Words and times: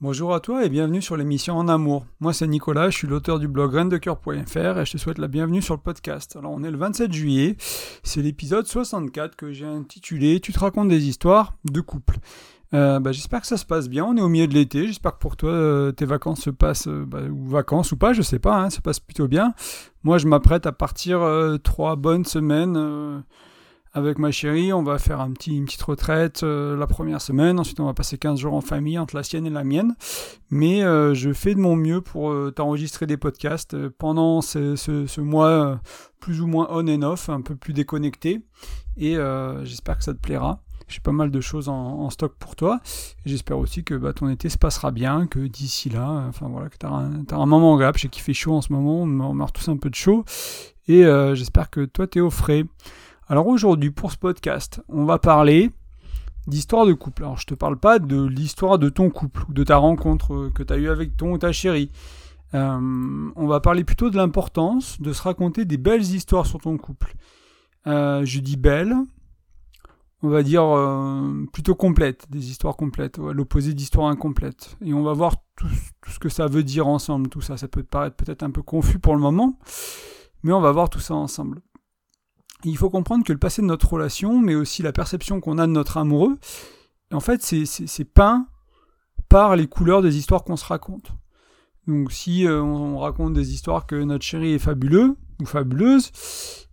Bonjour 0.00 0.32
à 0.32 0.38
toi 0.38 0.64
et 0.64 0.68
bienvenue 0.68 1.02
sur 1.02 1.16
l'émission 1.16 1.56
En 1.56 1.66
Amour. 1.66 2.06
Moi 2.20 2.32
c'est 2.32 2.46
Nicolas, 2.46 2.88
je 2.88 2.96
suis 2.96 3.08
l'auteur 3.08 3.40
du 3.40 3.48
blog 3.48 3.72
graindecoeur.fr 3.72 4.78
et 4.78 4.86
je 4.86 4.92
te 4.92 4.96
souhaite 4.96 5.18
la 5.18 5.26
bienvenue 5.26 5.60
sur 5.60 5.74
le 5.74 5.80
podcast. 5.80 6.36
Alors 6.36 6.52
on 6.52 6.62
est 6.62 6.70
le 6.70 6.78
27 6.78 7.12
juillet, 7.12 7.56
c'est 8.04 8.22
l'épisode 8.22 8.64
64 8.64 9.34
que 9.34 9.50
j'ai 9.50 9.66
intitulé 9.66 10.38
Tu 10.38 10.52
te 10.52 10.60
racontes 10.60 10.86
des 10.86 11.08
histoires 11.08 11.54
de 11.64 11.80
couple. 11.80 12.18
Euh, 12.74 13.00
bah, 13.00 13.10
j'espère 13.10 13.40
que 13.40 13.48
ça 13.48 13.56
se 13.56 13.64
passe 13.64 13.88
bien, 13.88 14.04
on 14.04 14.16
est 14.16 14.20
au 14.20 14.28
milieu 14.28 14.46
de 14.46 14.54
l'été, 14.54 14.86
j'espère 14.86 15.14
que 15.14 15.18
pour 15.18 15.36
toi 15.36 15.50
euh, 15.50 15.90
tes 15.90 16.04
vacances 16.04 16.42
se 16.42 16.50
passent, 16.50 16.86
euh, 16.86 17.04
bah, 17.04 17.22
ou 17.22 17.48
vacances 17.48 17.90
ou 17.90 17.96
pas, 17.96 18.12
je 18.12 18.22
sais 18.22 18.38
pas, 18.38 18.54
hein, 18.54 18.70
ça 18.70 18.80
passe 18.80 19.00
plutôt 19.00 19.26
bien. 19.26 19.52
Moi 20.04 20.18
je 20.18 20.28
m'apprête 20.28 20.64
à 20.66 20.72
partir 20.72 21.26
trois 21.64 21.96
bonnes 21.96 22.24
semaines 22.24 23.24
avec 23.98 24.18
ma 24.18 24.30
chérie, 24.30 24.72
on 24.72 24.82
va 24.82 24.98
faire 24.98 25.20
un 25.20 25.32
une 25.46 25.64
petite 25.64 25.82
retraite 25.82 26.42
euh, 26.42 26.76
la 26.76 26.86
première 26.86 27.20
semaine. 27.20 27.58
Ensuite, 27.58 27.80
on 27.80 27.84
va 27.84 27.94
passer 27.94 28.16
15 28.16 28.38
jours 28.38 28.54
en 28.54 28.60
famille 28.60 28.98
entre 28.98 29.16
la 29.16 29.22
sienne 29.22 29.46
et 29.46 29.50
la 29.50 29.64
mienne. 29.64 29.96
Mais 30.50 30.82
euh, 30.82 31.14
je 31.14 31.32
fais 31.32 31.54
de 31.54 31.60
mon 31.60 31.76
mieux 31.76 32.00
pour 32.00 32.30
euh, 32.30 32.52
t'enregistrer 32.54 33.06
des 33.06 33.16
podcasts 33.16 33.76
pendant 33.88 34.40
ce, 34.40 35.20
mois 35.20 35.80
plus 36.20 36.40
ou 36.40 36.46
moins 36.46 36.68
on 36.70 36.86
and 36.88 37.02
off, 37.02 37.28
un 37.28 37.40
peu 37.40 37.56
plus 37.56 37.72
déconnecté. 37.72 38.40
Et 38.96 39.16
j'espère 39.64 39.98
que 39.98 40.04
ça 40.04 40.14
te 40.14 40.20
plaira. 40.20 40.60
J'ai 40.88 41.00
pas 41.00 41.12
mal 41.12 41.30
de 41.30 41.40
choses 41.40 41.68
en, 41.68 42.08
stock 42.08 42.34
pour 42.38 42.56
toi. 42.56 42.80
J'espère 43.26 43.58
aussi 43.58 43.84
que 43.84 43.94
bah, 43.94 44.12
ton 44.12 44.28
été 44.30 44.48
se 44.48 44.58
passera 44.58 44.90
bien, 44.90 45.26
que 45.26 45.40
d'ici 45.40 45.90
là, 45.90 46.24
enfin 46.28 46.48
voilà, 46.48 46.70
que 46.70 46.78
tu 46.78 46.86
as, 46.86 47.36
un 47.36 47.46
moment 47.46 47.74
agréable. 47.74 47.98
Je 47.98 48.02
sais 48.02 48.08
qu'il 48.08 48.22
fait 48.22 48.32
chaud 48.32 48.54
en 48.54 48.62
ce 48.62 48.72
moment, 48.72 49.02
on 49.02 49.34
meurt 49.34 49.54
tous 49.54 49.68
un 49.68 49.76
peu 49.76 49.90
de 49.90 49.94
chaud. 49.94 50.24
Et 50.88 51.04
j'espère 51.34 51.70
que 51.70 51.84
toi, 51.84 52.06
tu 52.06 52.18
es 52.18 52.20
au 52.20 52.30
frais. 52.30 52.64
Alors 53.30 53.46
aujourd'hui, 53.46 53.90
pour 53.90 54.10
ce 54.10 54.16
podcast, 54.16 54.80
on 54.88 55.04
va 55.04 55.18
parler 55.18 55.70
d'histoire 56.46 56.86
de 56.86 56.94
couple. 56.94 57.24
Alors 57.24 57.36
je 57.36 57.44
te 57.44 57.52
parle 57.52 57.78
pas 57.78 57.98
de 57.98 58.24
l'histoire 58.24 58.78
de 58.78 58.88
ton 58.88 59.10
couple 59.10 59.44
ou 59.50 59.52
de 59.52 59.64
ta 59.64 59.76
rencontre 59.76 60.50
que 60.54 60.62
tu 60.62 60.72
as 60.72 60.78
eue 60.78 60.88
avec 60.88 61.14
ton 61.14 61.32
ou 61.32 61.38
ta 61.38 61.52
chérie. 61.52 61.90
Euh, 62.54 63.30
on 63.36 63.46
va 63.46 63.60
parler 63.60 63.84
plutôt 63.84 64.08
de 64.08 64.16
l'importance 64.16 64.98
de 65.02 65.12
se 65.12 65.20
raconter 65.20 65.66
des 65.66 65.76
belles 65.76 66.00
histoires 66.00 66.46
sur 66.46 66.58
ton 66.58 66.78
couple. 66.78 67.12
Euh, 67.86 68.24
je 68.24 68.40
dis 68.40 68.56
belles, 68.56 68.96
on 70.22 70.30
va 70.30 70.42
dire 70.42 70.64
euh, 70.64 71.44
plutôt 71.52 71.74
complètes, 71.74 72.30
des 72.30 72.48
histoires 72.48 72.76
complètes, 72.76 73.18
l'opposé 73.18 73.74
d'histoires 73.74 74.08
incomplètes. 74.08 74.78
Et 74.82 74.94
on 74.94 75.02
va 75.02 75.12
voir 75.12 75.36
tout, 75.54 75.68
ce 76.08 76.18
que 76.18 76.30
ça 76.30 76.46
veut 76.46 76.62
dire 76.62 76.88
ensemble, 76.88 77.28
tout 77.28 77.42
ça. 77.42 77.58
Ça 77.58 77.68
peut 77.68 77.82
paraître 77.82 78.16
peut-être 78.16 78.42
un 78.42 78.50
peu 78.50 78.62
confus 78.62 78.98
pour 78.98 79.14
le 79.14 79.20
moment, 79.20 79.58
mais 80.42 80.52
on 80.54 80.62
va 80.62 80.72
voir 80.72 80.88
tout 80.88 81.00
ça 81.00 81.14
ensemble 81.14 81.60
il 82.64 82.76
faut 82.76 82.90
comprendre 82.90 83.24
que 83.24 83.32
le 83.32 83.38
passé 83.38 83.62
de 83.62 83.66
notre 83.66 83.92
relation, 83.92 84.38
mais 84.40 84.54
aussi 84.54 84.82
la 84.82 84.92
perception 84.92 85.40
qu'on 85.40 85.58
a 85.58 85.66
de 85.66 85.72
notre 85.72 85.96
amoureux, 85.96 86.38
en 87.12 87.20
fait, 87.20 87.42
c'est 87.42 88.04
peint 88.04 88.46
par 89.28 89.56
les 89.56 89.66
couleurs 89.66 90.02
des 90.02 90.16
histoires 90.16 90.44
qu'on 90.44 90.56
se 90.56 90.64
raconte. 90.64 91.12
Donc, 91.86 92.12
si 92.12 92.46
euh, 92.46 92.60
on 92.60 92.98
raconte 92.98 93.32
des 93.32 93.52
histoires 93.52 93.86
que 93.86 93.96
notre 93.96 94.24
chéri 94.24 94.52
est 94.52 94.58
fabuleux 94.58 95.16
ou 95.40 95.46
fabuleuse, 95.46 96.10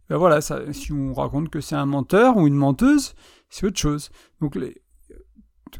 ben 0.09 0.17
voilà, 0.17 0.41
si 0.41 0.91
on 0.91 1.13
raconte 1.13 1.49
que 1.49 1.61
c'est 1.61 1.75
un 1.75 1.85
menteur 1.85 2.37
ou 2.37 2.47
une 2.47 2.55
menteuse, 2.55 3.15
c'est 3.49 3.65
autre 3.65 3.79
chose. 3.79 4.09
Donc, 4.41 4.57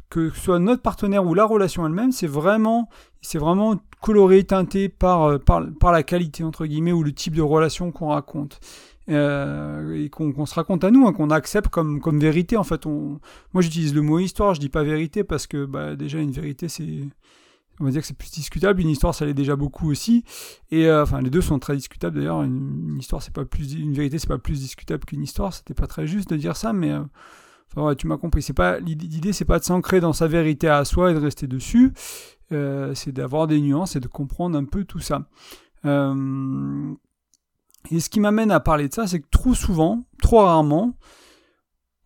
que 0.10 0.30
ce 0.30 0.40
soit 0.40 0.60
notre 0.60 0.82
partenaire 0.82 1.26
ou 1.26 1.34
la 1.34 1.46
relation 1.46 1.86
elle-même, 1.86 2.12
c'est 2.12 2.28
vraiment, 2.28 2.90
vraiment 3.34 3.76
coloré, 4.02 4.44
teinté 4.44 4.88
par, 4.88 5.24
euh, 5.24 5.38
par, 5.38 5.64
par 5.80 5.92
la 5.92 6.04
qualité 6.04 6.44
entre 6.44 6.66
guillemets 6.66 6.92
ou 6.92 7.04
le 7.04 7.12
type 7.12 7.36
de 7.36 7.42
relation 7.42 7.92
qu'on 7.92 8.10
raconte. 8.10 8.60
Euh, 9.08 10.04
et 10.04 10.10
qu'on 10.10 10.46
se 10.48 10.56
raconte 10.56 10.84
à 10.84 10.90
nous, 10.90 11.06
hein, 11.06 11.14
qu'on 11.14 11.30
accepte 11.30 11.70
comme, 11.70 12.02
comme 12.02 12.20
vérité. 12.20 12.58
En 12.58 12.64
fait, 12.64 12.86
moi 12.86 13.62
j'utilise 13.62 13.94
le 13.94 14.02
mot 14.02 14.20
histoire, 14.20 14.56
je 14.56 14.60
dis 14.60 14.70
pas 14.70 14.84
vérité 14.84 15.24
parce 15.24 15.46
que 15.48 15.66
bah, 15.66 15.96
déjà 15.96 16.20
une 16.20 16.32
vérité 16.32 16.68
on 17.82 17.84
va 17.84 17.92
dire 17.92 18.02
que 18.02 18.08
c'est 18.08 18.18
plus 18.18 18.32
discutable. 18.32 18.82
Une 18.82 18.90
histoire 18.90 19.14
ça 19.14 19.26
l'est 19.26 19.34
déjà 19.34 19.56
beaucoup 19.56 19.92
aussi. 19.92 20.24
Et 20.72 20.88
euh, 20.88 21.04
enfin 21.04 21.22
les 21.22 21.30
deux 21.30 21.42
sont 21.42 21.60
très 21.60 21.76
discutables 21.76 22.18
d'ailleurs. 22.18 22.42
Une, 22.42 22.98
histoire 22.98 23.22
c'est 23.22 23.34
pas 23.34 23.46
plus, 23.46 23.74
une 23.74 23.94
vérité 23.94 24.18
c'est 24.18 24.28
pas 24.28 24.38
plus 24.40 24.62
discutable 24.62 25.06
qu'une 25.06 25.22
histoire. 25.22 25.54
C'était 25.54 25.74
pas 25.76 25.88
très 25.88 26.08
juste 26.08 26.30
de 26.30 26.38
dire 26.38 26.56
ça, 26.56 26.74
mais 26.74 26.92
euh, 26.92 27.02
enfin 27.76 27.94
tu 27.94 28.08
m'as 28.08 28.18
compris. 28.18 28.42
C'est 28.42 28.54
pas 28.54 28.80
l'idée, 28.80 29.34
c'est 29.34 29.46
pas 29.46 29.60
de 29.60 29.66
s'ancrer 29.66 30.00
dans 30.00 30.14
sa 30.14 30.28
vérité 30.28 30.68
à 30.68 30.84
soi 30.84 31.12
et 31.12 31.14
de 31.14 31.20
rester 31.20 31.46
dessus. 31.48 31.94
c'est 32.50 33.12
d'avoir 33.12 33.46
des 33.46 33.62
nuances 33.62 33.96
et 33.96 34.00
de 34.00 34.08
comprendre 34.08 34.58
un 34.58 34.66
peu 34.66 34.84
tout 34.84 35.00
ça. 35.00 35.28
Et 37.92 38.00
ce 38.00 38.10
qui 38.10 38.20
m'amène 38.20 38.52
à 38.52 38.60
parler 38.60 38.88
de 38.88 38.94
ça, 38.94 39.08
c'est 39.08 39.20
que 39.20 39.28
trop 39.30 39.54
souvent, 39.54 40.04
trop 40.22 40.40
rarement, 40.40 40.94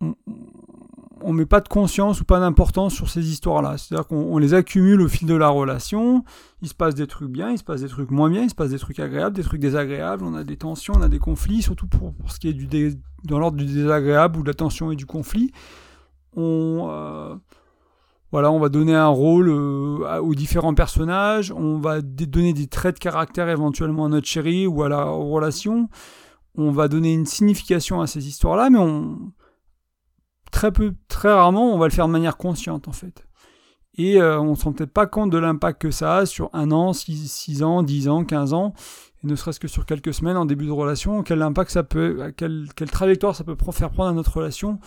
on 0.00 1.32
ne 1.32 1.38
met 1.38 1.46
pas 1.46 1.60
de 1.60 1.68
conscience 1.68 2.20
ou 2.20 2.24
pas 2.24 2.40
d'importance 2.40 2.94
sur 2.94 3.08
ces 3.08 3.30
histoires-là. 3.30 3.76
C'est-à-dire 3.76 4.06
qu'on 4.06 4.38
les 4.38 4.54
accumule 4.54 5.00
au 5.02 5.08
fil 5.08 5.28
de 5.28 5.34
la 5.34 5.48
relation, 5.48 6.24
il 6.62 6.68
se 6.68 6.74
passe 6.74 6.94
des 6.94 7.06
trucs 7.06 7.30
bien, 7.30 7.50
il 7.50 7.58
se 7.58 7.64
passe 7.64 7.82
des 7.82 7.88
trucs 7.88 8.10
moins 8.10 8.30
bien, 8.30 8.42
il 8.42 8.50
se 8.50 8.54
passe 8.54 8.70
des 8.70 8.78
trucs 8.78 8.98
agréables, 8.98 9.36
des 9.36 9.42
trucs 9.42 9.60
désagréables, 9.60 10.24
on 10.24 10.34
a 10.34 10.44
des 10.44 10.56
tensions, 10.56 10.94
on 10.96 11.02
a 11.02 11.08
des 11.08 11.18
conflits, 11.18 11.62
surtout 11.62 11.86
pour, 11.86 12.14
ce 12.28 12.38
qui 12.38 12.48
est 12.48 12.54
du 12.54 12.68
dans 13.24 13.38
l'ordre 13.38 13.58
du 13.58 13.66
désagréable 13.66 14.38
ou 14.38 14.42
de 14.42 14.48
la 14.48 14.54
tension 14.54 14.92
et 14.92 14.96
du 14.96 15.06
conflit. 15.06 15.52
On, 16.36 16.88
euh, 16.90 17.34
voilà, 18.32 18.52
on 18.52 18.60
va 18.60 18.68
donner 18.68 18.94
un 18.94 19.08
rôle 19.08 19.48
euh, 19.48 20.20
aux 20.20 20.34
différents 20.34 20.74
personnages, 20.74 21.52
on 21.52 21.78
va 21.78 22.00
donner 22.00 22.52
des 22.52 22.68
traits 22.68 22.96
de 22.96 23.00
caractère 23.00 23.48
éventuellement 23.48 24.06
à 24.06 24.08
notre 24.08 24.26
chérie 24.26 24.66
ou 24.66 24.82
à 24.82 24.88
la 24.88 25.04
relation, 25.04 25.88
on 26.56 26.70
va 26.70 26.88
donner 26.88 27.12
une 27.12 27.26
signification 27.26 28.00
à 28.00 28.06
ces 28.06 28.28
histoires-là, 28.28 28.70
mais 28.70 28.78
très 30.52 30.70
peu, 30.70 30.94
très 31.08 31.32
rarement, 31.32 31.74
on 31.74 31.78
va 31.78 31.86
le 31.86 31.92
faire 31.92 32.06
de 32.06 32.12
manière 32.12 32.36
consciente 32.36 32.86
en 32.86 32.92
fait. 32.92 33.26
Et 33.94 34.20
euh, 34.20 34.40
on 34.40 34.52
ne 34.52 34.54
se 34.54 34.64
rend 34.64 34.72
peut-être 34.72 34.92
pas 34.92 35.06
compte 35.06 35.30
de 35.30 35.38
l'impact 35.38 35.82
que 35.82 35.90
ça 35.90 36.18
a 36.18 36.26
sur 36.26 36.50
un 36.52 36.70
an, 36.70 36.92
six, 36.92 37.62
ans, 37.64 37.82
dix 37.82 38.08
ans, 38.08 38.24
quinze 38.24 38.52
ans, 38.54 38.72
et 39.24 39.26
ne 39.26 39.34
serait-ce 39.34 39.58
que 39.58 39.68
sur 39.68 39.84
quelques 39.86 40.14
semaines 40.14 40.36
en 40.36 40.44
début 40.44 40.66
de 40.66 40.70
relation, 40.70 41.24
quel 41.24 41.42
impact 41.42 41.72
ça 41.72 41.82
peut, 41.82 42.32
quelle 42.36 42.68
trajectoire 42.92 43.34
ça 43.34 43.42
peut 43.42 43.56
faire 43.72 43.90
prendre 43.90 44.10
à 44.10 44.12
notre 44.12 44.36
relation 44.36 44.78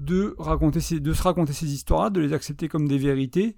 de, 0.00 0.34
raconter 0.38 1.00
de 1.00 1.12
se 1.12 1.22
raconter 1.22 1.52
ces 1.52 1.72
histoires-là, 1.72 2.10
de 2.10 2.20
les 2.20 2.32
accepter 2.32 2.68
comme 2.68 2.88
des 2.88 2.98
vérités, 2.98 3.56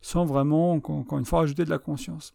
sans 0.00 0.24
vraiment, 0.24 0.72
encore 0.72 1.18
une 1.18 1.24
fois, 1.24 1.42
ajouter 1.42 1.64
de 1.64 1.70
la 1.70 1.78
conscience. 1.78 2.34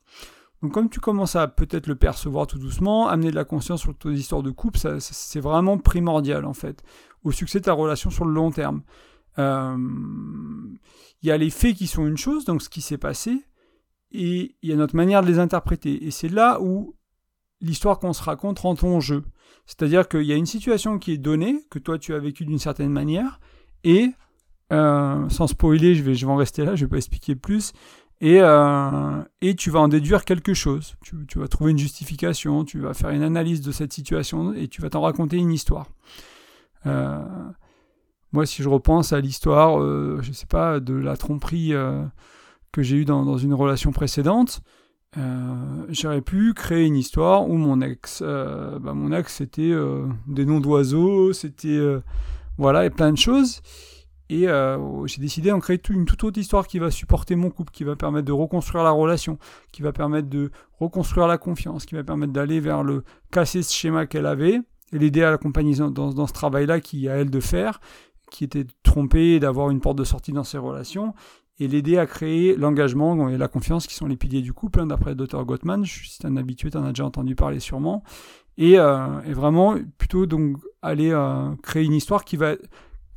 Donc 0.61 0.73
comme 0.73 0.89
tu 0.89 0.99
commences 0.99 1.35
à 1.35 1.47
peut-être 1.47 1.87
le 1.87 1.95
percevoir 1.95 2.45
tout 2.45 2.59
doucement, 2.59 3.07
amener 3.07 3.31
de 3.31 3.35
la 3.35 3.45
conscience 3.45 3.81
sur 3.81 3.97
tes 3.97 4.11
histoires 4.11 4.43
de 4.43 4.51
couple, 4.51 4.79
c'est 4.99 5.39
vraiment 5.39 5.77
primordial 5.77 6.45
en 6.45 6.53
fait, 6.53 6.83
au 7.23 7.31
succès 7.31 7.59
de 7.59 7.65
ta 7.65 7.73
relation 7.73 8.09
sur 8.09 8.25
le 8.25 8.33
long 8.33 8.51
terme. 8.51 8.83
Euh, 9.39 9.77
il 11.23 11.27
y 11.27 11.31
a 11.31 11.37
les 11.37 11.49
faits 11.49 11.75
qui 11.75 11.87
sont 11.87 12.05
une 12.05 12.17
chose, 12.17 12.45
donc 12.45 12.61
ce 12.61 12.69
qui 12.69 12.81
s'est 12.81 12.97
passé, 12.97 13.43
et 14.11 14.55
il 14.61 14.69
y 14.69 14.73
a 14.73 14.75
notre 14.75 14.95
manière 14.95 15.21
de 15.21 15.27
les 15.27 15.39
interpréter. 15.39 16.05
Et 16.05 16.11
c'est 16.11 16.29
là 16.29 16.59
où 16.61 16.95
l'histoire 17.61 17.99
qu'on 17.99 18.13
se 18.13 18.23
raconte 18.23 18.59
rentre 18.59 18.85
en 18.85 18.99
jeu. 18.99 19.23
C'est-à-dire 19.65 20.07
qu'il 20.07 20.23
y 20.23 20.33
a 20.33 20.35
une 20.35 20.45
situation 20.45 20.99
qui 20.99 21.13
est 21.13 21.17
donnée, 21.17 21.55
que 21.69 21.79
toi 21.79 21.97
tu 21.97 22.13
as 22.13 22.19
vécu 22.19 22.45
d'une 22.45 22.59
certaine 22.59 22.89
manière, 22.89 23.39
et 23.83 24.11
euh, 24.71 25.27
sans 25.29 25.47
spoiler, 25.47 25.95
je 25.95 26.03
vais, 26.03 26.15
je 26.15 26.25
vais 26.25 26.31
en 26.31 26.35
rester 26.35 26.65
là, 26.65 26.75
je 26.75 26.85
vais 26.85 26.89
pas 26.89 26.97
expliquer 26.97 27.35
plus, 27.35 27.73
et, 28.21 28.39
euh, 28.39 29.21
et 29.41 29.55
tu 29.55 29.69
vas 29.69 29.79
en 29.79 29.87
déduire 29.87 30.25
quelque 30.25 30.53
chose. 30.53 30.95
Tu, 31.01 31.39
vas 31.39 31.47
trouver 31.47 31.71
une 31.71 31.77
justification, 31.77 32.63
tu 32.63 32.79
vas 32.79 32.93
faire 32.93 33.09
une 33.09 33.23
analyse 33.23 33.61
de 33.61 33.71
cette 33.71 33.93
situation, 33.93 34.53
et 34.53 34.67
tu 34.67 34.81
vas 34.81 34.89
t'en 34.89 35.01
raconter 35.01 35.37
une 35.37 35.51
histoire. 35.51 35.87
Euh, 36.85 37.19
moi, 38.31 38.45
si 38.45 38.63
je 38.63 38.69
repense 38.69 39.13
à 39.13 39.19
l'histoire, 39.19 39.79
je 40.21 40.31
sais 40.31 40.45
pas, 40.45 40.79
de 40.79 40.93
la 40.93 41.17
tromperie 41.17 41.73
que 42.71 42.81
j'ai 42.81 42.97
eue 42.97 43.05
dans, 43.05 43.25
dans, 43.25 43.37
une 43.37 43.53
relation 43.53 43.91
précédente, 43.91 44.61
euh, 45.17 45.85
j'aurais 45.89 46.21
pu 46.21 46.53
créer 46.53 46.85
une 46.85 46.95
histoire 46.95 47.49
où 47.49 47.55
mon 47.55 47.81
ex, 47.81 48.21
euh, 48.25 48.79
bah 48.79 48.93
mon 48.93 49.11
ex 49.11 49.35
c'était 49.35 49.71
euh, 49.71 50.07
des 50.25 50.45
noms 50.45 50.61
d'oiseaux, 50.61 51.33
c'était 51.33 51.79
voilà 52.57 52.85
et 52.85 52.89
plein 52.89 53.11
de 53.11 53.17
choses. 53.17 53.61
Et 54.29 54.47
j'ai 55.07 55.21
décidé 55.21 55.49
d'en 55.49 55.59
créer 55.59 55.81
une 55.89 56.05
toute 56.05 56.23
autre 56.23 56.39
histoire 56.39 56.65
qui 56.65 56.79
va 56.79 56.89
supporter 56.89 57.35
mon 57.35 57.49
couple, 57.49 57.73
qui 57.73 57.83
va 57.83 57.97
permettre 57.97 58.25
de 58.25 58.31
reconstruire 58.31 58.81
la 58.85 58.91
relation, 58.91 59.37
qui 59.73 59.81
va 59.81 59.91
permettre 59.91 60.29
de 60.29 60.51
reconstruire 60.79 61.27
la 61.27 61.37
confiance, 61.37 61.85
qui 61.85 61.95
va 61.95 62.03
permettre 62.05 62.31
d'aller 62.31 62.61
vers 62.61 62.81
le 62.81 63.03
casser 63.29 63.61
ce 63.61 63.73
schéma 63.73 64.05
qu'elle 64.05 64.25
avait 64.25 64.61
et 64.93 64.97
l'aider 64.97 65.21
à 65.21 65.31
l'accompagner 65.31 65.75
dans, 65.75 65.89
dans, 65.89 66.27
ce 66.27 66.33
travail-là 66.33 66.79
qui 66.79 67.09
à 67.09 67.15
elle 67.15 67.29
de 67.29 67.41
faire, 67.41 67.81
qui 68.29 68.45
était 68.45 68.63
de 68.63 68.71
tromper 68.83 69.41
d'avoir 69.41 69.69
une 69.69 69.81
porte 69.81 69.97
de 69.97 70.05
sortie 70.05 70.31
dans 70.31 70.45
ses 70.45 70.57
relations 70.57 71.13
et 71.61 71.67
l'aider 71.67 71.99
à 71.99 72.07
créer 72.07 72.55
l'engagement 72.55 73.29
et 73.29 73.37
la 73.37 73.47
confiance 73.47 73.85
qui 73.85 73.93
sont 73.93 74.07
les 74.07 74.17
piliers 74.17 74.41
du 74.41 74.51
couple, 74.51 74.79
hein, 74.79 74.87
d'après 74.87 75.13
Dr 75.13 75.45
Gottman. 75.45 75.85
Je 75.85 75.91
suis 75.91 76.17
un 76.23 76.35
habitué, 76.35 76.71
tu 76.71 76.77
en 76.77 76.83
as 76.83 76.89
déjà 76.89 77.05
entendu 77.05 77.35
parler 77.35 77.59
sûrement. 77.59 78.03
Et, 78.57 78.79
euh, 78.79 79.19
vraiment, 79.27 79.75
plutôt 79.99 80.25
donc 80.25 80.57
aller 80.81 81.11
euh, 81.11 81.53
créer 81.61 81.85
une 81.85 81.93
histoire 81.93 82.25
qui 82.25 82.35
va 82.35 82.55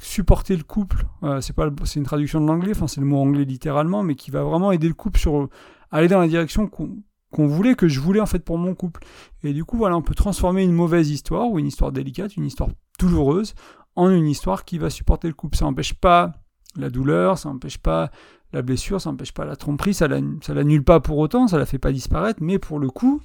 supporter 0.03 0.57
le 0.57 0.63
couple. 0.63 1.07
Euh, 1.23 1.41
c'est 1.41 1.55
pas 1.55 1.71
c'est 1.85 1.99
une 1.99 2.05
traduction 2.05 2.39
de 2.39 2.47
l'anglais, 2.47 2.73
enfin 2.73 2.87
c'est 2.87 3.01
le 3.01 3.07
mot 3.07 3.19
anglais 3.19 3.47
littéralement, 3.47 4.03
mais 4.03 4.15
qui 4.15 4.31
va 4.31 4.43
vraiment 4.43 4.73
aider 4.73 4.89
le 4.89 4.95
couple 4.95 5.19
sur 5.19 5.49
aller 5.91 6.09
dans 6.09 6.21
la 6.21 6.29
direction 6.29 6.69
qu'on 6.69 7.47
voulait, 7.47 7.75
que 7.75 7.89
je 7.89 7.99
voulais 7.99 8.21
en 8.21 8.27
fait 8.27 8.45
pour 8.45 8.59
mon 8.59 8.75
couple. 8.75 9.05
Et 9.43 9.55
du 9.55 9.65
coup, 9.65 9.79
voilà, 9.79 9.97
on 9.97 10.03
peut 10.03 10.15
transformer 10.15 10.65
une 10.65 10.73
mauvaise 10.73 11.11
histoire 11.11 11.49
ou 11.49 11.59
une 11.59 11.67
histoire 11.67 11.93
délicate, 11.93 12.37
une 12.37 12.45
histoire 12.45 12.69
douloureuse, 12.99 13.55
en 13.97 14.11
une 14.11 14.27
histoire 14.27 14.67
qui 14.67 14.77
va 14.77 14.91
supporter 14.91 15.29
le 15.29 15.35
couple. 15.35 15.57
Ça 15.57 15.65
n'empêche 15.65 15.95
pas 15.95 16.33
la 16.77 16.91
douleur, 16.91 17.39
ça 17.39 17.49
n'empêche 17.49 17.79
pas 17.79 18.11
la 18.53 18.63
blessure, 18.63 19.01
ça 19.01 19.11
n'empêche 19.11 19.33
pas 19.33 19.45
la 19.45 19.57
tromperie, 19.57 19.95
ça 19.95 20.07
l'annule 20.09 20.85
pas 20.85 21.01
pour 21.01 21.19
autant, 21.19 21.49
ça 21.49 21.59
la 21.59 21.67
fait 21.67 21.79
pas 21.79 21.93
disparaître, 21.93 22.41
mais 22.43 22.59
pour 22.59 22.79
le 22.79 22.89
coup, 22.91 23.21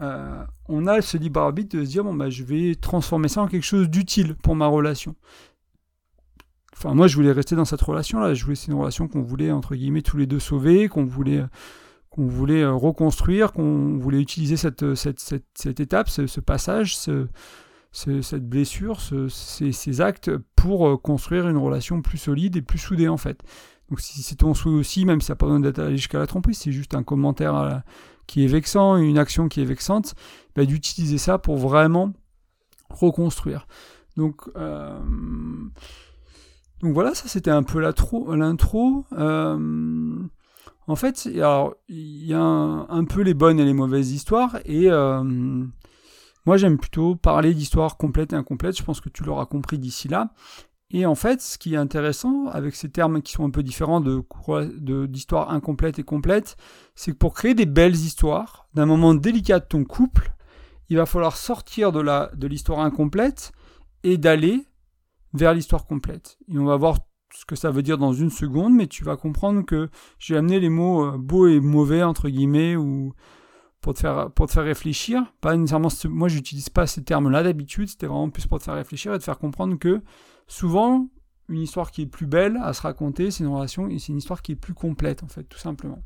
euh, 0.00 0.44
on 0.68 0.86
a 0.86 1.00
ce 1.00 1.16
libre 1.16 1.40
arbitre 1.40 1.76
de 1.76 1.84
se 1.84 1.90
dire 1.90 2.04
bon 2.04 2.14
bah 2.14 2.30
je 2.30 2.44
vais 2.44 2.74
transformer 2.74 3.28
ça 3.28 3.42
en 3.42 3.48
quelque 3.48 3.64
chose 3.64 3.88
d'utile 3.88 4.34
pour 4.34 4.54
ma 4.54 4.66
relation. 4.66 5.14
Enfin 6.76 6.94
moi 6.94 7.08
je 7.08 7.16
voulais 7.16 7.32
rester 7.32 7.56
dans 7.56 7.64
cette 7.64 7.82
relation 7.82 8.20
là, 8.20 8.34
je 8.34 8.44
voulais 8.44 8.56
c'est 8.56 8.70
une 8.70 8.78
relation 8.78 9.08
qu'on 9.08 9.22
voulait 9.22 9.50
entre 9.50 9.74
guillemets 9.74 10.02
tous 10.02 10.16
les 10.16 10.26
deux 10.26 10.38
sauver, 10.38 10.88
qu'on 10.88 11.04
voulait 11.04 11.44
voulait 12.26 12.62
euh, 12.62 12.72
reconstruire, 12.72 13.52
qu'on 13.52 13.98
voulait 13.98 14.20
utiliser 14.20 14.56
cette, 14.56 14.94
cette, 14.94 15.20
cette, 15.20 15.80
étape, 15.80 16.08
ce, 16.08 16.40
passage, 16.40 16.96
ce, 16.96 17.26
cette 17.90 18.48
blessure, 18.48 19.00
ces, 19.30 20.00
actes 20.00 20.30
pour 20.56 20.88
euh, 20.88 20.96
construire 20.96 21.48
une 21.48 21.56
relation 21.56 22.02
plus 22.02 22.18
solide 22.18 22.56
et 22.56 22.62
plus 22.62 22.78
soudée 22.78 23.08
en 23.08 23.16
fait. 23.16 23.42
Donc 23.88 24.00
si 24.00 24.22
c'est 24.22 24.36
ton 24.36 24.54
souhait 24.54 24.74
aussi, 24.74 25.04
même 25.04 25.20
si 25.20 25.28
ça 25.28 25.32
n'a 25.32 25.36
pas 25.36 25.46
besoin 25.46 25.60
d'être 25.60 25.78
allé 25.78 25.96
jusqu'à 25.96 26.18
la 26.18 26.26
tromperie, 26.26 26.54
c'est 26.54 26.72
juste 26.72 26.94
un 26.94 27.02
commentaire 27.02 27.54
à 27.54 27.82
qui 28.26 28.44
est 28.44 28.48
vexant, 28.48 28.96
une 28.96 29.18
action 29.18 29.48
qui 29.48 29.62
est 29.62 29.64
vexante, 29.64 30.14
bah, 30.54 30.64
d'utiliser 30.64 31.18
ça 31.18 31.38
pour 31.38 31.56
vraiment 31.56 32.12
reconstruire. 32.90 33.66
Donc, 34.16 34.42
euh, 34.56 34.98
donc 36.80 36.94
voilà, 36.94 37.14
ça 37.14 37.26
c'était 37.26 37.50
un 37.50 37.62
peu 37.62 37.80
l'intro. 37.80 39.06
Euh, 39.12 40.16
en 40.86 40.96
fait, 40.96 41.26
il 41.26 41.36
y 41.36 42.34
a 42.34 42.40
un, 42.40 43.04
peu 43.04 43.22
les 43.22 43.34
bonnes 43.34 43.60
et 43.60 43.64
les 43.64 43.74
mauvaises 43.74 44.12
histoires, 44.12 44.58
et 44.64 44.90
euh, 44.90 45.64
moi 46.48 46.56
j'aime 46.56 46.78
plutôt 46.78 47.14
parler 47.14 47.52
d'histoires 47.52 47.98
complètes 47.98 48.32
et 48.32 48.36
incomplètes. 48.36 48.78
Je 48.78 48.82
pense 48.82 49.02
que 49.02 49.10
tu 49.10 49.22
l'auras 49.22 49.44
compris 49.44 49.78
d'ici 49.78 50.08
là. 50.08 50.32
Et 50.90 51.04
en 51.04 51.14
fait, 51.14 51.42
ce 51.42 51.58
qui 51.58 51.74
est 51.74 51.76
intéressant 51.76 52.46
avec 52.46 52.74
ces 52.74 52.90
termes 52.90 53.20
qui 53.20 53.32
sont 53.32 53.44
un 53.44 53.50
peu 53.50 53.62
différents 53.62 54.00
de 54.00 54.24
d'histoire 55.04 55.50
incomplète 55.50 55.98
et 55.98 56.04
complète, 56.04 56.56
c'est 56.94 57.12
que 57.12 57.18
pour 57.18 57.34
créer 57.34 57.52
des 57.52 57.66
belles 57.66 57.94
histoires, 57.94 58.66
d'un 58.72 58.86
moment 58.86 59.12
délicat 59.12 59.60
de 59.60 59.66
ton 59.66 59.84
couple, 59.84 60.32
il 60.88 60.96
va 60.96 61.04
falloir 61.04 61.36
sortir 61.36 61.92
de 61.92 62.00
la 62.00 62.30
de 62.34 62.46
l'histoire 62.46 62.80
incomplète 62.80 63.52
et 64.02 64.16
d'aller 64.16 64.64
vers 65.34 65.52
l'histoire 65.52 65.84
complète. 65.84 66.38
Et 66.50 66.58
on 66.58 66.64
va 66.64 66.78
voir 66.78 66.96
ce 67.34 67.44
que 67.44 67.56
ça 67.56 67.70
veut 67.70 67.82
dire 67.82 67.98
dans 67.98 68.14
une 68.14 68.30
seconde, 68.30 68.72
mais 68.72 68.86
tu 68.86 69.04
vas 69.04 69.18
comprendre 69.18 69.66
que 69.66 69.90
j'ai 70.18 70.38
amené 70.38 70.60
les 70.60 70.70
mots 70.70 71.04
euh, 71.04 71.18
beaux 71.18 71.46
et 71.46 71.60
mauvais 71.60 72.02
entre 72.02 72.30
guillemets 72.30 72.74
ou 72.74 73.12
pour 73.80 73.94
te 73.94 74.00
faire 74.00 74.64
réfléchir. 74.64 75.22
Pas 75.40 75.56
nécessairement 75.56 75.88
moi 76.08 76.28
j'utilise 76.28 76.68
pas 76.68 76.86
ces 76.86 77.02
termes-là 77.02 77.42
d'habitude, 77.42 77.88
c'était 77.88 78.06
vraiment 78.06 78.30
plus 78.30 78.46
pour 78.46 78.58
te 78.58 78.64
faire 78.64 78.74
réfléchir 78.74 79.14
et 79.14 79.18
te 79.18 79.24
faire 79.24 79.38
comprendre 79.38 79.78
que 79.78 80.02
souvent, 80.46 81.08
une 81.48 81.62
histoire 81.62 81.90
qui 81.90 82.02
est 82.02 82.06
plus 82.06 82.26
belle 82.26 82.58
à 82.62 82.72
se 82.72 82.82
raconter, 82.82 83.30
c'est 83.30 83.44
une 83.44 83.50
relation 83.50 83.88
c'est 83.98 84.08
une 84.08 84.18
histoire 84.18 84.42
qui 84.42 84.52
est 84.52 84.56
plus 84.56 84.74
complète, 84.74 85.22
en 85.22 85.28
fait, 85.28 85.44
tout 85.44 85.58
simplement. 85.58 86.02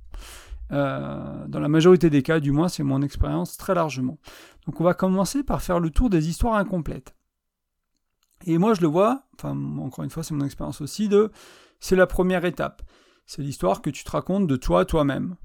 Euh, 0.71 1.47
dans 1.49 1.61
la 1.61 1.69
majorité 1.69 2.09
des 2.09 2.23
cas, 2.23 2.41
du 2.41 2.53
moins, 2.53 2.69
c'est 2.69 2.83
mon 2.83 3.03
expérience 3.03 3.57
très 3.57 3.75
largement. 3.75 4.19
Donc, 4.67 4.81
on 4.81 4.85
va 4.85 4.95
commencer 4.95 5.43
par 5.43 5.61
faire 5.63 5.81
le 5.81 5.91
tour 5.91 6.11
des 6.11 6.29
histoires 6.29 6.55
incomplètes. 6.55 7.15
Et 8.47 8.59
moi, 8.59 8.75
je 8.75 8.81
le 8.81 8.87
vois, 8.87 9.25
enfin, 9.35 9.57
encore 9.79 10.05
une 10.05 10.11
fois, 10.11 10.23
c'est 10.23 10.35
mon 10.35 10.45
expérience 10.45 10.81
aussi, 10.81 11.09
de 11.09 11.31
c'est 11.81 11.97
la 11.97 12.07
première 12.07 12.45
étape. 12.45 12.83
C'est 13.27 13.43
l'histoire 13.43 13.83
que 13.83 13.91
tu 13.91 14.05
te 14.05 14.11
racontes 14.11 14.47
de 14.47 14.57
toi, 14.57 14.85
toi-même 14.85 15.37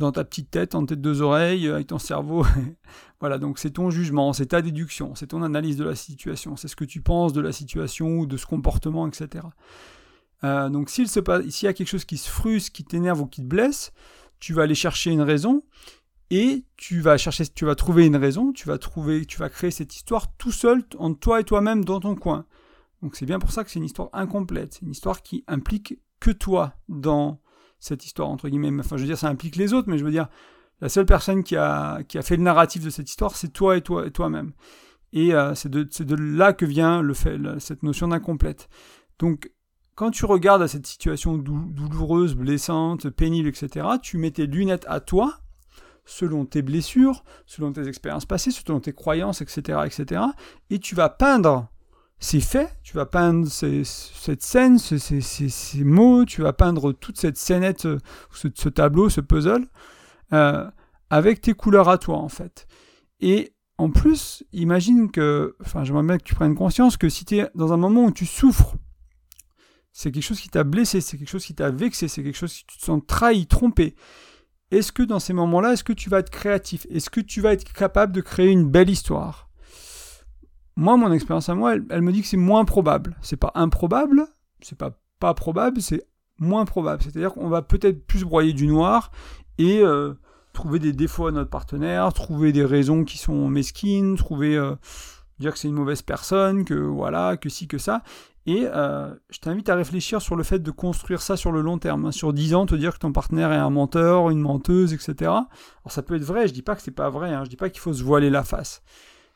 dans 0.00 0.12
ta 0.12 0.24
petite 0.24 0.50
tête, 0.50 0.74
en 0.74 0.84
tête 0.84 1.00
deux 1.00 1.20
oreilles, 1.20 1.68
avec 1.68 1.86
ton 1.86 1.98
cerveau. 1.98 2.44
voilà, 3.20 3.38
donc 3.38 3.58
c'est 3.58 3.70
ton 3.70 3.90
jugement, 3.90 4.32
c'est 4.32 4.46
ta 4.46 4.62
déduction, 4.62 5.14
c'est 5.14 5.28
ton 5.28 5.42
analyse 5.42 5.76
de 5.76 5.84
la 5.84 5.94
situation, 5.94 6.56
c'est 6.56 6.68
ce 6.68 6.74
que 6.74 6.86
tu 6.86 7.02
penses 7.02 7.32
de 7.32 7.40
la 7.40 7.52
situation 7.52 8.18
ou 8.18 8.26
de 8.26 8.36
ce 8.36 8.46
comportement, 8.46 9.06
etc. 9.06 9.44
Euh, 10.42 10.70
donc 10.70 10.88
s'il 10.88 11.04
y 11.06 11.66
a 11.66 11.72
quelque 11.74 11.86
chose 11.86 12.06
qui 12.06 12.16
se 12.16 12.30
frustre, 12.30 12.72
qui 12.72 12.82
t'énerve 12.82 13.20
ou 13.20 13.26
qui 13.26 13.42
te 13.42 13.46
blesse, 13.46 13.92
tu 14.40 14.54
vas 14.54 14.62
aller 14.62 14.74
chercher 14.74 15.10
une 15.10 15.20
raison 15.20 15.62
et 16.30 16.64
tu 16.78 17.00
vas 17.00 17.18
chercher, 17.18 17.46
tu 17.46 17.66
vas 17.66 17.74
trouver 17.74 18.06
une 18.06 18.16
raison, 18.16 18.52
tu 18.52 18.66
vas 18.66 18.78
trouver, 18.78 19.26
tu 19.26 19.38
vas 19.38 19.50
créer 19.50 19.70
cette 19.70 19.94
histoire 19.94 20.34
tout 20.36 20.52
seul 20.52 20.82
entre 20.98 21.20
toi 21.20 21.40
et 21.40 21.44
toi-même 21.44 21.84
dans 21.84 22.00
ton 22.00 22.14
coin. 22.14 22.46
Donc 23.02 23.16
c'est 23.16 23.26
bien 23.26 23.38
pour 23.38 23.52
ça 23.52 23.64
que 23.64 23.70
c'est 23.70 23.78
une 23.78 23.84
histoire 23.84 24.08
incomplète, 24.14 24.74
c'est 24.74 24.82
une 24.82 24.92
histoire 24.92 25.22
qui 25.22 25.44
implique 25.46 25.98
que 26.20 26.30
toi 26.30 26.72
dans 26.88 27.40
cette 27.80 28.04
histoire, 28.04 28.28
entre 28.28 28.48
guillemets. 28.48 28.70
Enfin, 28.78 28.96
je 28.96 29.02
veux 29.02 29.08
dire, 29.08 29.18
ça 29.18 29.28
implique 29.28 29.56
les 29.56 29.72
autres, 29.72 29.88
mais 29.88 29.98
je 29.98 30.04
veux 30.04 30.10
dire, 30.10 30.28
la 30.80 30.88
seule 30.88 31.06
personne 31.06 31.42
qui 31.42 31.56
a, 31.56 32.02
qui 32.04 32.18
a 32.18 32.22
fait 32.22 32.36
le 32.36 32.42
narratif 32.42 32.84
de 32.84 32.90
cette 32.90 33.08
histoire, 33.08 33.34
c'est 33.36 33.52
toi 33.52 33.76
et 33.76 33.80
toi 33.80 34.06
et 34.06 34.10
toi-même. 34.10 34.52
Et 35.12 35.34
euh, 35.34 35.54
c'est 35.54 35.70
de, 35.70 36.14
là 36.14 36.52
que 36.52 36.64
vient 36.64 37.02
le 37.02 37.14
fait, 37.14 37.36
cette 37.58 37.82
notion 37.82 38.08
d'incomplète. 38.08 38.68
Donc, 39.18 39.50
quand 39.96 40.10
tu 40.10 40.24
regardes 40.24 40.62
à 40.62 40.68
cette 40.68 40.86
situation 40.86 41.36
douloureuse, 41.36 42.34
blessante, 42.34 43.10
pénible, 43.10 43.48
etc., 43.48 43.86
tu 44.00 44.16
mets 44.18 44.30
tes 44.30 44.46
lunettes 44.46 44.86
à 44.88 45.00
toi, 45.00 45.40
selon 46.04 46.46
tes 46.46 46.62
blessures, 46.62 47.24
selon 47.44 47.72
tes 47.72 47.86
expériences 47.86 48.24
passées, 48.24 48.50
selon 48.50 48.80
tes 48.80 48.92
croyances, 48.92 49.42
etc., 49.42 49.80
etc., 49.84 50.22
et 50.70 50.78
tu 50.78 50.94
vas 50.94 51.08
peindre 51.08 51.68
c'est 52.22 52.40
fait, 52.40 52.70
tu 52.82 52.96
vas 52.96 53.06
peindre 53.06 53.48
cette 53.48 54.42
scène, 54.42 54.78
ces, 54.78 55.84
mots, 55.84 56.26
tu 56.26 56.42
vas 56.42 56.52
peindre 56.52 56.92
toute 56.92 57.18
cette 57.18 57.38
scénette, 57.38 57.86
euh, 57.86 57.98
ce, 58.30 58.68
tableau, 58.68 59.08
ce 59.08 59.22
puzzle, 59.22 59.66
euh, 60.34 60.70
avec 61.08 61.40
tes 61.40 61.54
couleurs 61.54 61.88
à 61.88 61.96
toi 61.96 62.18
en 62.18 62.28
fait. 62.28 62.66
Et 63.20 63.54
en 63.78 63.90
plus, 63.90 64.44
imagine 64.52 65.10
que, 65.10 65.56
enfin 65.62 65.82
j'aimerais 65.82 66.02
bien 66.02 66.18
que 66.18 66.22
tu 66.24 66.34
prennes 66.34 66.54
conscience 66.54 66.98
que 66.98 67.08
si 67.08 67.24
tu 67.24 67.38
es 67.38 67.48
dans 67.54 67.72
un 67.72 67.78
moment 67.78 68.04
où 68.04 68.12
tu 68.12 68.26
souffres, 68.26 68.76
c'est 69.92 70.12
quelque 70.12 70.22
chose 70.22 70.40
qui 70.40 70.50
t'a 70.50 70.62
blessé, 70.62 71.00
c'est 71.00 71.16
quelque 71.16 71.30
chose 71.30 71.44
qui 71.44 71.54
t'a 71.54 71.70
vexé, 71.70 72.06
c'est 72.06 72.22
quelque 72.22 72.36
chose 72.36 72.52
qui 72.52 72.66
tu 72.66 72.78
te 72.78 72.84
sens 72.84 73.00
trahi, 73.06 73.46
trompé. 73.46 73.96
Est-ce 74.70 74.92
que 74.92 75.02
dans 75.02 75.18
ces 75.18 75.32
moments-là, 75.32 75.72
est-ce 75.72 75.84
que 75.84 75.94
tu 75.94 76.10
vas 76.10 76.18
être 76.18 76.30
créatif? 76.30 76.86
Est-ce 76.90 77.10
que 77.10 77.20
tu 77.20 77.40
vas 77.40 77.54
être 77.54 77.64
capable 77.72 78.12
de 78.12 78.20
créer 78.20 78.50
une 78.50 78.68
belle 78.68 78.90
histoire? 78.90 79.49
Moi, 80.80 80.96
mon 80.96 81.12
expérience 81.12 81.50
à 81.50 81.54
moi, 81.54 81.74
elle, 81.74 82.00
me 82.00 82.10
dit 82.10 82.22
que 82.22 82.26
c'est 82.26 82.38
moins 82.38 82.64
probable. 82.64 83.14
C'est 83.20 83.36
pas 83.36 83.52
improbable, 83.54 84.26
c'est 84.62 84.78
pas 84.78 84.98
pas 85.18 85.34
probable, 85.34 85.82
c'est 85.82 86.06
moins 86.38 86.64
probable. 86.64 87.02
C'est-à-dire 87.02 87.34
qu'on 87.34 87.50
va 87.50 87.60
peut-être 87.60 88.06
plus 88.06 88.24
broyer 88.24 88.54
du 88.54 88.66
noir 88.66 89.12
et 89.58 89.82
euh, 89.82 90.14
trouver 90.54 90.78
des 90.78 90.94
défauts 90.94 91.26
à 91.26 91.32
notre 91.32 91.50
partenaire, 91.50 92.10
trouver 92.14 92.52
des 92.52 92.64
raisons 92.64 93.04
qui 93.04 93.18
sont 93.18 93.46
mesquines, 93.46 94.16
trouver 94.16 94.56
euh, 94.56 94.74
dire 95.38 95.52
que 95.52 95.58
c'est 95.58 95.68
une 95.68 95.74
mauvaise 95.74 96.00
personne, 96.00 96.64
que 96.64 96.72
voilà, 96.74 97.36
que 97.36 97.50
ci, 97.50 97.68
que 97.68 97.76
ça. 97.76 98.02
Et 98.46 98.64
euh, 98.64 99.14
je 99.28 99.38
t'invite 99.38 99.68
à 99.68 99.74
réfléchir 99.74 100.22
sur 100.22 100.34
le 100.34 100.42
fait 100.42 100.60
de 100.60 100.70
construire 100.70 101.20
ça 101.20 101.36
sur 101.36 101.52
le 101.52 101.60
long 101.60 101.76
terme. 101.76 102.06
Hein. 102.06 102.12
Sur 102.12 102.32
10 102.32 102.54
ans, 102.54 102.64
te 102.64 102.74
dire 102.74 102.94
que 102.94 103.00
ton 103.00 103.12
partenaire 103.12 103.52
est 103.52 103.56
un 103.56 103.68
menteur, 103.68 104.30
une 104.30 104.40
menteuse, 104.40 104.94
etc. 104.94 105.12
Alors 105.20 105.44
ça 105.88 106.00
peut 106.00 106.14
être 106.14 106.24
vrai, 106.24 106.48
je 106.48 106.54
dis 106.54 106.62
pas 106.62 106.74
que 106.74 106.80
c'est 106.80 106.90
pas 106.90 107.10
vrai, 107.10 107.34
hein. 107.34 107.44
je 107.44 107.50
dis 107.50 107.56
pas 107.56 107.68
qu'il 107.68 107.80
faut 107.80 107.92
se 107.92 108.02
voiler 108.02 108.30
la 108.30 108.44
face. 108.44 108.82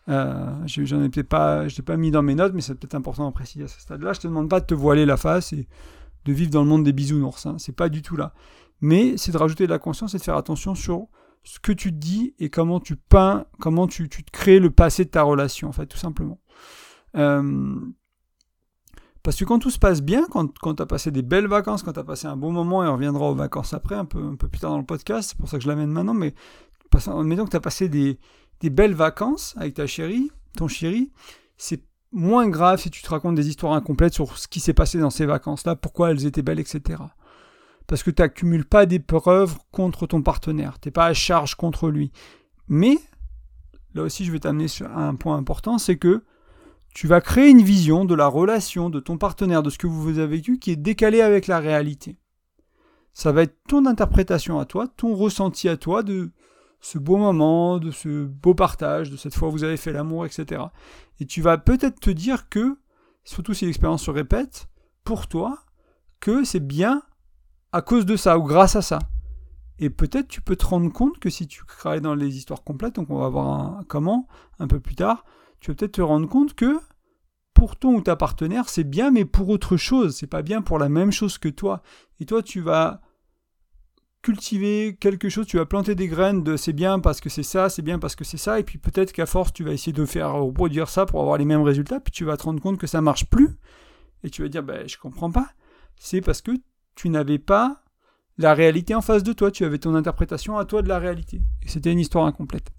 Euh, 0.09 0.67
j'en 0.67 1.03
ai 1.03 1.09
peut-être 1.09 1.29
pas, 1.29 1.67
je 1.69 1.77
l'ai 1.77 1.83
pas 1.83 1.97
mis 1.97 2.11
dans 2.11 2.23
mes 2.23 2.35
notes, 2.35 2.53
mais 2.55 2.61
c'est 2.61 2.75
peut-être 2.75 2.95
important 2.95 3.27
à 3.27 3.33
préciser 3.33 3.65
à 3.65 3.69
ce 3.69 3.81
stade-là. 3.81 4.13
Je 4.13 4.21
te 4.21 4.27
demande 4.27 4.49
pas 4.49 4.61
de 4.61 4.67
te 4.67 4.75
voiler 4.75 5.07
la 5.07 5.17
face 5.17 5.53
et 5.53 5.67
de 6.25 6.33
vivre 6.33 6.51
dans 6.51 6.63
le 6.63 6.69
monde 6.69 6.85
des 6.85 6.93
bisounours. 6.93 7.47
Hein. 7.47 7.57
C'est 7.59 7.75
pas 7.75 7.89
du 7.89 8.03
tout 8.03 8.17
là. 8.17 8.35
Mais 8.81 9.17
c'est 9.17 9.33
de 9.33 9.39
rajouter 9.39 9.67
de 9.67 9.73
la 9.73 9.79
conscience 9.79 10.15
et 10.15 10.19
de 10.19 10.23
faire 10.23 10.37
attention 10.37 10.75
sur 10.75 11.07
ce 11.43 11.59
que 11.59 11.73
tu 11.73 11.93
dis 11.93 12.35
et 12.39 12.51
comment 12.51 12.81
tu 12.81 12.97
peins, 12.97 13.47
comment 13.61 13.87
tu, 13.87 14.09
tu 14.09 14.25
te 14.25 14.31
crées 14.31 14.59
le 14.59 14.71
passé 14.71 15.05
de 15.05 15.11
ta 15.11 15.23
relation, 15.23 15.69
en 15.69 15.73
fait, 15.73 15.87
tout 15.87 15.99
simplement. 15.99 16.39
Euh, 17.17 17.75
parce 19.23 19.37
que 19.39 19.45
quand 19.45 19.59
tout 19.59 19.71
se 19.71 19.79
passe 19.79 20.03
bien, 20.03 20.27
quand, 20.31 20.49
tu 20.49 20.83
as 20.83 20.87
passé 20.87 21.11
des 21.11 21.23
belles 21.23 21.47
vacances, 21.47 21.83
quand 21.83 21.93
tu 21.93 22.01
as 22.01 22.05
passé 22.05 22.27
un 22.27 22.37
bon 22.37 22.53
moment, 22.53 22.85
et 22.85 22.89
on 22.89 22.93
reviendra 22.93 23.31
aux 23.31 23.35
vacances 23.35 23.73
après, 23.73 23.95
un 23.95 24.05
peu, 24.05 24.37
plus 24.37 24.59
tard 24.59 24.71
dans 24.71 24.79
le 24.79 24.85
podcast, 24.85 25.31
c'est 25.31 25.39
pour 25.39 25.49
ça 25.49 25.57
que 25.57 25.63
je 25.63 25.69
l'amène 25.69 25.91
maintenant, 25.91 26.15
mais 26.15 26.35
mettons 27.25 27.45
que 27.45 27.51
tu 27.51 27.57
as 27.57 27.61
passé 27.61 27.89
des, 27.89 28.19
des 28.61 28.71
belles 28.71 28.95
vacances 28.95 29.55
avec 29.57 29.75
ta 29.75 29.87
chérie, 29.87 30.31
ton 30.57 30.69
chéri, 30.69 31.13
c'est 31.57 31.83
moins 32.13 32.49
grave 32.49 32.81
si 32.81 32.91
tu 32.91 33.03
te 33.03 33.11
racontes 33.11 33.35
des 33.35 33.49
histoires 33.49 33.73
incomplètes 33.73 34.15
sur 34.15 34.39
ce 34.39 34.49
qui 34.49 34.61
s'est 34.61 34.73
passé 34.75 34.99
dans 34.99 35.11
ces 35.11 35.27
vacances-là, 35.27 35.77
pourquoi 35.77 36.11
elles 36.11 36.27
étaient 36.27 36.43
belles, 36.43 36.61
etc. 36.61 37.03
Parce 37.87 38.03
que 38.03 38.11
tu 38.11 38.23
n'accumules 38.23 38.65
pas 38.65 38.87
des 38.87 39.01
preuves 39.01 39.59
contre 39.73 40.07
ton 40.07 40.23
partenaire, 40.23 40.79
tu 40.81 40.89
n'es 40.89 40.93
pas 40.93 41.07
à 41.07 41.15
charge 41.15 41.57
contre 41.57 41.91
lui. 41.91 42.13
Mais, 42.69 42.99
là 43.95 44.03
aussi 44.03 44.25
je 44.25 44.33
vais 44.33 44.41
t'amener 44.41 44.69
sur 44.69 44.91
un 44.97 45.15
point 45.17 45.37
important, 45.37 45.79
c'est 45.79 45.97
que 45.97 46.25
tu 46.95 47.09
vas 47.09 47.21
créer 47.21 47.51
une 47.51 47.63
vision 47.63 48.05
de 48.05 48.15
la 48.15 48.29
relation 48.29 48.89
de 48.89 49.01
ton 49.01 49.19
partenaire, 49.19 49.65
de 49.65 49.71
ce 49.71 49.79
que 49.79 49.89
vous 49.89 50.19
avez 50.19 50.37
vécu, 50.37 50.59
qui 50.61 50.71
est 50.71 50.77
décalée 50.77 51.21
avec 51.21 51.49
la 51.49 51.59
réalité. 51.59 52.17
Ça 53.13 53.33
va 53.33 53.43
être 53.43 53.57
ton 53.69 53.87
interprétation 53.87 54.61
à 54.61 54.65
toi, 54.65 54.87
ton 54.97 55.15
ressenti 55.15 55.69
à 55.69 55.77
toi 55.77 56.05
de 56.05 56.31
ce 56.85 56.99
beau 56.99 57.17
moment, 57.17 57.79
de 57.79 57.91
ce 57.91 58.27
beau 58.27 58.55
partage, 58.55 59.11
de 59.11 59.17
cette 59.17 59.35
fois 59.35 59.49
où 59.49 59.53
vous 59.53 59.65
avez 59.65 59.79
fait 59.79 59.91
l'amour, 59.91 60.27
etc. 60.27 60.65
Et 61.19 61.25
tu 61.25 61.41
vas 61.41 61.57
peut-être 61.57 61.99
te 61.99 62.11
dire 62.11 62.51
que, 62.51 62.77
surtout 63.25 63.55
si 63.55 63.65
l'expérience 63.65 64.03
se 64.03 64.11
répète, 64.11 64.69
pour 65.03 65.27
toi, 65.27 65.61
que 66.21 66.45
c'est 66.45 66.61
bien 66.61 67.03
à 67.73 67.81
cause 67.81 68.05
de 68.05 68.17
ça 68.17 68.39
ou 68.39 68.43
grâce 68.43 68.77
à 68.77 68.83
ça. 68.83 68.99
Et 69.79 69.89
peut-être 69.89 70.29
tu 70.29 70.43
peux 70.43 70.57
te 70.57 70.67
rendre 70.67 70.93
compte 70.93 71.19
que 71.19 71.31
si 71.31 71.49
tu 71.49 71.65
travailles 71.67 72.03
dans 72.03 72.15
les 72.15 72.37
histoires 72.37 72.63
complètes, 72.63 72.97
donc 72.97 73.09
on 73.09 73.19
va 73.19 73.31
voir 73.31 73.47
un, 73.47 73.85
comment 73.89 74.29
un 74.59 74.67
peu 74.67 74.79
plus 74.79 74.95
tard, 74.95 75.25
tu 75.61 75.71
vas 75.71 75.77
peut-être 75.77 75.93
te 75.93 76.03
rendre 76.03 76.29
compte 76.29 76.53
que 76.53 76.79
pour 77.55 77.77
ton 77.77 77.95
ou 77.95 78.03
ta 78.03 78.15
partenaire, 78.15 78.69
c'est 78.69 78.85
bien, 78.85 79.11
mais 79.11 79.25
pour 79.25 79.49
autre 79.49 79.79
chose. 79.79 80.17
C'est 80.17 80.27
pas 80.27 80.43
bien 80.43 80.61
pour 80.61 80.79
la 80.79 80.91
même 80.91 81.13
chose 81.13 81.39
que 81.39 81.49
toi. 81.49 81.81
Et 82.21 82.27
toi, 82.27 82.43
tu 82.43 82.61
vas 82.61 83.01
cultiver 84.25 84.97
quelque 84.99 85.29
chose, 85.29 85.47
tu 85.47 85.59
vas 85.59 85.67
planter 85.67 85.95
des 85.95 86.09
graines 86.09 86.43
de 86.43 86.57
c'est 86.57 86.73
bien 86.73 86.99
parce 86.99 87.21
que 87.21 87.29
c'est 87.29 87.43
ça, 87.43 87.69
c'est 87.69 87.83
bien 87.83 87.99
parce 87.99 88.17
que 88.17 88.25
c'est 88.25 88.39
ça, 88.39 88.59
et 88.59 88.65
puis 88.65 88.79
peut-être 88.79 89.13
qu'à 89.13 89.27
force, 89.27 89.53
tu 89.53 89.63
vas 89.63 89.73
essayer 89.73 89.93
de 89.93 90.05
faire 90.07 90.33
reproduire 90.33 90.89
ça 90.89 91.05
pour 91.05 91.21
avoir 91.21 91.37
les 91.37 91.45
mêmes 91.45 91.63
résultats, 91.63 92.01
puis 92.01 92.11
tu 92.11 92.25
vas 92.25 92.39
te 92.39 92.45
rendre 92.45 92.61
compte 92.61 92.79
que 92.79 92.87
ça 92.87 93.03
marche 93.03 93.27
plus, 93.27 93.51
et 94.25 94.31
tu 94.31 94.43
vas 94.43 94.49
dire, 94.49 94.63
ben, 94.63 94.89
je 94.89 94.97
comprends 94.97 95.31
pas. 95.31 95.47
C'est 95.97 96.23
parce 96.23 96.41
que 96.41 96.53
tu 96.95 97.11
n'avais 97.11 97.39
pas 97.39 97.83
la 98.39 98.55
réalité 98.55 98.95
en 98.95 99.03
face 99.03 99.23
de 99.23 99.35
toi, 99.35 99.51
tu 99.51 99.65
avais 99.65 99.79
ton 99.79 99.95
interprétation 99.95 100.57
à 100.57 100.65
toi 100.65 100.81
de 100.81 100.89
la 100.89 100.99
réalité. 100.99 101.43
Et 101.63 101.69
c'était 101.69 101.93
une 101.93 102.01
histoire 102.01 102.25
incomplète. 102.25 102.73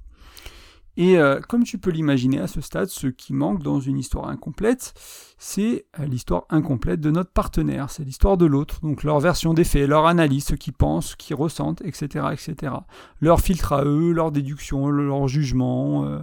Et 0.98 1.18
euh, 1.18 1.42
comme 1.42 1.64
tu 1.64 1.78
peux 1.78 1.90
l'imaginer 1.90 2.40
à 2.40 2.48
ce 2.48 2.62
stade, 2.62 2.88
ce 2.88 3.08
qui 3.08 3.34
manque 3.34 3.62
dans 3.62 3.80
une 3.80 3.98
histoire 3.98 4.30
incomplète, 4.30 4.94
c'est 5.38 5.86
euh, 6.00 6.06
l'histoire 6.06 6.46
incomplète 6.50 7.02
de 7.02 7.12
notre 7.12 7.32
partenaire, 7.32 7.90
c'est 7.90 8.04
l'histoire 8.04 8.38
de 8.38 8.46
l'autre, 8.46 8.80
donc 8.82 9.04
leur 9.04 9.20
version 9.20 9.54
des 9.54 9.66
faits, 9.66 9.90
leur 9.90 10.06
analyse, 10.06 10.46
ce 10.46 10.56
qu'ils 10.56 10.74
pensent, 10.74 11.08
ce 11.08 11.16
qu'ils 11.18 11.36
ressentent, 11.36 11.82
etc., 11.82 12.28
etc. 12.32 12.74
Leur 13.20 13.42
filtre 13.42 13.74
à 13.74 13.84
eux, 13.84 14.12
leur 14.12 14.32
déduction, 14.32 14.90
leur 14.90 15.28
jugement, 15.28 16.06
euh, 16.06 16.20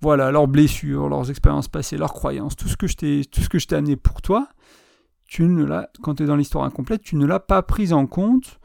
voilà, 0.00 0.32
leurs 0.32 0.48
blessures, 0.48 1.08
leurs 1.08 1.30
expériences 1.30 1.68
passées, 1.68 1.96
leurs 1.96 2.12
croyances, 2.12 2.56
tout 2.56 2.68
ce 2.68 2.76
que 2.76 2.88
je 2.88 2.96
t'ai, 2.96 3.24
tout 3.24 3.40
ce 3.40 3.48
que 3.48 3.74
amené 3.74 3.94
pour 3.94 4.20
toi, 4.20 4.48
tu 5.26 5.44
ne 5.44 5.64
l'as, 5.64 5.88
quand 6.02 6.16
tu 6.16 6.24
es 6.24 6.26
dans 6.26 6.36
l'histoire 6.36 6.64
incomplète, 6.64 7.02
tu 7.02 7.14
ne 7.14 7.24
l'as 7.24 7.40
pas 7.40 7.62
prise 7.62 7.92
en 7.92 8.06
compte 8.06 8.58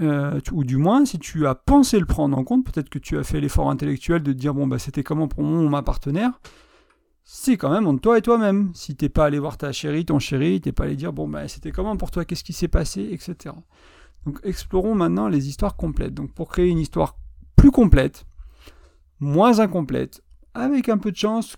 euh, 0.00 0.40
ou 0.52 0.64
du 0.64 0.76
moins 0.76 1.04
si 1.04 1.18
tu 1.18 1.46
as 1.46 1.54
pensé 1.54 1.98
le 1.98 2.06
prendre 2.06 2.36
en 2.36 2.44
compte, 2.44 2.64
peut-être 2.64 2.88
que 2.88 2.98
tu 2.98 3.16
as 3.18 3.24
fait 3.24 3.40
l'effort 3.40 3.70
intellectuel 3.70 4.22
de 4.22 4.32
te 4.32 4.38
dire 4.38 4.54
bon 4.54 4.66
bah 4.66 4.78
c'était 4.78 5.02
comment 5.02 5.28
pour 5.28 5.42
mon 5.42 5.68
ma 5.68 5.82
partenaire, 5.82 6.40
c'est 7.24 7.56
quand 7.56 7.70
même 7.70 7.86
entre 7.86 8.00
toi 8.00 8.18
et 8.18 8.22
toi-même. 8.22 8.70
Si 8.74 8.96
t'es 8.96 9.08
pas 9.08 9.26
allé 9.26 9.38
voir 9.38 9.56
ta 9.56 9.72
chérie, 9.72 10.04
ton 10.04 10.18
chéri, 10.18 10.60
t'es 10.60 10.72
pas 10.72 10.84
allé 10.84 10.96
dire 10.96 11.12
bon 11.12 11.28
bah 11.28 11.48
c'était 11.48 11.70
comment 11.70 11.96
pour 11.96 12.10
toi, 12.10 12.24
qu'est-ce 12.24 12.44
qui 12.44 12.52
s'est 12.52 12.68
passé, 12.68 13.08
etc. 13.12 13.54
Donc 14.26 14.40
explorons 14.42 14.94
maintenant 14.94 15.28
les 15.28 15.48
histoires 15.48 15.76
complètes. 15.76 16.14
Donc 16.14 16.32
pour 16.32 16.48
créer 16.48 16.68
une 16.68 16.78
histoire 16.78 17.16
plus 17.56 17.70
complète, 17.70 18.26
moins 19.20 19.60
incomplète, 19.60 20.22
avec 20.54 20.88
un 20.88 20.98
peu 20.98 21.10
de 21.12 21.16
chance, 21.16 21.56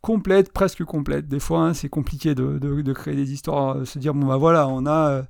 complète, 0.00 0.52
presque 0.52 0.84
complète. 0.84 1.28
Des 1.28 1.40
fois, 1.40 1.60
hein, 1.60 1.74
c'est 1.74 1.88
compliqué 1.88 2.34
de, 2.34 2.58
de, 2.58 2.92
créer 2.92 3.16
des 3.16 3.32
histoires, 3.32 3.76
euh, 3.76 3.84
se 3.84 3.98
dire, 3.98 4.14
bon, 4.14 4.26
bah 4.26 4.36
voilà, 4.36 4.68
on 4.68 4.86
a, 4.86 5.10
euh, 5.10 5.22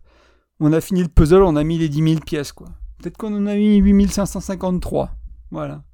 on 0.60 0.72
a 0.72 0.80
fini 0.80 1.02
le 1.02 1.08
puzzle, 1.08 1.42
on 1.42 1.56
a 1.56 1.64
mis 1.64 1.78
les 1.78 1.88
10 1.88 2.02
000 2.02 2.20
pièces, 2.20 2.52
quoi. 2.52 2.68
Peut-être 2.98 3.16
qu'on 3.16 3.34
en 3.34 3.46
a 3.46 3.54
mis 3.54 3.78
8553. 3.78 5.10
Voilà. 5.50 5.84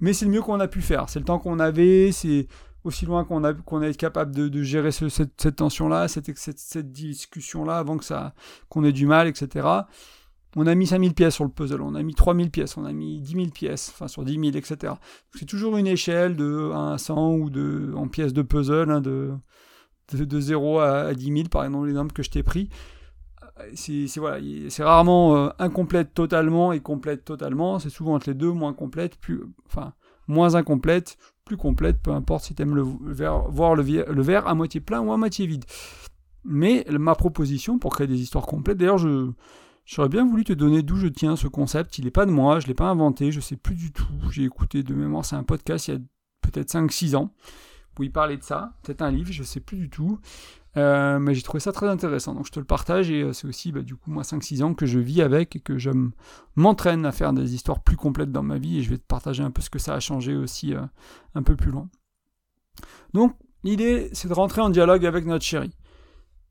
Mais 0.00 0.12
c'est 0.12 0.26
le 0.26 0.30
mieux 0.30 0.42
qu'on 0.42 0.60
a 0.60 0.68
pu 0.68 0.82
faire. 0.82 1.08
C'est 1.08 1.18
le 1.18 1.24
temps 1.24 1.38
qu'on 1.38 1.58
avait, 1.58 2.12
c'est 2.12 2.46
aussi 2.84 3.06
loin 3.06 3.24
qu'on 3.24 3.42
a, 3.44 3.52
a 3.52 3.86
été 3.86 3.96
capable 3.96 4.32
de, 4.34 4.62
gérer 4.62 4.92
cette, 4.92 5.56
tension-là, 5.56 6.08
cette, 6.08 6.30
cette, 6.36 6.92
discussion-là 6.92 7.78
avant 7.78 7.96
que 7.96 8.04
ça, 8.04 8.34
qu'on 8.68 8.84
ait 8.84 8.92
du 8.92 9.06
mal, 9.06 9.26
etc. 9.26 9.66
On 10.54 10.66
a 10.66 10.74
mis 10.74 10.86
5000 10.86 11.14
pièces 11.14 11.34
sur 11.34 11.44
le 11.44 11.50
puzzle, 11.50 11.82
on 11.82 11.94
a 11.94 12.02
mis 12.02 12.14
3000 12.14 12.50
pièces, 12.50 12.76
on 12.76 12.84
a 12.84 12.92
mis 12.92 13.20
10 13.20 13.32
000 13.32 13.46
pièces, 13.48 13.90
enfin 13.92 14.08
sur 14.08 14.24
10 14.24 14.32
000, 14.32 14.44
etc. 14.56 14.94
C'est 15.34 15.46
toujours 15.46 15.76
une 15.76 15.86
échelle 15.86 16.36
de 16.36 16.70
1 16.72 16.92
à 16.92 16.98
100 16.98 17.34
ou 17.34 17.50
de, 17.50 17.92
en 17.96 18.08
pièces 18.08 18.32
de 18.32 18.42
puzzle, 18.42 18.90
hein, 18.90 19.00
de, 19.00 19.32
de, 20.12 20.40
0 20.40 20.78
à 20.78 21.14
10 21.14 21.24
000, 21.24 21.48
par 21.48 21.64
exemple, 21.64 21.86
l'exemple 21.86 22.12
que 22.12 22.22
je 22.22 22.30
t'ai 22.30 22.42
pris 22.42 22.70
c'est 23.74 24.06
voilà, 24.16 24.38
c'est 24.68 24.84
rarement 24.84 25.36
euh, 25.36 25.48
incomplète 25.58 26.14
totalement 26.14 26.72
et 26.72 26.80
complète 26.80 27.24
totalement. 27.24 27.78
C'est 27.78 27.90
souvent 27.90 28.14
entre 28.14 28.28
les 28.30 28.34
deux, 28.34 28.52
moins 28.52 28.72
complète, 28.72 29.16
plus, 29.16 29.42
enfin, 29.66 29.92
moins 30.28 30.54
incomplète, 30.54 31.16
plus 31.44 31.56
complète, 31.56 32.00
peu 32.02 32.12
importe 32.12 32.44
si 32.44 32.54
tu 32.54 32.62
aimes 32.62 32.74
le 32.74 32.82
voir 32.82 33.74
le, 33.74 33.82
le, 33.82 34.22
verre 34.22 34.46
à 34.46 34.54
moitié 34.54 34.80
plein 34.80 35.00
ou 35.00 35.12
à 35.12 35.16
moitié 35.16 35.46
vide. 35.46 35.64
Mais 36.44 36.84
ma 36.90 37.14
proposition 37.14 37.78
pour 37.78 37.94
créer 37.94 38.06
des 38.06 38.20
histoires 38.20 38.46
complètes, 38.46 38.78
d'ailleurs, 38.78 38.98
je, 38.98 39.30
j'aurais 39.84 40.08
bien 40.08 40.26
voulu 40.26 40.44
te 40.44 40.52
donner 40.52 40.82
d'où 40.82 40.96
je 40.96 41.08
tiens 41.08 41.36
ce 41.36 41.48
concept. 41.48 41.98
Il 41.98 42.04
n'est 42.04 42.10
pas 42.10 42.26
de 42.26 42.30
moi, 42.30 42.60
je 42.60 42.66
ne 42.66 42.68
l'ai 42.68 42.74
pas 42.74 42.88
inventé, 42.88 43.32
je 43.32 43.40
sais 43.40 43.56
plus 43.56 43.74
du 43.74 43.92
tout. 43.92 44.06
J'ai 44.30 44.44
écouté 44.44 44.82
de 44.82 44.94
mémoire, 44.94 45.24
c'est 45.24 45.36
un 45.36 45.44
podcast 45.44 45.88
il 45.88 45.94
y 45.94 45.96
a 45.96 46.00
peut-être 46.42 46.72
5-6 46.72 47.16
ans 47.16 47.32
où 47.98 48.02
il 48.02 48.12
parlait 48.12 48.36
de 48.36 48.42
ça, 48.42 48.74
peut-être 48.82 49.02
un 49.02 49.10
livre, 49.10 49.32
je 49.32 49.40
ne 49.40 49.46
sais 49.46 49.60
plus 49.60 49.78
du 49.78 49.88
tout. 49.88 50.18
Euh, 50.76 51.18
mais 51.18 51.34
j'ai 51.34 51.42
trouvé 51.42 51.60
ça 51.60 51.72
très 51.72 51.88
intéressant, 51.88 52.34
donc 52.34 52.46
je 52.46 52.52
te 52.52 52.58
le 52.58 52.66
partage 52.66 53.10
et 53.10 53.22
euh, 53.22 53.32
c'est 53.32 53.48
aussi 53.48 53.72
bah, 53.72 53.80
du 53.80 53.96
coup 53.96 54.10
moi 54.10 54.24
5-6 54.24 54.62
ans 54.62 54.74
que 54.74 54.84
je 54.84 54.98
vis 54.98 55.22
avec 55.22 55.56
et 55.56 55.60
que 55.60 55.78
je 55.78 55.90
m'entraîne 56.54 57.06
à 57.06 57.12
faire 57.12 57.32
des 57.32 57.54
histoires 57.54 57.80
plus 57.80 57.96
complètes 57.96 58.30
dans 58.30 58.42
ma 58.42 58.58
vie 58.58 58.78
et 58.78 58.82
je 58.82 58.90
vais 58.90 58.98
te 58.98 59.06
partager 59.06 59.42
un 59.42 59.50
peu 59.50 59.62
ce 59.62 59.70
que 59.70 59.78
ça 59.78 59.94
a 59.94 60.00
changé 60.00 60.36
aussi 60.36 60.74
euh, 60.74 60.82
un 61.34 61.42
peu 61.42 61.56
plus 61.56 61.70
loin. 61.70 61.88
Donc 63.14 63.34
l'idée 63.64 64.10
c'est 64.12 64.28
de 64.28 64.34
rentrer 64.34 64.60
en 64.60 64.68
dialogue 64.68 65.06
avec 65.06 65.24
notre 65.24 65.44
chérie. 65.44 65.72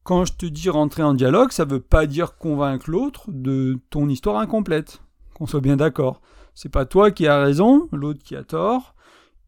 Quand 0.04 0.26
je 0.26 0.34
te 0.34 0.48
dis 0.48 0.72
rentrer 0.72 1.04
en 1.04 1.14
dialogue, 1.14 1.52
ça 1.52 1.66
veut 1.66 1.80
pas 1.80 2.08
dire 2.08 2.38
convaincre 2.38 2.90
l'autre 2.90 3.26
de 3.28 3.80
ton 3.92 4.10
histoire 4.10 4.40
incomplète, 4.40 5.02
qu'on 5.36 5.46
soit 5.46 5.62
bien 5.62 5.78
d'accord. 5.78 6.22
C'est 6.56 6.70
pas 6.70 6.86
toi 6.86 7.12
qui 7.12 7.28
as 7.28 7.44
raison, 7.44 7.90
l'autre 7.92 8.24
qui 8.24 8.36
a 8.36 8.44
tort. 8.44 8.96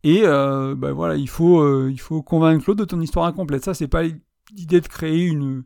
Et 0.04 0.22
ben 0.22 0.92
voilà, 0.94 1.16
il 1.16 1.30
faut, 1.30 1.88
il 1.88 2.00
faut 2.00 2.24
convaincre 2.24 2.64
l'autre 2.68 2.80
de 2.80 2.86
ton 2.86 3.00
histoire 3.02 3.28
incomplète. 3.28 3.66
Ça, 3.66 3.76
c'est 3.76 3.88
pas 3.88 4.04
l'idée 4.56 4.82
de 4.82 4.88
créer 4.88 5.26
une, 5.26 5.64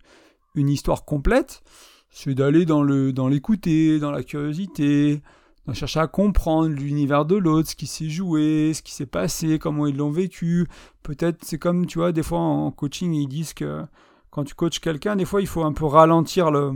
une 0.56 0.70
histoire 0.70 1.06
complète, 1.06 1.64
c'est 2.10 2.34
d'aller 2.36 2.66
dans 2.66 2.84
le 2.84 3.14
dans 3.14 3.28
l'écouter, 3.28 4.00
dans 4.00 4.12
la 4.12 4.24
curiosité, 4.24 5.22
de 5.68 5.74
chercher 5.74 6.00
à 6.00 6.08
comprendre 6.08 6.70
l'univers 6.70 7.26
de 7.26 7.36
l'autre, 7.36 7.70
ce 7.70 7.76
qui 7.76 7.88
s'est 7.88 8.10
joué, 8.10 8.74
ce 8.74 8.82
qui 8.82 8.94
s'est 8.94 9.06
passé, 9.06 9.60
comment 9.60 9.88
ils 9.88 9.96
l'ont 9.96 10.12
vécu. 10.12 10.68
Peut-être 11.04 11.44
c'est 11.44 11.58
comme 11.58 11.86
tu 11.86 12.00
vois 12.00 12.12
des 12.12 12.24
fois 12.24 12.40
en 12.40 12.72
coaching 12.72 13.14
ils 13.14 13.28
disent 13.28 13.54
que 13.54 13.84
quand 14.30 14.44
tu 14.44 14.56
coaches 14.56 14.80
quelqu'un, 14.80 15.16
des 15.16 15.26
fois 15.26 15.42
il 15.42 15.48
faut 15.48 15.64
un 15.64 15.74
peu 15.74 15.86
ralentir 15.86 16.52
le, 16.52 16.74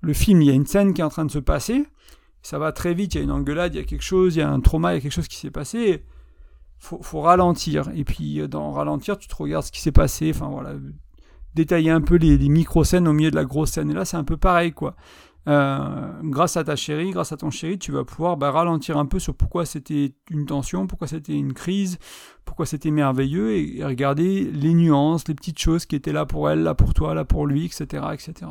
le 0.00 0.12
film. 0.12 0.42
Il 0.42 0.46
y 0.46 0.50
a 0.50 0.54
une 0.54 0.66
scène 0.66 0.94
qui 0.94 1.00
est 1.00 1.04
en 1.04 1.10
train 1.10 1.24
de 1.24 1.30
se 1.30 1.38
passer, 1.38 1.86
ça 2.42 2.58
va 2.58 2.72
très 2.72 2.94
vite, 2.94 3.14
il 3.14 3.18
y 3.18 3.20
a 3.20 3.24
une 3.24 3.30
engueulade, 3.30 3.74
il 3.74 3.78
y 3.78 3.80
a 3.80 3.84
quelque 3.84 4.02
chose, 4.02 4.36
il 4.36 4.40
y 4.40 4.42
a 4.42 4.50
un 4.50 4.60
trauma, 4.60 4.92
il 4.92 4.96
y 4.96 4.98
a 4.98 5.00
quelque 5.00 5.12
chose 5.12 5.28
qui 5.28 5.36
s'est 5.36 5.50
passé. 5.50 6.04
Faut, 6.78 7.02
faut 7.02 7.20
ralentir. 7.20 7.90
Et 7.94 8.04
puis 8.04 8.48
dans 8.48 8.72
ralentir, 8.72 9.18
tu 9.18 9.28
te 9.28 9.36
regardes 9.36 9.66
ce 9.66 9.72
qui 9.72 9.80
s'est 9.80 9.92
passé. 9.92 10.32
Enfin 10.34 10.48
voilà, 10.48 10.74
détailler 11.54 11.90
un 11.90 12.00
peu 12.00 12.16
les, 12.16 12.38
micro-scènes 12.48 13.08
au 13.08 13.12
milieu 13.12 13.30
de 13.30 13.36
la 13.36 13.44
grosse 13.44 13.70
scène. 13.70 13.90
Et 13.90 13.94
là, 13.94 14.04
c'est 14.04 14.16
un 14.16 14.24
peu 14.24 14.36
pareil, 14.36 14.72
quoi. 14.72 14.96
Euh, 15.48 16.12
grâce 16.24 16.56
à 16.58 16.64
ta 16.64 16.76
chérie, 16.76 17.10
grâce 17.10 17.32
à 17.32 17.36
ton 17.36 17.50
chéri, 17.50 17.78
tu 17.78 17.92
vas 17.92 18.04
pouvoir 18.04 18.36
bah, 18.36 18.50
ralentir 18.50 18.98
un 18.98 19.06
peu 19.06 19.18
sur 19.18 19.34
pourquoi 19.34 19.64
c'était 19.64 20.12
une 20.30 20.44
tension, 20.44 20.86
pourquoi 20.86 21.08
c'était 21.08 21.32
une 21.32 21.54
crise, 21.54 21.98
pourquoi 22.44 22.66
c'était 22.66 22.90
merveilleux, 22.90 23.56
et, 23.56 23.84
regarder 23.84 24.44
les 24.44 24.74
nuances, 24.74 25.26
les 25.28 25.34
petites 25.34 25.58
choses 25.58 25.86
qui 25.86 25.96
étaient 25.96 26.12
là 26.12 26.26
pour 26.26 26.50
elle, 26.50 26.62
là 26.62 26.74
pour 26.74 26.92
toi, 26.92 27.14
là 27.14 27.24
pour 27.24 27.46
lui, 27.46 27.64
etc. 27.64 28.04
etc. 28.12 28.50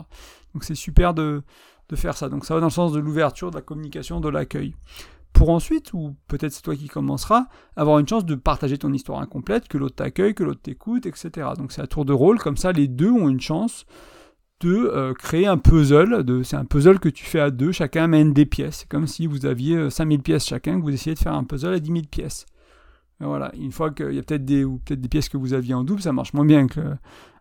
Donc 0.53 0.63
c'est 0.63 0.75
super 0.75 1.13
de, 1.13 1.43
de 1.89 1.95
faire 1.95 2.17
ça. 2.17 2.27
Donc 2.27 2.43
ça 2.43 2.55
va 2.55 2.59
dans 2.59 2.67
le 2.67 2.71
sens 2.71 2.91
de 2.91 2.99
l'ouverture, 2.99 3.51
de 3.51 3.55
la 3.55 3.61
communication, 3.61 4.19
de 4.19 4.29
l'accueil 4.29 4.73
pour 5.39 5.51
ensuite, 5.51 5.93
ou 5.93 6.17
peut-être 6.27 6.51
c'est 6.51 6.61
toi 6.61 6.75
qui 6.75 6.89
commenceras, 6.89 7.45
avoir 7.77 7.97
une 7.99 8.07
chance 8.09 8.25
de 8.25 8.35
partager 8.35 8.77
ton 8.77 8.91
histoire 8.91 9.21
incomplète, 9.21 9.69
que 9.69 9.77
l'autre 9.77 9.95
t'accueille, 9.95 10.35
que 10.35 10.43
l'autre 10.43 10.59
t'écoute, 10.59 11.05
etc. 11.05 11.51
Donc 11.57 11.71
c'est 11.71 11.81
à 11.81 11.87
tour 11.87 12.03
de 12.03 12.11
rôle, 12.11 12.39
comme 12.39 12.57
ça 12.57 12.73
les 12.73 12.89
deux 12.89 13.09
ont 13.09 13.29
une 13.29 13.39
chance 13.39 13.85
de 14.59 14.75
euh, 14.75 15.13
créer 15.13 15.47
un 15.47 15.57
puzzle. 15.57 16.25
De, 16.25 16.43
c'est 16.43 16.57
un 16.57 16.65
puzzle 16.65 16.99
que 16.99 17.07
tu 17.07 17.23
fais 17.23 17.39
à 17.39 17.51
deux, 17.51 17.71
chacun 17.71 18.03
amène 18.03 18.33
des 18.33 18.45
pièces. 18.45 18.79
C'est 18.79 18.89
comme 18.89 19.07
si 19.07 19.27
vous 19.27 19.45
aviez 19.45 19.89
5000 19.89 20.19
euh, 20.19 20.21
pièces 20.21 20.45
chacun, 20.45 20.77
que 20.77 20.83
vous 20.83 20.93
essayez 20.93 21.13
de 21.13 21.19
faire 21.19 21.33
un 21.33 21.45
puzzle 21.45 21.73
à 21.73 21.79
10 21.79 21.89
000 21.89 22.01
pièces. 22.11 22.45
une 23.21 23.71
fois 23.71 23.91
qu'il 23.91 24.11
y 24.11 24.19
a 24.19 24.23
peut-être 24.23 24.43
des 24.43 25.07
pièces 25.09 25.29
que 25.29 25.37
vous 25.37 25.53
aviez 25.53 25.73
en 25.73 25.85
double, 25.85 26.01
ça 26.01 26.11
marche 26.11 26.33
moins 26.33 26.45
bien 26.45 26.67
que 26.67 26.81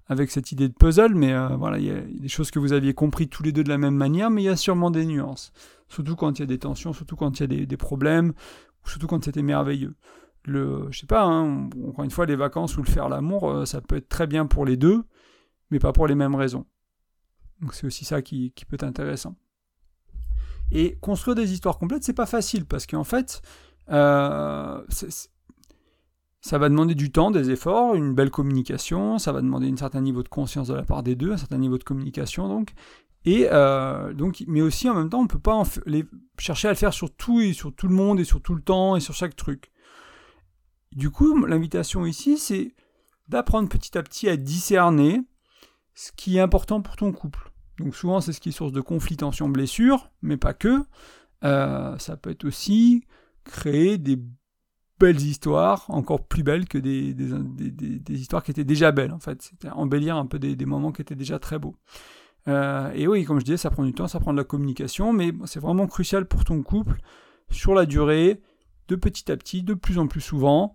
avec 0.09 0.31
cette 0.31 0.53
idée 0.53 0.69
de 0.69 0.75
puzzle, 0.75 1.15
mais 1.15 1.33
euh, 1.33 1.49
voilà, 1.57 1.79
il 1.79 1.85
y 1.85 1.91
a 1.91 2.00
des 2.00 2.29
choses 2.29 2.50
que 2.50 2.59
vous 2.59 2.73
aviez 2.73 2.95
compris 2.95 3.29
tous 3.29 3.43
les 3.43 3.53
deux 3.53 3.62
de 3.62 3.69
la 3.69 3.79
même 3.79 3.95
manière, 3.95 4.31
mais 4.31 4.43
il 4.43 4.47
y 4.47 4.50
a 4.50 4.57
sûrement 4.57 4.91
des 4.91 5.05
nuances. 5.05 5.53
Surtout 5.88 6.17
quand 6.17 6.38
il 6.38 6.41
y 6.41 6.43
a 6.43 6.47
des 6.47 6.59
tensions, 6.59 6.93
surtout 6.93 7.17
quand 7.17 7.38
il 7.38 7.53
y 7.53 7.62
a 7.62 7.67
des, 7.67 7.77
problèmes, 7.77 8.33
ou 8.85 8.88
surtout 8.88 9.07
quand 9.07 9.23
c'était 9.23 9.43
merveilleux. 9.43 9.95
Le, 10.45 10.88
je 10.91 11.00
sais 11.00 11.07
pas, 11.07 11.25
hein, 11.25 11.69
encore 11.87 12.05
une 12.05 12.11
fois, 12.11 12.25
les 12.25 12.37
vacances 12.37 12.77
ou 12.79 12.83
le 12.83 12.88
faire 12.88 13.11
l'amour, 13.11 13.50
euh, 13.50 13.65
ça 13.67 13.83
peut 13.83 13.97
être 13.97 14.09
très 14.09 14.27
bien 14.27 14.47
pour 14.47 14.65
les 14.65 14.79
deux, 14.79 15.05
mais 15.71 15.79
pas 15.79 15.93
pour 15.93 16.07
les 16.07 16.15
mêmes 16.15 16.35
raisons. 16.35 16.65
Donc 17.61 17.75
c'est 17.75 17.87
aussi 17.87 18.07
ça 18.07 18.23
qui, 18.23 18.53
peut 18.67 18.77
être 18.77 18.85
intéressant. 18.85 19.37
Et 20.71 20.97
construire 21.00 21.35
des 21.35 21.53
histoires 21.53 21.79
complètes, 21.79 22.05
c'est 22.05 22.15
pas 22.15 22.27
facile, 22.27 22.65
parce 22.65 22.87
qu'en 22.87 23.05
fait, 23.05 23.43
euh, 23.91 24.83
ça 26.40 26.59
va 26.59 26.68
demander 26.68 26.95
du 26.95 27.11
temps, 27.11 27.30
des 27.30 27.50
efforts, 27.50 27.95
une 27.95 28.14
belle 28.14 28.30
communication, 28.30 29.18
ça 29.18 29.33
va 29.33 29.40
demander 29.40 29.71
un 29.71 29.76
certain 29.76 30.00
niveau 30.00 30.23
de 30.23 30.28
conscience 30.28 30.68
de 30.68 30.75
la 30.75 30.85
part 30.85 31.02
des 31.02 31.16
deux, 31.16 31.33
un 31.33 31.37
certain 31.37 31.59
niveau 31.59 31.78
de 31.78 31.85
communication 31.85 32.49
donc. 32.49 32.73
Et 33.25 33.49
euh, 33.50 34.14
donc, 34.14 34.45
mais 34.47 34.61
aussi 34.61 34.88
en 34.88 34.95
même 34.95 35.11
temps, 35.11 35.18
on 35.18 35.25
ne 35.25 35.28
peut 35.28 35.40
pas 35.40 35.62
chercher 36.38 36.68
à 36.68 36.71
le 36.71 36.76
faire 36.76 36.95
sur 36.95 37.14
tout 37.14 37.40
et 37.40 37.52
sur 37.52 37.75
tout 37.75 37.88
le 37.88 37.95
monde 37.95 38.21
et 38.21 38.25
sur 38.25 38.40
tout 38.40 38.54
le 38.54 38.62
temps 38.62 38.97
et 38.97 39.00
sur 39.00 39.14
chaque 39.14 39.37
truc. 39.37 39.71
Du 40.92 41.11
coup, 41.11 41.45
l'invitation 41.45 42.07
ici, 42.07 42.38
c'est 42.38 42.75
d'apprendre 43.28 43.68
petit 43.68 43.99
à 43.99 44.02
petit 44.02 44.28
à 44.28 44.37
discerner 44.37 45.21
ce 45.95 46.12
qui 46.12 46.37
est 46.37 46.40
important 46.40 46.80
pour 46.80 46.97
ton 46.97 47.12
couple. 47.12 47.50
Donc 47.78 47.95
souvent, 47.95 48.21
c'est 48.21 48.33
ce 48.33 48.40
qui 48.40 48.49
est 48.49 48.52
source 48.52 48.73
de 48.73 48.80
conflit, 48.80 49.16
tension, 49.16 49.49
blessure, 49.49 50.11
mais 50.23 50.37
pas 50.37 50.54
que. 50.54 50.85
Euh, 51.45 51.99
ça 51.99 52.16
peut 52.16 52.30
être 52.30 52.45
aussi 52.45 53.04
créer 53.45 53.99
des 53.99 54.18
belles 54.99 55.21
histoires, 55.21 55.85
encore 55.88 56.26
plus 56.26 56.43
belles 56.43 56.67
que 56.67 56.78
des, 56.78 57.14
des, 57.14 58.21
histoires 58.21 58.43
qui 58.43 58.50
étaient 58.50 58.64
déjà 58.64 58.93
belles, 58.93 59.12
en 59.12 59.19
fait. 59.19 59.43
C'était 59.43 59.69
embellir 59.71 60.17
un 60.17 60.26
peu 60.26 60.38
des, 60.38 60.67
moments 60.67 60.93
qui 60.93 61.02
étaient 61.02 61.14
déjà 61.14 61.38
très 61.38 61.59
beaux. 61.59 61.76
Euh, 62.49 62.90
et 62.95 63.07
oui, 63.07 63.25
comme 63.25 63.38
je 63.40 63.45
disais, 63.45 63.57
ça 63.57 63.71
prend 63.71 63.85
du 63.85 63.93
temps, 63.93 64.09
ça 64.09 64.21
prend 64.21 64.33
de 64.33 64.38
la 64.38 64.45
communication, 64.45 65.12
mais 65.12 65.33
c'est 65.45 65.61
vraiment 65.61 65.87
crucial 65.87 66.26
pour 66.26 66.45
ton 66.45 66.62
couple, 66.62 67.00
sur 67.50 67.75
la 67.75 67.87
durée, 67.87 68.40
de 68.88 68.97
petit 68.97 69.31
à 69.31 69.37
petit, 69.37 69.62
de 69.62 69.75
plus 69.75 69.99
en 69.99 70.07
plus 70.07 70.21
souvent, 70.21 70.75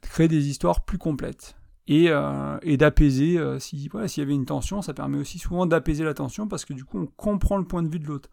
créer 0.00 0.28
des 0.28 0.48
histoires 0.48 0.84
plus 0.84 0.98
complètes. 0.98 1.56
Et, 1.88 2.06
euh, 2.10 2.58
et 2.62 2.76
d'apaiser, 2.76 3.38
euh, 3.38 3.58
si, 3.58 3.88
s'il 4.06 4.22
y 4.22 4.26
avait 4.26 4.34
une 4.34 4.44
tension, 4.44 4.82
ça 4.82 4.92
permet 4.92 5.18
aussi 5.18 5.38
souvent 5.38 5.64
d'apaiser 5.64 6.04
la 6.04 6.12
tension 6.12 6.46
parce 6.46 6.66
que 6.66 6.74
du 6.74 6.84
coup 6.84 6.98
on 6.98 7.06
comprend 7.06 7.56
le 7.56 7.64
point 7.64 7.82
de 7.82 7.88
vue 7.88 7.98
de 7.98 8.06
l'autre. 8.06 8.28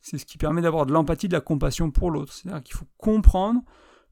C'est 0.00 0.16
ce 0.16 0.24
qui 0.24 0.38
permet 0.38 0.62
d'avoir 0.62 0.86
de 0.86 0.92
l'empathie, 0.92 1.26
de 1.26 1.32
la 1.32 1.40
compassion 1.40 1.90
pour 1.90 2.12
l'autre. 2.12 2.32
C'est-à-dire 2.32 2.62
qu'il 2.62 2.76
faut 2.76 2.86
comprendre 2.98 3.62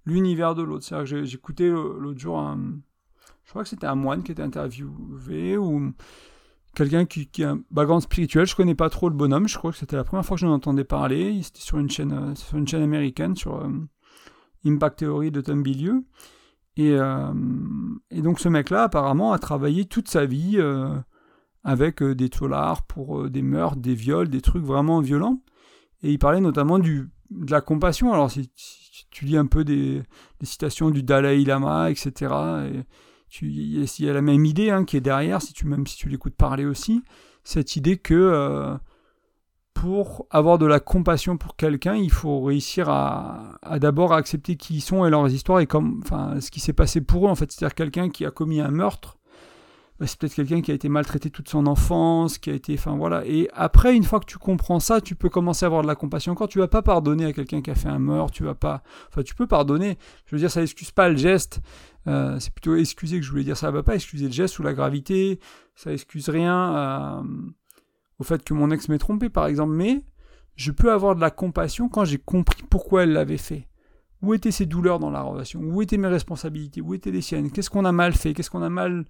l'univers 0.05 0.55
de 0.55 0.62
l'autre. 0.62 0.85
C'est-à-dire 0.85 1.11
que 1.11 1.25
j'écoutais 1.25 1.69
l'autre 1.69 2.19
jour 2.19 2.38
un, 2.38 2.81
je 3.49 3.52
crois 3.52 3.62
que 3.62 3.71
c'était 3.71 3.87
un 3.87 3.95
moine 3.95 4.23
qui 4.23 4.33
était 4.33 4.43
interviewé 4.43 5.57
ou 5.57 5.95
quelqu'un 6.75 7.07
qui, 7.07 7.28
qui, 7.28 7.45
a 7.45 7.52
un 7.52 7.61
background 7.71 8.02
spirituel. 8.02 8.47
Je 8.47 8.55
connais 8.55 8.75
pas 8.75 8.90
trop 8.90 9.09
le 9.09 9.14
bonhomme. 9.14 9.49
Je 9.49 9.57
crois 9.57 9.73
que 9.73 9.78
c'était 9.78 9.97
la 9.97 10.05
première 10.05 10.23
fois 10.23 10.37
que 10.37 10.43
j'en 10.43 10.52
entendais 10.52 10.85
parler. 10.85 11.40
C'était 11.43 11.62
sur 11.62 11.78
une 11.78 11.88
chaîne, 11.88 12.12
euh, 12.12 12.35
sur 12.35 12.59
une 12.59 12.69
chaîne 12.69 12.83
américaine, 12.83 13.37
sur 13.37 13.57
euh, 13.57 13.71
Impact 14.67 14.99
Theory 14.99 15.31
de 15.31 15.40
Tom 15.40 15.64
euh, 16.78 17.33
et, 18.11 18.21
donc 18.21 18.38
ce 18.38 18.50
mec-là, 18.50 18.83
apparemment, 18.83 19.33
a 19.33 19.38
travaillé 19.38 19.87
toute 19.87 20.09
sa 20.09 20.26
vie 20.26 20.59
avec 21.64 22.02
des 22.02 22.28
tolards 22.28 22.83
pour 22.83 23.31
des 23.31 23.43
meurtres, 23.43 23.78
des 23.78 23.95
viols, 23.95 24.28
des 24.28 24.43
trucs 24.43 24.62
vraiment 24.62 25.00
violents. 25.00 25.43
Et 26.02 26.12
il 26.12 26.19
parlait 26.19 26.40
notamment 26.40 26.78
du, 26.78 27.09
de 27.31 27.50
la 27.50 27.62
compassion. 27.62 28.12
Alors 28.12 28.31
si, 28.31 28.50
tu 29.11 29.25
lis 29.25 29.37
un 29.37 29.47
peu 29.47 29.64
des, 29.64 30.02
citations 30.43 30.90
du 30.90 31.02
Dalai 31.02 31.45
Lama, 31.45 31.90
etc., 31.90 32.33
et 32.73 32.85
il 33.43 33.87
y 33.99 34.09
a 34.09 34.12
la 34.12 34.23
même 34.23 34.45
idée 34.45 34.71
hein, 34.71 34.85
qui 34.85 34.97
est 34.97 35.02
derrière, 35.02 35.43
si 35.43 35.52
tu, 35.52 35.67
même 35.67 35.87
si 35.87 35.97
tu 35.97 36.09
l'écoutes 36.09 36.35
parler 36.35 36.64
aussi, 36.64 37.02
cette 37.45 37.76
idée 37.76 37.99
que 37.99 38.14
euh, 38.14 38.75
pour 39.75 40.26
avoir 40.31 40.59
de 40.59 40.67
la 40.67 40.81
compassion 40.81 41.37
pour 41.37 41.55
quelqu'un, 41.55 41.95
il 41.95 42.11
faut 42.11 42.40
réussir 42.40 42.88
à, 42.88 43.59
à 43.62 43.78
d'abord 43.78 44.12
accepter 44.12 44.57
qui 44.57 44.76
ils 44.76 44.81
sont 44.81 45.05
et 45.05 45.11
leurs 45.11 45.33
histoires 45.33 45.61
et 45.61 45.67
comme, 45.67 46.00
enfin, 46.02 46.40
ce 46.40 46.50
qui 46.50 46.61
s'est 46.61 46.73
passé 46.73 47.00
pour 47.00 47.26
eux 47.26 47.31
en 47.31 47.35
fait. 47.35 47.52
C'est-à-dire 47.52 47.75
quelqu'un 47.75 48.09
qui 48.09 48.25
a 48.25 48.31
commis 48.31 48.61
un 48.61 48.71
meurtre, 48.71 49.17
c'est 50.07 50.19
peut-être 50.19 50.35
quelqu'un 50.35 50.61
qui 50.61 50.71
a 50.71 50.75
été 50.75 50.88
maltraité 50.88 51.28
toute 51.28 51.49
son 51.49 51.67
enfance, 51.67 52.38
qui 52.38 52.50
a 52.50 52.52
été, 52.52 52.75
enfin 52.75 52.97
voilà. 52.97 53.26
Et 53.26 53.49
après, 53.52 53.97
une 53.97 54.05
fois 54.05 54.21
que 54.21 54.26
tu 54.26 54.38
comprends 54.38 54.78
ça, 54.78 55.00
tu 55.00 55.17
peux 55.17 55.28
commencer 55.28 55.64
à 55.64 55.67
avoir 55.67 55.83
de 55.83 55.88
la 55.88 55.97
compassion 55.97 56.33
encore. 56.33 56.49
Tu 56.49 56.61
vas 56.61 56.69
pas 56.69 56.83
pardonner 56.83 57.25
à 57.25 57.33
quelqu'un 57.33 57.62
qui 57.62 57.71
a 57.71 57.75
fait 57.75 57.88
un 57.88 57.99
meurtre, 57.99 58.33
tu 58.33 58.45
vas 58.45 58.55
pas, 58.55 58.83
enfin 59.09 59.23
tu 59.23 59.35
peux 59.35 59.49
pardonner. 59.49 59.99
Je 60.26 60.37
veux 60.37 60.40
dire, 60.40 60.50
ça 60.50 60.62
excuse 60.62 60.93
pas 60.93 61.09
le 61.09 61.17
geste. 61.17 61.61
Euh, 62.07 62.38
c'est 62.38 62.52
plutôt 62.52 62.76
excuser 62.76 63.19
que 63.19 63.25
je 63.25 63.31
voulais 63.31 63.45
dire. 63.45 63.57
Ça 63.57 63.71
va 63.73 63.83
pas 63.83 63.97
excuser 63.97 64.26
le 64.26 64.33
geste 64.33 64.59
ou 64.61 64.62
la 64.62 64.73
gravité. 64.73 65.40
Ça 65.75 65.93
excuse 65.93 66.28
rien 66.28 66.76
euh, 66.76 67.23
au 68.21 68.25
fait 68.25 68.45
que 68.45 68.55
mon 68.55 68.71
ex 68.71 68.88
m'ait 68.88 68.99
trompé, 68.99 69.28
par 69.28 69.47
exemple. 69.47 69.73
Mais 69.73 70.05
je 70.55 70.71
peux 70.71 70.93
avoir 70.93 71.17
de 71.17 71.21
la 71.21 71.31
compassion 71.31 71.88
quand 71.88 72.05
j'ai 72.05 72.19
compris 72.19 72.62
pourquoi 72.71 73.02
elle 73.02 73.12
l'avait 73.12 73.37
fait. 73.37 73.69
Où 74.23 74.35
étaient 74.35 74.50
ses 74.50 74.67
douleurs 74.67 74.99
dans 75.00 75.11
la 75.11 75.23
relation? 75.23 75.61
Où 75.61 75.83
étaient 75.83 75.97
mes 75.97 76.09
responsabilités? 76.09 76.81
Où 76.81 76.95
étaient 76.95 77.11
les 77.11 77.21
siennes? 77.21 77.50
Qu'est-ce 77.50 77.71
qu'on 77.71 77.85
a 77.85 77.93
mal 77.93 78.12
fait? 78.14 78.33
Qu'est-ce 78.33 78.50
qu'on 78.50 78.62
a 78.62 78.69
mal 78.69 79.05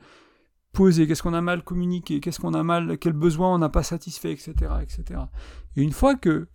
qu'est-ce 0.87 1.23
qu'on 1.23 1.35
a 1.35 1.41
mal 1.41 1.63
communiqué, 1.63 2.21
qu'est-ce 2.21 2.41
qu'on 2.41 2.55
a 2.55 2.63
mal, 2.63 2.99
quel 2.99 3.13
besoin 3.13 3.55
on 3.55 3.59
n'a 3.59 3.69
pas 3.69 3.83
satisfait, 3.83 4.33
etc., 4.33 4.55
etc. 4.83 5.21
Et 5.77 5.83
une 5.83 5.93
fois 5.93 6.15
que 6.15 6.49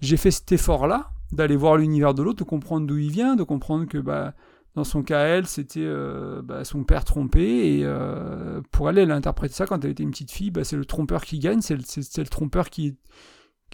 j'ai 0.00 0.16
fait 0.16 0.30
cet 0.30 0.52
effort-là, 0.52 1.10
d'aller 1.32 1.56
voir 1.56 1.76
l'univers 1.76 2.14
de 2.14 2.22
l'autre, 2.22 2.40
de 2.40 2.48
comprendre 2.48 2.86
d'où 2.86 2.98
il 2.98 3.10
vient, 3.10 3.36
de 3.36 3.42
comprendre 3.42 3.86
que 3.86 3.98
bah, 3.98 4.34
dans 4.74 4.84
son 4.84 5.02
cas, 5.02 5.24
elle, 5.26 5.46
c'était 5.46 5.80
euh, 5.82 6.42
bah, 6.42 6.64
son 6.64 6.84
père 6.84 7.04
trompé, 7.04 7.78
et 7.78 7.80
euh, 7.84 8.60
pour 8.70 8.88
elle, 8.88 8.98
elle 8.98 9.10
a 9.10 9.16
interprété 9.16 9.54
ça 9.54 9.66
quand 9.66 9.84
elle 9.84 9.90
était 9.90 10.02
une 10.02 10.10
petite 10.10 10.30
fille, 10.30 10.50
bah, 10.50 10.64
c'est 10.64 10.76
le 10.76 10.84
trompeur 10.84 11.24
qui 11.24 11.38
gagne, 11.38 11.60
c'est 11.60 11.76
le, 11.76 12.24
trompeur 12.26 12.70
qui... 12.70 12.96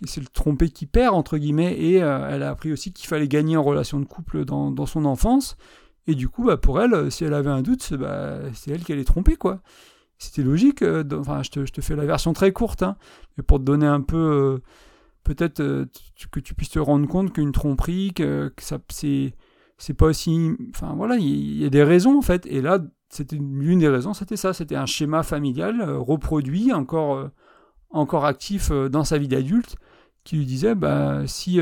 C'est 0.05 0.21
le 0.21 0.27
trompé 0.27 0.69
qui 0.69 0.85
perd, 0.85 1.15
entre 1.15 1.39
guillemets, 1.39 1.75
et 1.79 2.03
euh, 2.03 2.29
elle 2.31 2.43
a 2.43 2.51
appris 2.51 2.71
aussi 2.71 2.93
qu'il 2.93 3.09
fallait 3.09 3.29
gagner 3.29 3.57
en 3.57 3.63
relation 3.63 3.99
de 3.99 4.05
couple 4.05 4.45
dans, 4.45 4.87
son 4.87 5.07
enfance, 5.07 5.57
et 6.07 6.15
du 6.15 6.29
coup, 6.29 6.45
bah, 6.45 6.57
pour 6.57 6.81
elle, 6.81 7.11
si 7.11 7.25
elle 7.25 7.35
avait 7.35 7.51
un 7.51 7.63
doute, 7.63 7.95
bah, 7.95 8.39
c'est 8.55 8.71
elle 8.71 8.85
qui 8.85 8.93
allait 8.93 9.05
tromper, 9.05 9.37
quoi. 9.37 9.61
C'était 10.19 10.43
logique. 10.43 10.83
Euh, 10.83 11.05
enfin, 11.19 11.43
je 11.43 11.51
te, 11.51 11.67
je 11.67 11.73
te, 11.73 11.81
fais 11.81 11.97
la 11.97 12.07
version 12.07 12.33
très 12.33 12.53
courte, 12.53 12.83
hein, 12.83 12.97
mais 13.37 13.43
pour 13.43 13.59
te 13.59 13.65
donner 13.65 13.87
un 13.87 14.01
peu, 14.01 14.17
euh, 14.17 14.63
peut-être 15.25 15.61
euh, 15.61 15.87
que 16.31 16.41
tu 16.41 16.55
puisses 16.55 16.71
te 16.71 16.79
rendre 16.79 17.07
compte 17.07 17.33
qu'une 17.33 17.53
tromperie, 17.53 18.13
que, 18.15 18.53
ça, 18.59 18.79
c'est, 18.91 19.35
c'est 19.79 19.95
pas 19.95 20.07
aussi. 20.07 20.53
Enfin, 20.75 20.95
voilà, 20.97 21.17
il 21.17 21.59
y, 21.59 21.65
a 21.65 21.71
des 21.71 21.83
raisons, 21.83 22.19
en 22.19 22.23
fait. 22.23 22.47
Et 22.47 22.63
là, 22.63 22.81
c'était 23.11 23.37
l'une 23.37 23.81
des 23.81 23.89
raisons, 23.89 24.15
c'était 24.15 24.37
ça. 24.37 24.53
C'était 24.53 24.77
un 24.77 24.87
schéma 24.87 25.23
familial 25.23 25.83
reproduit, 25.83 26.73
encore, 26.73 27.31
encore 27.91 28.25
actif 28.25 28.71
dans 28.71 29.05
sa 29.05 29.19
vie 29.19 29.29
d'adulte, 29.29 29.77
qui 30.25 30.37
lui 30.37 30.47
disait, 30.47 30.75
bah, 30.75 31.27
si 31.27 31.61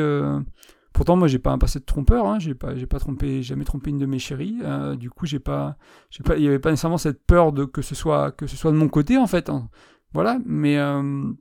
Pourtant, 0.95 1.17
moi, 1.17 1.27
j'ai 1.27 1.41
pas 1.41 1.51
un 1.51 1.59
passé 1.59 1.81
de 1.81 1.85
trompeur. 1.85 2.25
Hein. 2.25 2.39
J'ai 2.39 2.55
pas, 2.55 2.77
j'ai 2.77 2.87
pas 2.87 3.01
trompé, 3.01 3.43
jamais 3.43 3.65
trompé 3.65 3.91
une 3.91 3.99
de 3.99 4.07
mes 4.07 4.21
chéries. 4.21 4.59
Euh, 4.63 4.95
du 4.95 5.11
coup, 5.11 5.27
j'ai 5.27 5.41
pas, 5.41 5.77
j'ai 6.09 6.23
pas, 6.23 6.37
il 6.37 6.45
y 6.45 6.47
avait 6.47 6.61
pas 6.61 6.71
nécessairement 6.71 6.99
cette 6.99 7.27
peur 7.27 7.53
de 7.53 7.65
que 7.65 7.83
ce 7.83 7.97
soit, 7.97 8.31
que 8.31 8.47
ce 8.47 8.57
soit 8.57 8.71
de 8.71 8.77
mon 8.77 8.89
côté 8.89 9.19
en 9.19 9.27
fait. 9.27 9.51
Hein. 9.51 9.69
Voilà, 10.13 10.39
mais 10.47 10.79
euh, 10.79 11.33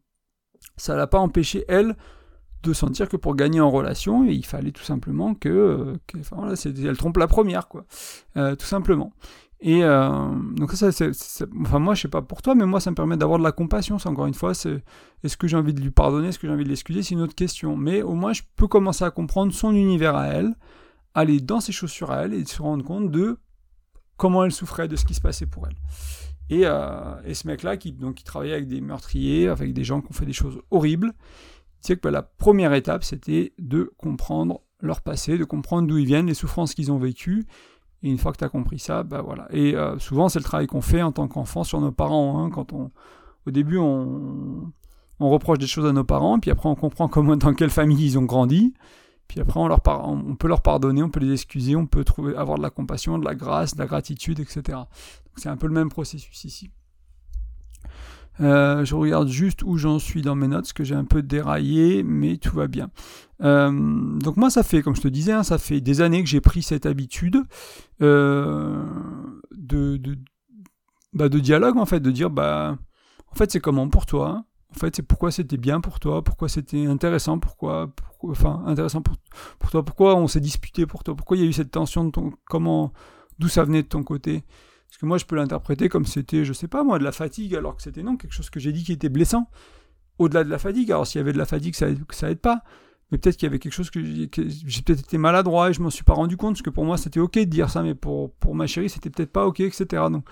ça 0.76 0.96
l'a 0.96 1.06
pas 1.06 1.20
empêché 1.20 1.66
elle 1.68 1.96
de 2.64 2.74
sentir 2.74 3.08
que 3.08 3.16
pour 3.16 3.36
gagner 3.36 3.62
en 3.62 3.70
relation, 3.70 4.24
il 4.24 4.44
fallait 4.44 4.72
tout 4.72 4.84
simplement 4.84 5.36
que, 5.36 5.50
euh, 5.50 5.98
enfin 6.20 6.38
voilà, 6.38 6.56
elle 6.66 6.98
trompe 6.98 7.18
la 7.18 7.28
première 7.28 7.68
quoi, 7.68 7.86
tout 8.36 8.66
simplement. 8.66 9.14
Et 9.66 9.82
euh, 9.82 10.28
donc 10.58 10.74
ça, 10.74 10.92
c'est, 10.92 11.12
enfin 11.62 11.80
moi 11.80 11.96
je 11.96 12.02
sais 12.02 12.10
pas 12.10 12.22
pour 12.22 12.42
toi, 12.42 12.54
mais 12.54 12.66
moi 12.66 12.82
ça 12.82 12.92
me 12.92 12.96
permet 12.98 13.16
d'avoir 13.16 13.40
de 13.40 13.46
la 13.46 13.54
compassion. 13.54 13.98
C'est 13.98 14.10
encore 14.10 14.26
une 14.26 14.34
fois, 14.34 14.54
c'est 14.54 14.84
est-ce 15.24 15.38
que 15.38 15.48
j'ai 15.48 15.56
envie 15.56 15.74
de 15.74 15.80
lui 15.80 15.90
pardonner, 15.90 16.28
est-ce 16.28 16.38
que 16.38 16.48
j'ai 16.48 16.54
envie 16.54 16.66
de 16.66 16.70
l'excuser, 16.70 17.02
c'est 17.02 17.16
une 17.16 17.22
autre 17.22 17.34
question. 17.34 17.78
Mais 17.78 18.02
au 18.02 18.14
moins 18.14 18.34
je 18.34 18.42
peux 18.58 18.68
commencer 18.68 19.06
à 19.06 19.10
comprendre 19.10 19.54
son 19.54 19.74
univers 19.74 20.18
à 20.18 20.28
elle, 20.28 20.54
aller 21.14 21.40
dans 21.40 21.62
ses 21.62 21.72
chaussures 21.72 22.12
à 22.12 22.26
elle 22.26 22.34
et 22.34 22.44
se 22.44 22.62
rendre 22.62 22.84
compte 22.84 23.10
de 23.10 23.40
comment 24.18 24.44
elle 24.44 24.52
souffrait 24.52 24.90
de 24.90 24.98
ce 24.98 25.06
qui 25.06 25.14
se 25.14 25.22
passait 25.22 25.46
pour 25.46 25.66
elle. 25.66 25.78
Et, 26.50 26.64
euh, 26.66 27.16
et 27.24 27.34
ce 27.34 27.48
mec-là 27.48 27.78
qui 27.78 27.94
donc 27.94 28.16
qui 28.16 28.26
travaillait 28.26 28.56
avec 28.56 28.68
des 28.68 28.82
meurtriers, 28.82 29.48
avec 29.48 29.72
des 29.72 29.86
gens 29.86 30.02
qui 30.02 30.08
ont 30.10 30.14
fait 30.14 30.26
des 30.26 30.34
choses 30.34 30.60
horribles, 30.72 31.14
disait 31.82 31.96
que 31.96 32.02
bah, 32.02 32.12
la 32.12 32.22
première 32.22 32.74
étape 32.74 33.06
c'était 33.06 33.54
de 33.60 33.94
comprendre 33.96 34.60
leur 34.82 35.00
passé, 35.00 35.38
de 35.38 35.46
comprendre 35.46 35.88
d'où 35.88 35.98
ils 35.98 36.06
viennent, 36.06 36.28
les 36.28 36.34
souffrances 36.34 36.74
qu'ils 36.74 36.92
ont 36.92 37.00
vécues 37.00 37.46
et 38.04 38.10
une 38.10 38.18
fois 38.18 38.34
que 38.34 38.38
tu 38.38 38.44
as 38.44 38.50
compris 38.50 38.80
ça, 38.80 39.04
bah 39.04 39.22
voilà. 39.22 39.48
Et 39.52 39.76
euh, 39.76 39.98
souvent, 39.98 40.28
c'est 40.28 40.40
le 40.40 40.44
travail 40.44 40.68
qu'on 40.68 40.82
fait 40.82 41.02
en 41.02 41.14
tant 41.14 41.28
qu'enfant 41.28 41.64
sur 41.64 41.80
nos 41.80 41.92
parents. 41.92 42.44
Hein, 42.44 42.50
quand 42.50 42.74
on, 42.74 42.92
au 43.48 43.52
début, 43.52 43.78
on, 43.78 44.72
on, 45.20 45.30
reproche 45.30 45.58
des 45.58 45.68
choses 45.68 45.86
à 45.86 45.94
nos 45.94 46.04
parents, 46.04 46.38
puis 46.40 46.52
après, 46.52 46.68
on 46.68 46.76
comprend 46.76 47.08
comment, 47.08 47.38
dans 47.38 47.54
quelle 47.54 47.70
famille 47.70 48.06
ils 48.06 48.20
ont 48.20 48.24
grandi. 48.24 48.74
Puis 49.30 49.40
après, 49.40 49.58
on, 49.58 49.70
leur 49.70 49.80
on 49.88 50.36
peut 50.36 50.50
leur 50.50 50.62
pardonner, 50.62 51.02
on 51.02 51.10
peut 51.10 51.22
les 51.22 51.32
excuser, 51.32 51.78
on 51.78 51.88
peut 51.88 52.04
trouver, 52.04 52.36
avoir 52.36 52.58
de 52.58 52.64
la 52.64 52.70
compassion, 52.70 53.18
de 53.18 53.26
la 53.26 53.36
grâce, 53.36 53.74
de 53.74 53.80
la 53.80 53.88
gratitude, 53.88 54.42
etc. 54.42 54.80
c'est 55.38 55.50
un 55.50 55.56
peu 55.56 55.68
le 55.68 55.74
même 55.74 55.90
processus 55.90 56.44
ici. 56.44 56.72
Euh, 58.42 58.84
je 58.84 58.96
regarde 58.96 59.28
juste 59.28 59.64
où 59.64 59.78
j'en 59.78 60.00
suis 60.00 60.22
dans 60.22 60.36
mes 60.36 60.48
notes, 60.48 60.62
parce 60.62 60.74
que 60.74 60.84
j'ai 60.84 60.96
un 60.96 61.06
peu 61.06 61.22
déraillé, 61.22 62.04
mais 62.04 62.38
tout 62.38 62.56
va 62.56 62.68
bien. 62.68 62.90
Euh, 63.42 63.72
donc 64.20 64.38
moi, 64.38 64.50
ça 64.50 64.64
fait, 64.64 64.82
comme 64.82 64.96
je 64.96 65.02
te 65.02 65.08
disais, 65.08 65.32
hein, 65.32 65.44
ça 65.44 65.58
fait 65.58 65.82
des 65.82 66.02
années 66.02 66.24
que 66.24 66.30
j'ai 66.30 66.42
pris 66.42 66.64
cette 66.64 66.86
habitude 66.86 67.44
euh, 68.02 68.84
bah, 71.14 71.30
de 71.30 71.40
dialogue, 71.40 71.78
en 71.78 71.86
fait, 71.86 72.00
de 72.00 72.12
dire, 72.12 72.30
bah, 72.30 72.78
en 73.32 73.36
fait, 73.36 73.52
c'est 73.52 73.60
comment 73.60 73.88
pour 73.90 74.06
toi? 74.06 74.46
En 74.76 74.80
fait, 74.80 74.96
c'est 74.96 75.04
pourquoi 75.04 75.30
c'était 75.32 75.58
bien 75.58 75.82
pour 75.82 76.00
toi, 76.00 76.24
pourquoi 76.24 76.50
c'était 76.50 76.88
intéressant, 76.88 77.38
pourquoi, 77.38 77.94
enfin, 78.24 78.64
intéressant 78.66 79.04
pour, 79.04 79.16
pour 79.60 79.70
toi, 79.70 79.86
pourquoi 79.86 80.16
on 80.16 80.28
s'est 80.28 80.40
disputé 80.40 80.88
pour 80.88 81.04
toi, 81.04 81.16
pourquoi 81.16 81.38
il 81.38 81.44
y 81.44 81.46
a 81.46 81.50
eu 81.50 81.54
cette 81.54 81.70
tension 81.70 82.06
de 82.06 82.10
ton, 82.10 82.32
comment, 82.46 82.92
d'où 83.38 83.48
ça 83.48 83.64
venait 83.64 83.84
de 83.84 83.88
ton 83.88 84.02
côté? 84.04 84.44
Parce 84.94 85.00
que 85.00 85.08
moi, 85.08 85.18
je 85.18 85.26
peux 85.26 85.36
l'interpréter 85.36 85.90
comme 85.90 86.06
c'était, 86.06 86.46
je 86.46 86.54
sais 86.54 86.68
pas 86.68 86.84
moi, 86.84 87.00
de 87.00 87.04
la 87.04 87.12
fatigue, 87.12 87.56
alors 87.56 87.76
que 87.76 87.82
c'était 87.82 88.04
non, 88.04 88.16
quelque 88.16 88.32
chose 88.32 88.52
que 88.52 88.60
j'ai 88.60 88.72
dit 88.72 88.84
qui 88.84 88.92
était 88.92 89.10
blessant. 89.10 89.50
Au-delà 90.20 90.44
de 90.44 90.52
la 90.52 90.60
fatigue, 90.60 90.92
alors 90.92 91.08
s'il 91.08 91.18
y 91.18 91.22
avait 91.22 91.34
de 91.34 91.40
la 91.40 91.48
fatigue, 91.48 91.74
ça, 91.74 91.88
ça 92.12 92.30
aide 92.30 92.38
pas. 92.38 92.62
Mais 93.12 93.18
peut-être 93.18 93.38
qu'il 93.38 93.48
y 93.48 93.50
avait 93.50 93.58
quelque 93.58 93.74
chose 93.74 93.90
que 93.90 94.04
j'ai, 94.04 94.28
peut-être 94.28 95.00
été 95.00 95.18
maladroit 95.18 95.72
et 95.72 95.74
je 95.74 95.82
m'en 95.82 95.90
suis 95.90 96.04
pas 96.04 96.14
rendu 96.14 96.38
compte, 96.38 96.54
parce 96.54 96.62
que 96.62 96.70
pour 96.70 96.86
moi 96.86 96.98
c'était 96.98 97.20
ok 97.20 97.40
de 97.40 97.44
dire 97.46 97.72
ça, 97.72 97.82
mais 97.82 97.96
pour, 97.96 98.36
pour 98.36 98.54
ma 98.54 98.68
chérie 98.68 98.88
c'était 98.88 99.10
peut-être 99.10 99.32
pas 99.32 99.48
ok, 99.48 99.62
etc. 99.62 99.86
Donc 100.12 100.26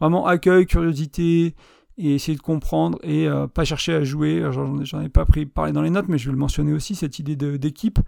vraiment 0.00 0.26
accueil, 0.26 0.64
curiosité, 0.64 1.54
et 1.98 2.14
essayer 2.14 2.38
de 2.38 2.42
comprendre 2.42 2.98
et 3.02 3.28
euh, 3.28 3.46
pas 3.46 3.64
chercher 3.64 3.92
à 3.92 4.02
jouer. 4.02 4.42
J'en, 4.50 5.02
ai 5.02 5.10
pas 5.10 5.26
pris 5.26 5.44
parlé 5.44 5.72
dans 5.72 5.82
les 5.82 5.90
notes, 5.90 6.08
mais 6.08 6.16
je 6.16 6.24
vais 6.24 6.32
le 6.32 6.38
mentionner 6.38 6.72
aussi, 6.72 6.94
cette 6.94 7.18
idée 7.18 7.36
d'équipe 7.36 7.98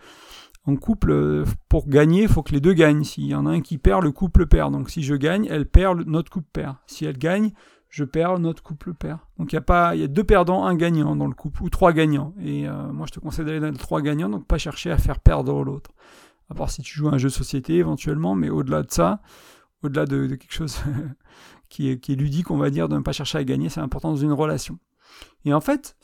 en 0.69 0.77
couple, 0.77 1.11
euh, 1.13 1.45
pour 1.69 1.89
gagner, 1.89 2.23
il 2.23 2.29
faut 2.29 2.43
que 2.43 2.53
les 2.53 2.61
deux 2.61 2.75
gagnent. 2.75 3.03
S'il 3.03 3.27
y 3.27 3.35
en 3.35 3.47
a 3.47 3.51
un 3.51 3.61
qui 3.61 3.79
perd, 3.79 4.03
le 4.03 4.13
couple 4.13 4.47
perd. 4.47 4.73
Donc 4.73 4.91
si 4.91 5.03
je 5.03 5.15
gagne, 5.15 5.47
elle 5.51 5.67
perd, 5.67 6.07
notre 6.07 6.31
couple 6.31 6.49
perd. 6.53 6.77
Si 6.87 7.07
elle 7.07 7.17
gagne, 7.17 7.53
je 7.89 8.05
perds, 8.05 8.39
notre 8.39 8.63
couple 8.63 8.93
perd. 8.93 9.19
Donc 9.39 9.53
il 9.53 9.57
y 9.57 9.59
a 9.59 9.63
pas, 9.63 9.97
y 9.97 10.03
a 10.03 10.09
deux 10.09 10.25
perdants, 10.25 10.67
un 10.67 10.75
gagnant 10.75 11.17
dans 11.17 11.27
le 11.27 11.35
couple, 11.35 11.63
ou 11.63 11.71
trois 11.71 11.93
gagnants. 11.93 12.35
Et 12.41 12.69
euh, 12.69 12.93
moi 12.93 13.07
je 13.07 13.13
te 13.13 13.21
conseille 13.21 13.47
d'aller 13.47 13.61
dans 13.61 13.71
les 13.71 13.79
trois 13.79 14.03
gagnants, 14.03 14.29
donc 14.29 14.47
pas 14.47 14.59
chercher 14.59 14.91
à 14.91 14.99
faire 14.99 15.21
perdre 15.21 15.65
l'autre. 15.65 15.91
à 16.51 16.55
part 16.55 16.71
si 16.71 16.83
tu 16.83 16.95
joues 16.95 17.09
à 17.09 17.15
un 17.15 17.19
jeu 17.19 17.29
de 17.29 17.35
société 17.35 17.77
éventuellement, 17.77 18.35
mais 18.35 18.51
au-delà 18.51 18.83
de 18.83 18.91
ça, 18.91 19.23
au-delà 19.83 20.05
de, 20.05 20.27
quelque 20.27 20.53
chose 20.53 20.81
qui, 21.71 21.89
est, 21.89 21.99
qui 21.99 22.13
est 22.13 22.17
ludique, 22.17 22.51
on 22.51 22.59
va 22.59 22.69
dire, 22.69 22.91
de 22.91 22.97
ne 22.97 23.03
pas 23.03 23.13
chercher 23.13 23.39
à 23.39 23.45
gagner, 23.45 23.71
c'est 23.71 23.81
important 23.81 24.11
dans 24.11 24.17
une 24.17 24.33
relation. 24.33 24.79
Et 25.45 25.53
en 25.53 25.61
fait, 25.61 25.97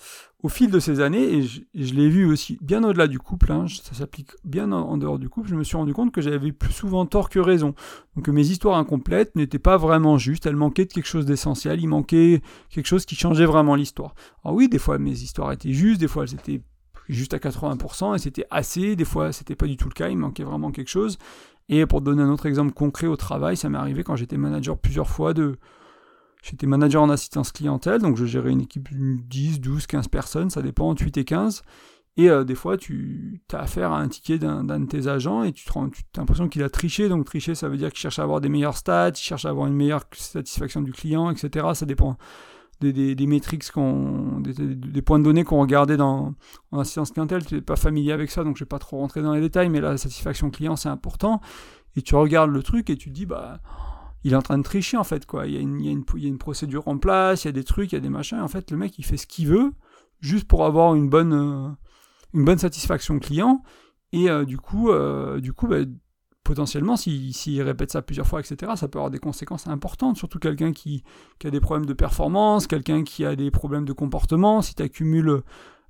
au 0.42 0.48
fil 0.48 0.70
de 0.70 0.78
ces 0.78 1.00
années, 1.00 1.38
et 1.38 1.42
je, 1.42 1.94
l'ai 1.94 2.08
vu 2.08 2.26
aussi 2.26 2.58
bien 2.60 2.84
au-delà 2.84 3.06
du 3.06 3.18
couple, 3.18 3.50
hein, 3.50 3.66
ça 3.68 3.94
s'applique 3.94 4.32
bien 4.44 4.72
en, 4.72 4.96
dehors 4.98 5.18
du 5.18 5.28
couple, 5.28 5.48
je 5.48 5.54
me 5.54 5.64
suis 5.64 5.76
rendu 5.76 5.94
compte 5.94 6.12
que 6.12 6.20
j'avais 6.20 6.52
plus 6.52 6.72
souvent 6.72 7.06
tort 7.06 7.30
que 7.30 7.38
raison. 7.38 7.74
Donc 8.14 8.28
mes 8.28 8.46
histoires 8.46 8.78
incomplètes 8.78 9.34
n'étaient 9.36 9.58
pas 9.58 9.76
vraiment 9.76 10.18
justes, 10.18 10.46
elles 10.46 10.54
manquaient 10.54 10.84
de 10.84 10.92
quelque 10.92 11.06
chose 11.06 11.24
d'essentiel, 11.24 11.80
il 11.80 11.88
manquait 11.88 12.42
quelque 12.68 12.86
chose 12.86 13.06
qui 13.06 13.16
changeait 13.16 13.46
vraiment 13.46 13.74
l'histoire. 13.74 14.14
Alors 14.44 14.54
oui, 14.54 14.68
des 14.68 14.78
fois 14.78 14.98
mes 14.98 15.12
histoires 15.12 15.50
étaient 15.50 15.72
justes, 15.72 16.00
des 16.00 16.08
fois 16.08 16.24
elles 16.24 16.34
étaient 16.34 16.62
juste 17.08 17.34
à 17.34 17.38
80% 17.38 18.14
et 18.14 18.18
c'était 18.18 18.46
assez, 18.50 18.96
des 18.96 19.04
fois 19.04 19.32
c'était 19.32 19.56
pas 19.56 19.66
du 19.66 19.78
tout 19.78 19.88
le 19.88 19.94
cas, 19.94 20.10
il 20.10 20.18
manquait 20.18 20.44
vraiment 20.44 20.70
quelque 20.70 20.90
chose. 20.90 21.18
Et 21.70 21.86
pour 21.86 22.02
donner 22.02 22.22
un 22.22 22.30
autre 22.30 22.44
exemple 22.44 22.72
concret 22.72 23.06
au 23.06 23.16
travail, 23.16 23.56
ça 23.56 23.70
m'est 23.70 23.78
arrivé 23.78 24.04
quand 24.04 24.16
j'étais 24.16 24.36
manager 24.36 24.76
plusieurs 24.76 25.08
fois 25.08 25.32
de 25.32 25.56
J'étais 26.44 26.66
manager 26.66 27.02
en 27.02 27.08
assistance 27.08 27.52
clientèle, 27.52 28.02
donc 28.02 28.18
je 28.18 28.26
gérais 28.26 28.50
une 28.50 28.60
équipe 28.60 28.92
de 28.92 29.16
10, 29.22 29.60
12, 29.60 29.86
15 29.86 30.08
personnes, 30.08 30.50
ça 30.50 30.60
dépend 30.60 30.90
entre 30.90 31.02
8 31.02 31.16
et 31.16 31.24
15. 31.24 31.62
Et 32.18 32.28
euh, 32.28 32.44
des 32.44 32.54
fois, 32.54 32.76
tu 32.76 33.40
as 33.50 33.60
affaire 33.60 33.92
à 33.92 33.98
un 33.98 34.08
ticket 34.08 34.38
d'un 34.38 34.62
de 34.62 34.84
tes 34.84 35.08
agents 35.08 35.42
et 35.42 35.52
tu, 35.52 35.64
te 35.64 35.72
rends, 35.72 35.88
tu 35.88 36.02
as 36.16 36.20
l'impression 36.20 36.48
qu'il 36.50 36.62
a 36.62 36.68
triché. 36.68 37.08
Donc 37.08 37.24
tricher, 37.24 37.54
ça 37.54 37.70
veut 37.70 37.78
dire 37.78 37.88
qu'il 37.88 37.98
cherche 37.98 38.18
à 38.18 38.24
avoir 38.24 38.42
des 38.42 38.50
meilleurs 38.50 38.76
stats, 38.76 39.12
il 39.14 39.22
cherche 39.22 39.46
à 39.46 39.48
avoir 39.48 39.68
une 39.68 39.74
meilleure 39.74 40.04
satisfaction 40.12 40.82
du 40.82 40.92
client, 40.92 41.30
etc. 41.30 41.68
Ça 41.72 41.86
dépend 41.86 42.18
des, 42.82 42.92
des, 42.92 43.14
des 43.14 43.26
métriques, 43.26 43.64
des, 44.40 44.52
des, 44.52 45.02
points 45.02 45.18
de 45.18 45.24
données 45.24 45.44
qu'on 45.44 45.60
regardait 45.60 45.96
dans, 45.96 46.34
en 46.72 46.78
assistance 46.78 47.10
clientèle. 47.12 47.46
Tu 47.46 47.54
n'es 47.54 47.62
pas 47.62 47.76
familier 47.76 48.12
avec 48.12 48.30
ça, 48.30 48.44
donc 48.44 48.58
je 48.58 48.62
ne 48.62 48.66
vais 48.66 48.68
pas 48.68 48.78
trop 48.78 48.98
rentrer 48.98 49.22
dans 49.22 49.32
les 49.32 49.40
détails, 49.40 49.70
mais 49.70 49.80
la 49.80 49.96
satisfaction 49.96 50.50
client, 50.50 50.76
c'est 50.76 50.90
important. 50.90 51.40
Et 51.96 52.02
tu 52.02 52.14
regardes 52.16 52.50
le 52.50 52.62
truc 52.62 52.90
et 52.90 52.96
tu 52.96 53.08
te 53.08 53.14
dis, 53.14 53.24
bah 53.24 53.60
il 54.24 54.32
est 54.32 54.36
en 54.36 54.42
train 54.42 54.58
de 54.58 54.62
tricher 54.62 54.96
en 54.96 55.04
fait 55.04 55.26
quoi. 55.26 55.46
Il 55.46 55.54
y, 55.54 55.58
a 55.58 55.60
une, 55.60 56.38
procédure 56.38 56.88
en 56.88 56.98
place, 56.98 57.44
il 57.44 57.48
y 57.48 57.50
a 57.50 57.52
des 57.52 57.64
trucs, 57.64 57.92
il 57.92 57.94
y 57.94 57.98
a 57.98 58.00
des 58.00 58.08
machins. 58.08 58.40
En 58.40 58.48
fait, 58.48 58.70
le 58.70 58.76
mec 58.76 58.98
il 58.98 59.04
fait 59.04 59.18
ce 59.18 59.26
qu'il 59.26 59.48
veut 59.48 59.72
juste 60.20 60.48
pour 60.48 60.64
avoir 60.64 60.94
une 60.94 61.08
bonne, 61.08 61.76
euh, 62.34 62.56
satisfaction 62.56 63.18
client. 63.18 63.62
Et 64.12 64.30
euh, 64.30 64.44
du 64.44 64.56
coup, 64.58 64.90
euh, 64.90 65.40
bah, 65.62 65.76
potentiellement, 66.42 66.96
s'il 66.96 67.62
répète 67.62 67.90
ça 67.90 68.00
plusieurs 68.00 68.26
fois, 68.26 68.40
etc., 68.40 68.72
ça 68.76 68.88
peut 68.88 68.98
avoir 68.98 69.10
des 69.10 69.18
conséquences 69.18 69.66
importantes. 69.66 70.16
Surtout 70.16 70.38
quelqu'un 70.38 70.72
qui, 70.72 71.04
qui, 71.38 71.46
a 71.46 71.50
des 71.50 71.60
problèmes 71.60 71.86
de 71.86 71.92
performance, 71.92 72.66
quelqu'un 72.66 73.04
qui 73.04 73.24
a 73.24 73.36
des 73.36 73.50
problèmes 73.50 73.84
de 73.84 73.92
comportement. 73.92 74.62
Si 74.62 74.74
tu 74.74 74.82
accumules 74.82 75.42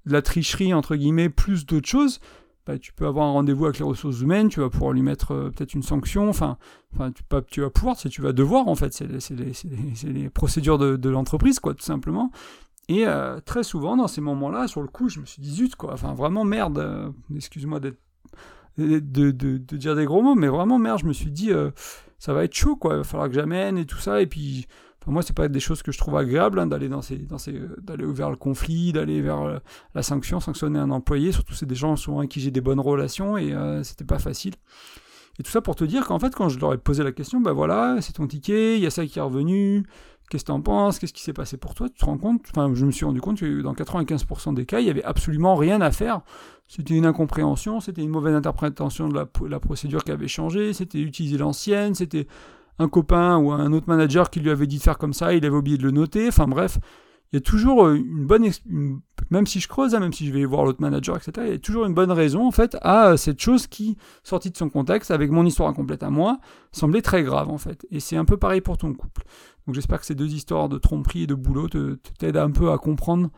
de 0.06 0.12
la 0.12 0.22
tricherie 0.22 0.74
entre 0.74 0.96
guillemets 0.96 1.28
plus 1.28 1.66
d'autres 1.66 1.88
choses, 1.88 2.20
bah, 2.66 2.78
tu 2.78 2.92
peux 2.92 3.06
avoir 3.06 3.26
un 3.26 3.32
rendez-vous 3.32 3.66
avec 3.66 3.78
les 3.78 3.84
ressources 3.84 4.20
humaines, 4.20 4.48
tu 4.48 4.60
vas 4.60 4.70
pouvoir 4.70 4.92
lui 4.92 5.02
mettre 5.02 5.32
euh, 5.32 5.50
peut-être 5.50 5.74
une 5.74 5.82
sanction, 5.82 6.28
enfin, 6.28 6.56
enfin 6.94 7.12
tu, 7.12 7.22
pas, 7.22 7.42
tu 7.42 7.60
vas 7.60 7.68
pouvoir, 7.68 7.96
tu 7.96 8.22
vas 8.22 8.32
devoir 8.32 8.68
en 8.68 8.74
fait, 8.74 8.94
c'est 8.94 9.06
les, 9.06 10.12
les, 10.12 10.30
procédures 10.30 10.78
de, 10.78 10.96
de 10.96 11.10
l'entreprise, 11.10 11.60
quoi, 11.60 11.74
tout 11.74 11.84
simplement. 11.84 12.30
Et 12.88 13.06
euh, 13.06 13.38
très 13.40 13.64
souvent, 13.64 13.96
dans 13.96 14.08
ces 14.08 14.20
moments-là, 14.22 14.66
sur 14.66 14.80
le 14.80 14.88
coup, 14.88 15.08
je 15.08 15.20
me 15.20 15.26
suis 15.26 15.42
dit 15.42 15.54
zut, 15.54 15.76
quoi, 15.76 15.92
enfin 15.92 16.14
vraiment 16.14 16.44
merde, 16.44 16.78
euh, 16.78 17.10
excuse-moi 17.36 17.80
d'être 17.80 17.98
de, 18.78 18.98
de, 18.98 19.30
de, 19.30 19.76
dire 19.76 19.94
des 19.94 20.04
gros 20.04 20.22
mots, 20.22 20.34
mais 20.34 20.48
vraiment 20.48 20.78
merde, 20.78 20.98
je 21.00 21.06
me 21.06 21.12
suis 21.12 21.30
dit 21.30 21.52
ça 22.18 22.32
va 22.32 22.44
être 22.44 22.54
chaud, 22.54 22.76
quoi, 22.76 22.94
il 22.94 22.96
va 22.98 23.04
falloir 23.04 23.28
que 23.28 23.34
j'amène 23.34 23.78
et 23.78 23.84
tout 23.84 23.98
ça, 23.98 24.20
et 24.20 24.26
puis 24.26 24.66
Enfin, 25.04 25.12
moi, 25.12 25.22
c'est 25.22 25.36
pas 25.36 25.48
des 25.48 25.60
choses 25.60 25.82
que 25.82 25.92
je 25.92 25.98
trouve 25.98 26.16
agréables 26.16 26.58
hein, 26.58 26.66
d'aller 26.66 26.88
dans 26.88 27.02
ces, 27.02 27.18
dans 27.18 27.36
ces, 27.36 27.60
d'aller 27.82 28.06
vers 28.06 28.30
le 28.30 28.36
conflit, 28.36 28.90
d'aller 28.90 29.20
vers 29.20 29.42
euh, 29.42 29.58
la 29.94 30.02
sanction, 30.02 30.40
sanctionner 30.40 30.78
un 30.78 30.90
employé. 30.90 31.30
Surtout, 31.30 31.52
c'est 31.52 31.66
des 31.66 31.74
gens 31.74 31.94
avec 32.16 32.30
qui 32.30 32.40
j'ai 32.40 32.50
des 32.50 32.62
bonnes 32.62 32.80
relations 32.80 33.36
et 33.36 33.52
euh, 33.52 33.82
c'était 33.82 34.06
pas 34.06 34.18
facile. 34.18 34.54
Et 35.38 35.42
tout 35.42 35.50
ça 35.50 35.60
pour 35.60 35.76
te 35.76 35.84
dire 35.84 36.06
qu'en 36.06 36.18
fait, 36.18 36.34
quand 36.34 36.48
je 36.48 36.58
leur 36.58 36.72
ai 36.72 36.78
posé 36.78 37.02
la 37.04 37.12
question, 37.12 37.40
bah 37.40 37.52
voilà, 37.52 37.98
c'est 38.00 38.14
ton 38.14 38.26
ticket, 38.26 38.78
il 38.78 38.82
y 38.82 38.86
a 38.86 38.90
ça 38.90 39.04
qui 39.04 39.18
est 39.18 39.22
revenu, 39.22 39.84
qu'est-ce 40.30 40.44
que 40.44 40.46
t'en 40.46 40.62
penses, 40.62 40.98
qu'est-ce 40.98 41.12
qui 41.12 41.22
s'est 41.22 41.34
passé 41.34 41.58
pour 41.58 41.74
toi, 41.74 41.88
tu 41.90 41.96
te 41.96 42.04
rends 42.04 42.16
compte, 42.16 42.42
enfin, 42.50 42.72
je 42.72 42.86
me 42.86 42.92
suis 42.92 43.04
rendu 43.04 43.20
compte 43.20 43.40
que 43.40 43.60
dans 43.60 43.74
95% 43.74 44.54
des 44.54 44.64
cas, 44.64 44.80
il 44.80 44.86
y 44.86 44.90
avait 44.90 45.04
absolument 45.04 45.54
rien 45.56 45.80
à 45.82 45.90
faire. 45.90 46.22
C'était 46.66 46.94
une 46.94 47.04
incompréhension, 47.04 47.80
c'était 47.80 48.00
une 48.00 48.10
mauvaise 48.10 48.34
interprétation 48.34 49.08
de 49.08 49.26
la 49.48 49.60
procédure 49.60 50.02
qui 50.02 50.12
avait 50.12 50.28
changé, 50.28 50.72
c'était 50.72 51.00
utiliser 51.00 51.36
l'ancienne, 51.36 51.94
c'était 51.94 52.26
un 52.78 52.88
copain 52.88 53.36
ou 53.38 53.52
un 53.52 53.72
autre 53.72 53.88
manager 53.88 54.30
qui 54.30 54.40
lui 54.40 54.50
avait 54.50 54.66
dit 54.66 54.78
de 54.78 54.82
faire 54.82 54.98
comme 54.98 55.12
ça, 55.12 55.34
il 55.34 55.44
avait 55.44 55.56
oublié 55.56 55.78
de 55.78 55.84
le 55.84 55.90
noter. 55.90 56.28
Enfin 56.28 56.48
bref, 56.48 56.78
il 57.34 57.36
y 57.36 57.38
a 57.38 57.40
toujours 57.40 57.86
euh, 57.86 57.94
une 57.96 58.26
bonne, 58.26 58.48
même 59.30 59.46
si 59.46 59.58
je 59.58 59.66
creuse, 59.66 59.94
hein, 59.94 59.98
même 59.98 60.12
si 60.12 60.24
je 60.26 60.32
vais 60.32 60.44
voir 60.44 60.64
l'autre 60.64 60.80
manager, 60.80 61.16
etc. 61.16 61.32
Il 61.46 61.52
y 61.52 61.56
a 61.56 61.58
toujours 61.58 61.84
une 61.84 61.92
bonne 61.92 62.12
raison 62.12 62.46
en 62.46 62.52
fait 62.52 62.76
à 62.80 63.08
euh, 63.08 63.16
cette 63.16 63.40
chose 63.40 63.66
qui, 63.66 63.96
sortie 64.22 64.50
de 64.50 64.56
son 64.56 64.68
contexte, 64.68 65.10
avec 65.10 65.32
mon 65.32 65.44
histoire 65.44 65.68
incomplète 65.68 66.04
à 66.04 66.10
moi, 66.10 66.38
semblait 66.70 67.02
très 67.02 67.24
grave 67.24 67.48
en 67.48 67.58
fait. 67.58 67.86
Et 67.90 67.98
c'est 67.98 68.16
un 68.16 68.24
peu 68.24 68.36
pareil 68.36 68.60
pour 68.60 68.78
ton 68.78 68.94
couple. 68.94 69.22
Donc 69.66 69.74
j'espère 69.74 69.98
que 69.98 70.06
ces 70.06 70.14
deux 70.14 70.32
histoires 70.32 70.68
de 70.68 70.78
tromperie 70.78 71.24
et 71.24 71.26
de 71.26 71.34
boulot 71.34 71.68
t'aident 72.18 72.36
un 72.36 72.50
peu 72.52 72.70
à 72.70 72.78
comprendre 72.78 73.30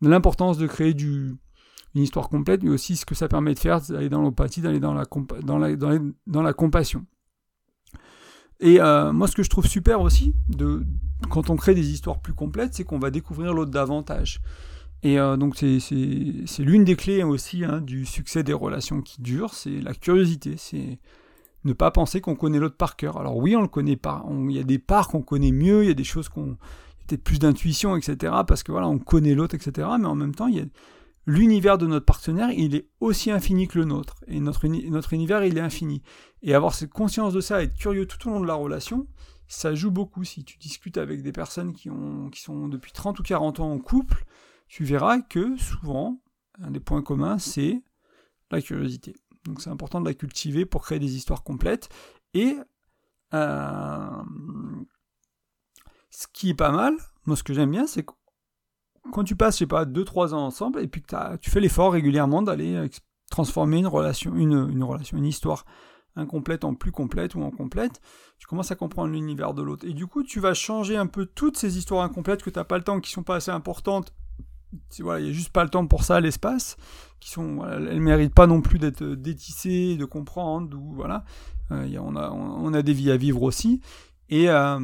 l'importance 0.00 0.58
de 0.58 0.66
créer 0.66 0.96
une 1.00 1.38
histoire 1.94 2.28
complète, 2.28 2.64
mais 2.64 2.70
aussi 2.70 2.96
ce 2.96 3.06
que 3.06 3.14
ça 3.14 3.28
permet 3.28 3.54
de 3.54 3.58
faire, 3.60 3.80
d'aller 3.82 4.08
dans 4.08 4.22
l'empathie, 4.22 4.62
d'aller 4.62 4.80
dans 4.80 4.94
la 6.42 6.52
compassion. 6.52 7.06
Et 8.60 8.80
euh, 8.80 9.12
moi, 9.12 9.28
ce 9.28 9.34
que 9.34 9.42
je 9.42 9.50
trouve 9.50 9.66
super 9.66 10.00
aussi, 10.00 10.34
de, 10.48 10.84
quand 11.30 11.50
on 11.50 11.56
crée 11.56 11.74
des 11.74 11.90
histoires 11.90 12.20
plus 12.20 12.32
complètes, 12.32 12.74
c'est 12.74 12.84
qu'on 12.84 12.98
va 12.98 13.10
découvrir 13.10 13.52
l'autre 13.52 13.70
davantage. 13.70 14.40
Et 15.02 15.18
euh, 15.18 15.36
donc, 15.36 15.56
c'est 15.56 16.62
l'une 16.62 16.84
des 16.84 16.96
clés 16.96 17.22
aussi 17.22 17.64
hein, 17.64 17.80
du 17.80 18.06
succès 18.06 18.42
des 18.42 18.52
relations 18.52 19.02
qui 19.02 19.20
durent, 19.20 19.54
c'est 19.54 19.80
la 19.80 19.92
curiosité, 19.92 20.54
c'est 20.56 20.98
ne 21.64 21.72
pas 21.72 21.90
penser 21.90 22.20
qu'on 22.20 22.36
connaît 22.36 22.58
l'autre 22.58 22.76
par 22.76 22.96
cœur. 22.96 23.18
Alors 23.18 23.36
oui, 23.36 23.56
on 23.56 23.62
le 23.62 23.68
connaît 23.68 23.96
pas. 23.96 24.24
Il 24.48 24.52
y 24.54 24.58
a 24.58 24.64
des 24.64 24.78
parts 24.78 25.08
qu'on 25.08 25.22
connaît 25.22 25.52
mieux, 25.52 25.82
il 25.82 25.88
y 25.88 25.90
a 25.90 25.94
des 25.94 26.04
choses 26.04 26.28
qu'on 26.28 26.56
peut-être 27.06 27.22
plus 27.22 27.38
d'intuition, 27.38 27.96
etc. 27.96 28.32
Parce 28.46 28.62
que 28.62 28.72
voilà, 28.72 28.88
on 28.88 28.98
connaît 28.98 29.34
l'autre, 29.34 29.54
etc. 29.54 29.88
Mais 29.98 30.06
en 30.06 30.14
même 30.14 30.34
temps, 30.34 30.46
il 30.46 30.56
y 30.56 30.60
a 30.60 30.64
l'univers 31.26 31.78
de 31.78 31.86
notre 31.86 32.06
partenaire, 32.06 32.50
il 32.50 32.74
est 32.74 32.88
aussi 33.00 33.30
infini 33.30 33.68
que 33.68 33.78
le 33.78 33.84
nôtre. 33.84 34.16
Et 34.26 34.40
notre, 34.40 34.66
notre 34.66 35.12
univers, 35.12 35.44
il 35.44 35.58
est 35.58 35.62
infini. 35.62 36.02
Et 36.42 36.54
avoir 36.54 36.74
cette 36.74 36.90
conscience 36.90 37.32
de 37.32 37.40
ça, 37.40 37.62
être 37.62 37.74
curieux 37.74 38.06
tout 38.06 38.28
au 38.28 38.32
long 38.32 38.40
de 38.40 38.46
la 38.46 38.54
relation, 38.54 39.06
ça 39.48 39.74
joue 39.74 39.90
beaucoup. 39.90 40.24
Si 40.24 40.44
tu 40.44 40.58
discutes 40.58 40.98
avec 40.98 41.22
des 41.22 41.32
personnes 41.32 41.72
qui, 41.72 41.90
ont, 41.90 42.30
qui 42.30 42.40
sont 42.40 42.68
depuis 42.68 42.92
30 42.92 43.18
ou 43.18 43.22
40 43.22 43.60
ans 43.60 43.72
en 43.72 43.78
couple, 43.78 44.24
tu 44.68 44.84
verras 44.84 45.20
que 45.20 45.56
souvent, 45.56 46.20
un 46.60 46.70
des 46.70 46.80
points 46.80 47.02
communs, 47.02 47.38
c'est 47.38 47.82
la 48.50 48.60
curiosité. 48.60 49.14
Donc 49.44 49.60
c'est 49.60 49.70
important 49.70 50.00
de 50.00 50.06
la 50.06 50.14
cultiver 50.14 50.64
pour 50.64 50.82
créer 50.82 50.98
des 50.98 51.16
histoires 51.16 51.42
complètes. 51.42 51.88
Et 52.32 52.56
euh, 53.34 54.22
ce 56.10 56.26
qui 56.32 56.50
est 56.50 56.54
pas 56.54 56.70
mal, 56.70 56.94
moi 57.26 57.36
ce 57.36 57.42
que 57.42 57.54
j'aime 57.54 57.70
bien, 57.70 57.86
c'est 57.86 58.04
quand 59.12 59.24
tu 59.24 59.36
passes, 59.36 59.54
je 59.54 59.58
sais 59.60 59.66
pas, 59.66 59.84
2-3 59.84 60.34
ans 60.34 60.46
ensemble, 60.46 60.80
et 60.80 60.86
puis 60.86 61.02
que 61.02 61.36
tu 61.36 61.50
fais 61.50 61.60
l'effort 61.60 61.92
régulièrement 61.92 62.42
d'aller 62.42 62.74
euh, 62.74 62.88
transformer 63.30 63.78
une 63.78 63.86
relation, 63.86 64.34
une, 64.34 64.68
une, 64.70 64.84
relation, 64.84 65.18
une 65.18 65.26
histoire 65.26 65.64
incomplète 66.16 66.64
en 66.64 66.74
plus 66.74 66.92
complète 66.92 67.34
ou 67.34 67.42
en 67.42 67.50
complète, 67.50 68.00
tu 68.38 68.46
commences 68.46 68.70
à 68.70 68.76
comprendre 68.76 69.12
l'univers 69.12 69.54
de 69.54 69.62
l'autre. 69.62 69.86
Et 69.86 69.92
du 69.92 70.06
coup, 70.06 70.22
tu 70.22 70.40
vas 70.40 70.54
changer 70.54 70.96
un 70.96 71.06
peu 71.06 71.26
toutes 71.26 71.56
ces 71.56 71.76
histoires 71.76 72.04
incomplètes 72.04 72.42
que 72.42 72.50
tu 72.50 72.58
n'as 72.58 72.64
pas 72.64 72.78
le 72.78 72.84
temps, 72.84 73.00
qui 73.00 73.10
sont 73.10 73.22
pas 73.22 73.36
assez 73.36 73.50
importantes. 73.50 74.12
Voilà, 75.00 75.20
il 75.20 75.24
n'y 75.24 75.30
a 75.30 75.32
juste 75.32 75.50
pas 75.50 75.62
le 75.62 75.70
temps 75.70 75.86
pour 75.86 76.02
ça, 76.02 76.20
l'espace, 76.20 76.76
qui 77.20 77.30
sont, 77.30 77.56
voilà, 77.56 77.76
elles 77.90 78.00
méritent 78.00 78.34
pas 78.34 78.46
non 78.46 78.60
plus 78.60 78.78
d'être 78.78 79.02
euh, 79.02 79.16
détissées, 79.16 79.96
de 79.96 80.04
comprendre, 80.04 80.76
ou 80.76 80.94
voilà. 80.94 81.24
Euh, 81.70 81.88
on, 82.00 82.16
a, 82.16 82.30
on, 82.30 82.74
a 82.74 82.82
des 82.82 82.92
vies 82.92 83.10
à 83.10 83.16
vivre 83.16 83.42
aussi. 83.42 83.80
Et 84.28 84.50
euh, 84.50 84.78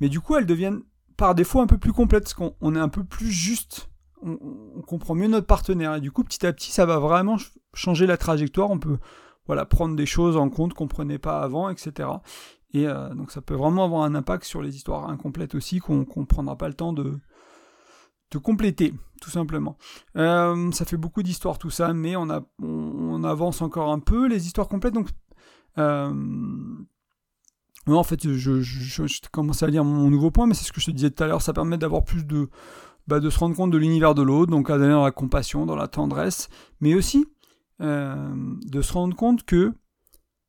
mais 0.00 0.08
du 0.08 0.20
coup, 0.20 0.36
elles 0.36 0.46
deviennent 0.46 0.82
par 1.18 1.34
défaut 1.34 1.60
un 1.60 1.66
peu 1.66 1.76
plus 1.76 1.92
complète, 1.92 2.22
parce 2.22 2.34
qu'on 2.34 2.74
est 2.74 2.80
un 2.80 2.88
peu 2.88 3.04
plus 3.04 3.30
juste, 3.30 3.90
on, 4.22 4.38
comprend 4.86 5.14
mieux 5.14 5.28
notre 5.28 5.46
partenaire, 5.46 5.96
et 5.96 6.00
du 6.00 6.10
coup 6.10 6.24
petit 6.24 6.46
à 6.46 6.52
petit 6.54 6.70
ça 6.70 6.86
va 6.86 6.98
vraiment 6.98 7.36
changer 7.74 8.06
la 8.06 8.16
trajectoire, 8.16 8.70
on 8.70 8.78
peut 8.78 8.98
voilà, 9.46 9.66
prendre 9.66 9.96
des 9.96 10.06
choses 10.06 10.36
en 10.36 10.48
compte 10.48 10.74
qu'on 10.74 10.84
ne 10.84 10.88
prenait 10.88 11.18
pas 11.18 11.40
avant, 11.40 11.68
etc. 11.68 12.08
Et 12.72 12.86
euh, 12.86 13.12
donc 13.14 13.32
ça 13.32 13.40
peut 13.40 13.54
vraiment 13.54 13.84
avoir 13.84 14.02
un 14.04 14.14
impact 14.14 14.44
sur 14.44 14.62
les 14.62 14.76
histoires 14.76 15.10
incomplètes 15.10 15.54
aussi, 15.54 15.80
qu'on 15.80 16.06
ne 16.16 16.24
prendra 16.24 16.56
pas 16.56 16.68
le 16.68 16.74
temps 16.74 16.92
de, 16.92 17.18
de 18.30 18.38
compléter, 18.38 18.94
tout 19.20 19.30
simplement. 19.30 19.76
Euh, 20.16 20.70
ça 20.70 20.84
fait 20.84 20.96
beaucoup 20.96 21.24
d'histoires 21.24 21.58
tout 21.58 21.70
ça, 21.70 21.92
mais 21.94 22.14
on, 22.14 23.24
avance 23.24 23.60
encore 23.60 23.90
un 23.90 23.98
peu. 23.98 24.28
Les 24.28 24.46
histoires 24.46 24.68
complètes, 24.68 24.94
donc... 24.94 25.08
Euh, 25.78 26.12
en 27.94 28.02
fait, 28.02 28.32
je, 28.32 29.28
commençais 29.30 29.64
à 29.64 29.68
lire 29.68 29.84
mon 29.84 30.10
nouveau 30.10 30.30
point, 30.30 30.46
mais 30.46 30.54
c'est 30.54 30.64
ce 30.64 30.72
que 30.72 30.80
je 30.80 30.86
te 30.86 30.90
disais 30.90 31.10
tout 31.10 31.22
à 31.22 31.26
l'heure, 31.26 31.42
ça 31.42 31.52
permet 31.52 31.78
d'avoir 31.78 32.04
plus 32.04 32.24
de, 32.24 32.48
bah, 33.06 33.20
de 33.20 33.30
se 33.30 33.38
rendre 33.38 33.56
compte 33.56 33.70
de 33.70 33.78
l'univers 33.78 34.14
de 34.14 34.22
l'autre, 34.22 34.50
donc 34.50 34.70
à 34.70 34.78
d'aller 34.78 34.92
dans 34.92 35.04
la 35.04 35.10
compassion, 35.10 35.66
dans 35.66 35.76
la 35.76 35.88
tendresse, 35.88 36.48
mais 36.80 36.94
aussi 36.94 37.26
euh, 37.80 38.34
de 38.66 38.82
se 38.82 38.92
rendre 38.92 39.16
compte 39.16 39.44
que 39.44 39.72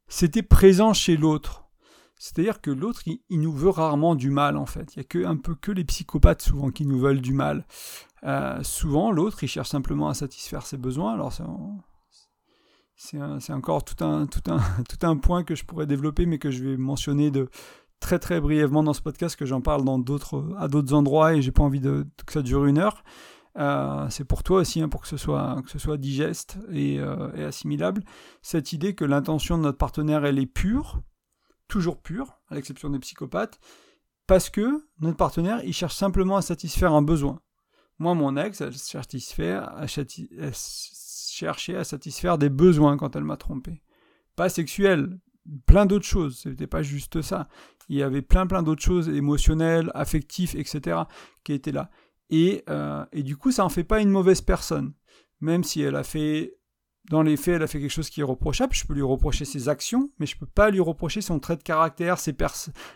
c'était 0.08 0.44
présent 0.44 0.94
chez 0.94 1.16
l'autre. 1.16 1.66
C'est-à-dire 2.18 2.60
que 2.60 2.70
l'autre, 2.70 3.04
il, 3.06 3.40
nous 3.40 3.54
veut 3.54 3.70
rarement 3.70 4.14
du 4.14 4.30
mal, 4.30 4.58
en 4.58 4.66
fait. 4.66 4.94
Il 4.96 5.00
n'y 5.00 5.02
a 5.02 5.04
que, 5.06 5.26
un 5.26 5.38
peu 5.38 5.56
que 5.56 5.72
les 5.72 5.86
psychopathes, 5.86 6.42
souvent, 6.42 6.70
qui 6.70 6.86
nous 6.86 7.00
veulent 7.00 7.22
du 7.22 7.32
mal. 7.32 7.66
Euh, 8.26 8.62
souvent, 8.62 9.12
l'autre, 9.12 9.42
il 9.42 9.48
cherche 9.48 9.70
simplement 9.70 10.10
à 10.10 10.14
satisfaire 10.14 10.66
ses 10.66 10.76
besoins. 10.76 11.14
Alors, 11.14 11.32
c'est 13.00 13.54
encore 13.54 13.84
tout 13.86 13.96
un, 14.04 15.18
point 15.18 15.44
que 15.44 15.56
je 15.56 15.64
pourrais 15.64 15.88
développer, 15.88 16.26
mais 16.26 16.38
que 16.38 16.52
je 16.52 16.64
vais 16.64 16.78
mentionner 16.78 17.32
très 18.02 18.42
brièvement 18.42 18.84
dans 18.84 18.94
ce 18.94 19.02
podcast, 19.02 19.38
que 19.38 19.46
j'en 19.46 19.62
parle 19.62 19.86
dans 19.86 20.00
d'autres, 20.00 20.54
à 20.58 20.68
d'autres 20.68 20.94
endroits 20.94 21.34
et 21.34 21.42
j'ai 21.42 21.52
pas 21.52 21.64
envie 21.64 21.80
que 21.80 22.06
ça 22.34 22.42
dure 22.42 22.66
une 22.66 22.78
heure. 22.78 23.04
Euh, 23.58 24.08
c'est 24.10 24.26
pour 24.26 24.44
toi 24.44 24.60
aussi, 24.60 24.82
hein, 24.82 24.90
pour 24.90 25.02
que 25.02 25.08
ce 25.08 25.18
soit, 25.18 25.64
digeste 25.98 26.58
et, 26.72 27.00
euh, 27.00 27.32
et 27.36 27.44
assimilable. 27.44 28.04
Cette 28.42 28.74
idée 28.74 28.96
que 28.96 29.06
l'intention 29.06 29.58
de 29.58 29.64
notre 29.64 29.78
partenaire, 29.78 30.26
elle 30.26 30.38
est 30.38 30.46
pure, 30.46 31.02
toujours 31.70 32.02
pure, 32.02 32.38
à 32.50 32.56
l'exception 32.56 32.90
des 32.90 33.00
psychopathes, 33.00 33.60
parce 34.28 34.50
que 34.50 34.86
notre 35.00 35.18
partenaire, 35.18 35.62
il 35.64 35.74
cherche 35.74 35.96
simplement 35.96 36.36
à 36.36 36.42
satisfaire 36.42 36.94
un 36.94 37.02
besoin. 37.02 37.40
Moi, 37.98 38.14
mon 38.14 38.36
ex, 38.38 38.62
elle, 38.62 38.74
elle 40.38 40.54
cherchait 41.40 41.76
à 41.76 41.84
satisfaire 41.84 42.38
des 42.38 42.50
besoins 42.50 42.98
quand 42.98 43.16
elle 43.16 43.24
m'a 43.24 43.38
trompé. 43.38 43.82
Pas 44.36 44.50
sexuel, 44.50 45.20
plein 45.66 45.86
d'autres 45.86 46.06
choses. 46.06 46.40
C'était 46.44 46.68
pas 46.68 46.82
juste 46.82 47.22
ça. 47.22 47.48
Il 47.88 47.98
y 47.98 48.04
avait 48.04 48.22
plein 48.22 48.46
plein 48.46 48.64
d'autres 48.64 48.84
choses 48.84 49.10
émotionnelles, 49.10 49.92
affectives, 49.94 50.56
etc. 50.56 51.02
qui 51.44 51.54
étaient 51.54 51.72
là. 51.72 51.90
Et, 52.30 52.64
euh, 52.70 53.06
et 53.12 53.24
du 53.24 53.38
coup, 53.38 53.52
ça 53.52 53.66
en 53.66 53.70
fait 53.70 53.84
pas 53.84 54.02
une 54.02 54.10
mauvaise 54.10 54.42
personne. 54.42 54.94
Même 55.42 55.64
si 55.64 55.82
elle 55.82 55.96
a 55.96 56.04
fait, 56.04 56.60
dans 57.10 57.24
les 57.24 57.38
faits, 57.38 57.56
elle 57.56 57.64
a 57.64 57.68
fait 57.68 57.80
quelque 57.80 57.92
chose 57.92 58.10
qui 58.10 58.22
est 58.22 58.24
reprochable, 58.26 58.74
je 58.76 58.86
peux 58.86 58.94
lui 58.94 59.02
reprocher 59.02 59.46
ses 59.46 59.68
actions, 59.68 60.12
mais 60.20 60.26
je 60.26 60.38
peux 60.38 60.46
pas 60.46 60.70
lui 60.70 60.80
reprocher 60.80 61.22
son 61.22 61.40
trait 61.40 61.56
de 61.56 61.64
caractère, 61.64 62.20
ses 62.20 62.36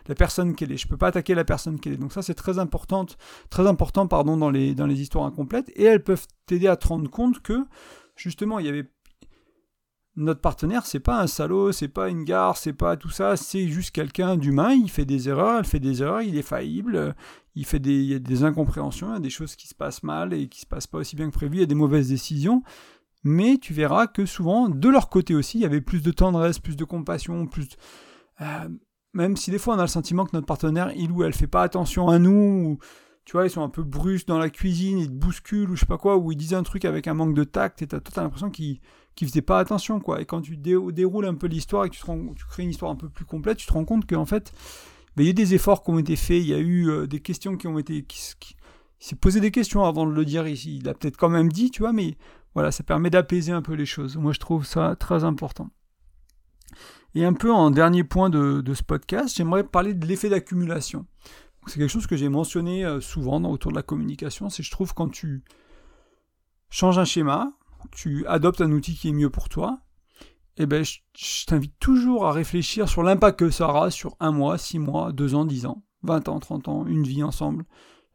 la 0.08 0.16
personne 0.16 0.56
qu'elle 0.56 0.72
est. 0.72 0.78
Je 0.78 0.88
peux 0.88 0.98
pas 0.98 1.08
attaquer 1.08 1.34
la 1.34 1.46
personne 1.46 1.80
qu'elle 1.80 1.94
est. 1.94 1.98
Donc 1.98 2.14
ça, 2.14 2.22
c'est 2.22 2.36
très 2.36 2.60
important, 2.60 3.06
très 3.50 3.66
important, 3.66 4.08
pardon, 4.08 4.38
dans 4.38 4.52
les, 4.52 4.76
dans 4.76 4.86
les 4.86 5.02
histoires 5.02 5.26
incomplètes. 5.26 5.72
Et 5.76 5.84
elles 5.84 6.04
peuvent 6.04 6.28
t'aider 6.46 6.68
à 6.68 6.76
te 6.76 6.88
rendre 6.88 7.10
compte 7.10 7.42
que, 7.42 7.66
justement, 8.16 8.60
il 8.60 8.66
y 8.66 8.70
avait 8.70 8.90
notre 10.16 10.42
partenaire, 10.42 10.86
c'est 10.86 11.00
pas 11.00 11.22
un 11.22 11.28
salaud, 11.28 11.72
c'est 11.72 11.88
pas 11.88 12.10
une 12.10 12.24
gare, 12.24 12.58
c'est 12.58 12.74
pas 12.74 12.98
tout 12.98 13.10
ça, 13.10 13.36
c'est 13.36 13.68
juste 13.68 13.92
quelqu'un 13.92 14.38
d'humain, 14.38 14.74
il 14.74 14.90
fait 14.90 15.06
des 15.06 15.28
erreurs, 15.28 15.60
elle 15.60 15.66
fait 15.66 15.80
des 15.80 16.04
erreurs, 16.04 16.22
il 16.22 16.38
est 16.38 16.44
faillible, 16.44 17.16
il 17.56 17.66
fait 17.66 17.80
des, 17.80 17.96
il 17.96 18.06
y 18.06 18.14
a 18.14 18.20
des 18.20 18.44
incompréhensions, 18.44 19.10
il 19.10 19.14
y 19.14 19.18
a 19.18 19.20
des 19.20 19.32
choses 19.32 19.56
qui 19.56 19.68
se 19.68 19.74
passent 19.74 20.04
mal 20.04 20.34
et 20.34 20.48
qui 20.48 20.62
se 20.62 20.66
passent 20.68 20.88
pas 20.88 21.00
aussi 21.00 21.16
bien 21.16 21.28
que 21.28 21.34
prévu, 21.34 21.58
il 21.58 21.60
y 21.62 21.64
a 21.64 21.68
des 21.68 21.74
mauvaises 21.74 22.10
décisions, 22.10 22.62
mais 23.24 23.58
tu 23.58 23.74
verras 23.74 24.08
que 24.08 24.26
souvent, 24.26 24.70
de 24.70 24.90
leur 24.90 25.10
côté 25.10 25.34
aussi, 25.34 25.58
il 25.58 25.62
y 25.62 25.66
avait 25.66 25.82
plus 25.82 26.04
de 26.04 26.12
tendresse, 26.12 26.60
plus 26.60 26.76
de 26.76 26.84
compassion, 26.84 27.48
plus... 27.48 27.70
Euh, 28.42 28.70
même 29.14 29.38
si 29.38 29.52
des 29.52 29.60
fois 29.60 29.76
on 29.76 29.80
a 29.80 29.84
le 29.84 29.88
sentiment 29.88 30.26
que 30.26 30.32
notre 30.34 30.48
partenaire, 30.48 30.92
il 30.96 31.12
ou 31.12 31.24
elle 31.24 31.34
fait 31.34 31.48
pas 31.48 31.62
attention 31.62 32.10
à 32.10 32.20
nous, 32.20 32.32
ou, 32.32 32.80
tu 33.26 33.34
vois, 33.34 33.46
ils 33.46 33.50
sont 33.50 33.64
un 33.64 33.70
peu 33.70 33.84
brusques 33.84 34.28
dans 34.28 34.38
la 34.38 34.50
cuisine, 34.50 35.00
ils 35.00 35.08
te 35.08 35.14
bousculent, 35.14 35.70
ou 35.70 35.76
je 35.76 35.82
sais 35.82 35.86
pas 35.86 35.98
quoi, 35.98 36.18
ou 36.18 36.32
ils 36.32 36.38
disent 36.38 36.54
un 36.54 36.64
truc 36.64 36.86
avec 36.86 37.08
un 37.08 37.14
manque 37.14 37.34
de 37.34 37.44
tact, 37.44 37.82
et 37.82 37.88
t'as 37.88 37.98
as 37.98 38.22
l'impression 38.22 38.50
qu'ils 38.50 38.80
qui 39.16 39.26
faisaient 39.26 39.42
pas 39.42 39.60
attention, 39.60 40.00
quoi. 40.00 40.22
Et 40.22 40.26
quand 40.26 40.42
tu 40.42 40.58
déroules 40.58 41.26
un 41.26 41.36
peu 41.36 41.48
l'histoire 41.48 41.86
et 41.86 41.90
que 41.90 41.96
tu, 41.96 42.02
tu, 42.02 42.46
crées 42.46 42.64
une 42.64 42.72
histoire 42.72 42.92
un 42.92 42.96
peu 42.96 43.10
plus 43.10 43.26
complète, 43.26 43.58
tu 43.58 43.68
te 43.68 43.74
rends 43.74 43.86
compte 43.86 44.08
qu'en 44.08 44.26
fait, 44.26 44.52
ben, 45.16 45.24
il 45.24 45.28
y 45.28 45.30
a 45.30 45.34
des 45.34 45.54
efforts 45.54 45.84
qui 45.84 45.92
ont 45.92 46.00
été 46.00 46.16
faits, 46.16 46.42
il 46.42 46.48
y 46.48 46.54
a 46.54 46.60
eu 46.60 46.90
euh, 46.90 47.08
des 47.08 47.20
questions 47.20 47.56
qui 47.56 47.68
ont 47.68 47.78
été... 47.78 48.04
Qui, 48.04 48.56
il 49.00 49.06
s'est 49.06 49.16
posé 49.16 49.40
des 49.42 49.52
questions 49.52 49.84
avant 49.84 50.08
de 50.08 50.14
le 50.14 50.26
dire 50.26 50.48
ici. 50.48 50.78
Il 50.78 50.88
a 50.88 50.94
peut-être 50.94 51.18
quand 51.18 51.30
même 51.30 51.52
dit, 51.52 51.70
tu 51.72 51.82
vois, 51.82 51.92
mais 51.92 52.16
voilà, 52.54 52.72
ça 52.72 52.84
permet 52.84 53.10
d'apaiser 53.10 53.52
un 53.52 53.62
peu 53.62 53.74
les 53.74 53.86
choses. 53.86 54.16
Moi, 54.16 54.32
je 54.32 54.40
trouve 54.40 54.66
ça 54.66 54.96
très 54.98 55.26
important. 55.26 55.70
Et 57.14 57.26
un 57.26 57.34
peu 57.34 57.52
en 57.52 57.70
dernier 57.70 58.04
point 58.04 58.30
de 58.30 58.74
ce 58.74 58.82
podcast, 58.82 59.36
j'aimerais 59.36 59.66
parler 59.66 59.94
de 59.94 60.08
l'effet 60.08 60.30
d'accumulation. 60.30 61.06
C'est 61.68 61.80
quelque 61.80 61.92
chose 61.92 62.08
que 62.08 62.16
j'ai 62.16 62.30
mentionné 62.30 62.86
euh, 62.86 63.00
souvent 63.02 63.42
autour 63.46 63.72
de 63.72 63.78
la 63.78 63.84
communication, 63.84 64.50
c'est 64.50 64.64
je 64.64 64.72
trouve 64.72 64.94
quand 64.94 65.10
tu 65.10 65.44
changes 66.70 66.98
un 66.98 67.06
schéma, 67.06 67.54
tu 67.92 68.26
adoptes 68.28 68.62
un 68.62 68.72
outil 68.72 68.96
qui 68.96 69.10
est 69.10 69.14
mieux 69.14 69.30
pour 69.30 69.50
toi, 69.50 69.80
eh 70.58 70.66
ben, 70.66 70.84
je, 70.84 71.46
t'invite 71.46 71.78
toujours 71.80 72.28
à 72.28 72.32
réfléchir 72.32 72.88
sur 72.88 73.04
l'impact 73.04 73.40
que 73.40 73.50
ça 73.50 73.68
aura 73.68 73.90
sur 73.90 74.16
un 74.20 74.32
mois, 74.32 74.58
six 74.58 74.80
mois, 74.80 75.12
deux 75.12 75.36
ans, 75.36 75.46
dix 75.46 75.66
ans, 75.66 75.84
vingt 76.04 76.28
ans, 76.30 76.40
trente 76.40 76.68
ans, 76.68 76.86
une 76.86 77.04
vie 77.04 77.24
ensemble. 77.24 77.66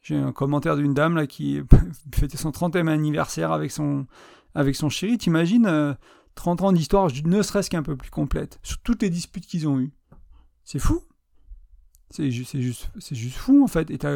J'ai 0.01 0.17
un 0.17 0.33
commentaire 0.33 0.77
d'une 0.77 0.95
dame 0.95 1.17
là 1.17 1.27
qui 1.27 1.61
fêtait 2.15 2.37
son 2.37 2.51
30e 2.51 2.89
anniversaire 2.89 3.53
avec 3.53 3.73
son, 3.73 4.07
avec 4.55 4.77
son 4.77 4.89
chéri. 4.89 5.19
T'imagines 5.19 5.67
euh, 5.67 5.95
30 6.37 6.63
ans 6.63 6.73
d'histoire, 6.73 7.09
ne 7.25 7.43
serait-ce 7.43 7.71
qu'un 7.71 7.83
peu 7.83 7.97
plus 7.97 8.11
complète, 8.11 8.61
sur 8.63 8.79
toutes 8.83 9.03
les 9.03 9.11
disputes 9.11 9.47
qu'ils 9.47 9.67
ont 9.67 9.81
eues. 9.81 9.93
C'est 10.65 10.79
fou. 10.79 11.03
C'est 12.11 12.31
juste, 12.31 12.57
juste, 12.59 13.37
fou 13.37 13.63
en 13.63 13.67
fait. 13.67 13.91
Et 13.91 13.99
tu 13.99 14.07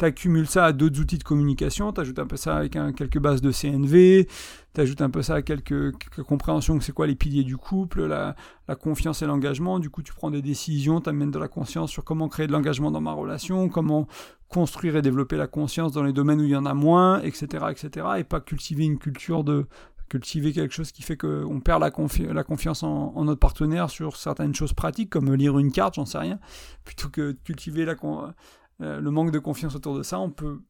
accumules 0.00 0.46
ça 0.46 0.66
à 0.66 0.72
d'autres 0.72 1.00
outils 1.00 1.18
de 1.18 1.24
communication, 1.24 1.92
tu 1.92 2.00
ajoutes 2.00 2.18
un 2.18 2.26
peu 2.26 2.36
ça 2.36 2.56
avec 2.56 2.76
quelques 2.96 3.18
bases 3.18 3.40
de 3.40 3.50
CNV, 3.50 4.28
tu 4.74 4.80
ajoutes 4.80 5.02
un 5.02 5.10
peu 5.10 5.22
ça 5.22 5.34
à 5.34 5.42
quelques, 5.42 5.92
compréhensions 6.24 6.78
que 6.78 6.84
c'est 6.84 6.92
quoi 6.92 7.06
les 7.06 7.16
piliers 7.16 7.42
du 7.42 7.56
couple, 7.56 8.06
la, 8.06 8.36
confiance 8.80 9.22
et 9.22 9.26
l'engagement. 9.26 9.80
Du 9.80 9.90
coup, 9.90 10.02
tu 10.02 10.12
prends 10.12 10.30
des 10.30 10.40
décisions, 10.40 11.00
tu 11.00 11.10
amènes 11.10 11.32
de 11.32 11.38
la 11.38 11.48
conscience 11.48 11.90
sur 11.90 12.04
comment 12.04 12.28
créer 12.28 12.46
de 12.46 12.52
l'engagement 12.52 12.90
dans 12.90 13.00
ma 13.00 13.12
relation, 13.12 13.68
comment 13.68 14.06
construire 14.48 14.96
et 14.96 15.02
développer 15.02 15.36
la 15.36 15.46
conscience 15.46 15.92
dans 15.92 16.02
les 16.02 16.12
domaines 16.12 16.40
où 16.40 16.44
il 16.44 16.50
y 16.50 16.56
en 16.56 16.66
a 16.66 16.74
moins, 16.74 17.20
etc. 17.22 17.66
etc. 17.70 18.06
et 18.18 18.24
pas 18.24 18.40
cultiver 18.40 18.84
une 18.84 18.98
culture 18.98 19.44
de, 19.44 19.66
cultiver 20.12 20.52
quelque 20.52 20.74
chose 20.74 20.92
qui 20.92 21.00
fait 21.00 21.16
qu'on 21.16 21.60
perd 21.60 21.80
la, 21.80 21.90
confiance 21.90 22.82
en, 22.82 23.24
notre 23.24 23.40
partenaire 23.40 23.88
sur 23.88 24.16
certaines 24.16 24.54
choses 24.54 24.74
pratiques, 24.74 25.08
comme 25.08 25.32
lire 25.32 25.58
une 25.58 25.72
carte, 25.72 25.94
j'en 25.94 26.04
sais 26.04 26.18
rien, 26.18 26.38
plutôt 26.84 27.08
que 27.08 27.32
cultiver 27.32 27.86
euh, 27.88 29.00
le 29.00 29.10
manque 29.10 29.30
de 29.30 29.38
confiance 29.38 29.74
autour 29.74 29.96
de 29.96 30.02
ça, 30.02 30.20
on 30.20 30.28
peut 30.28 30.60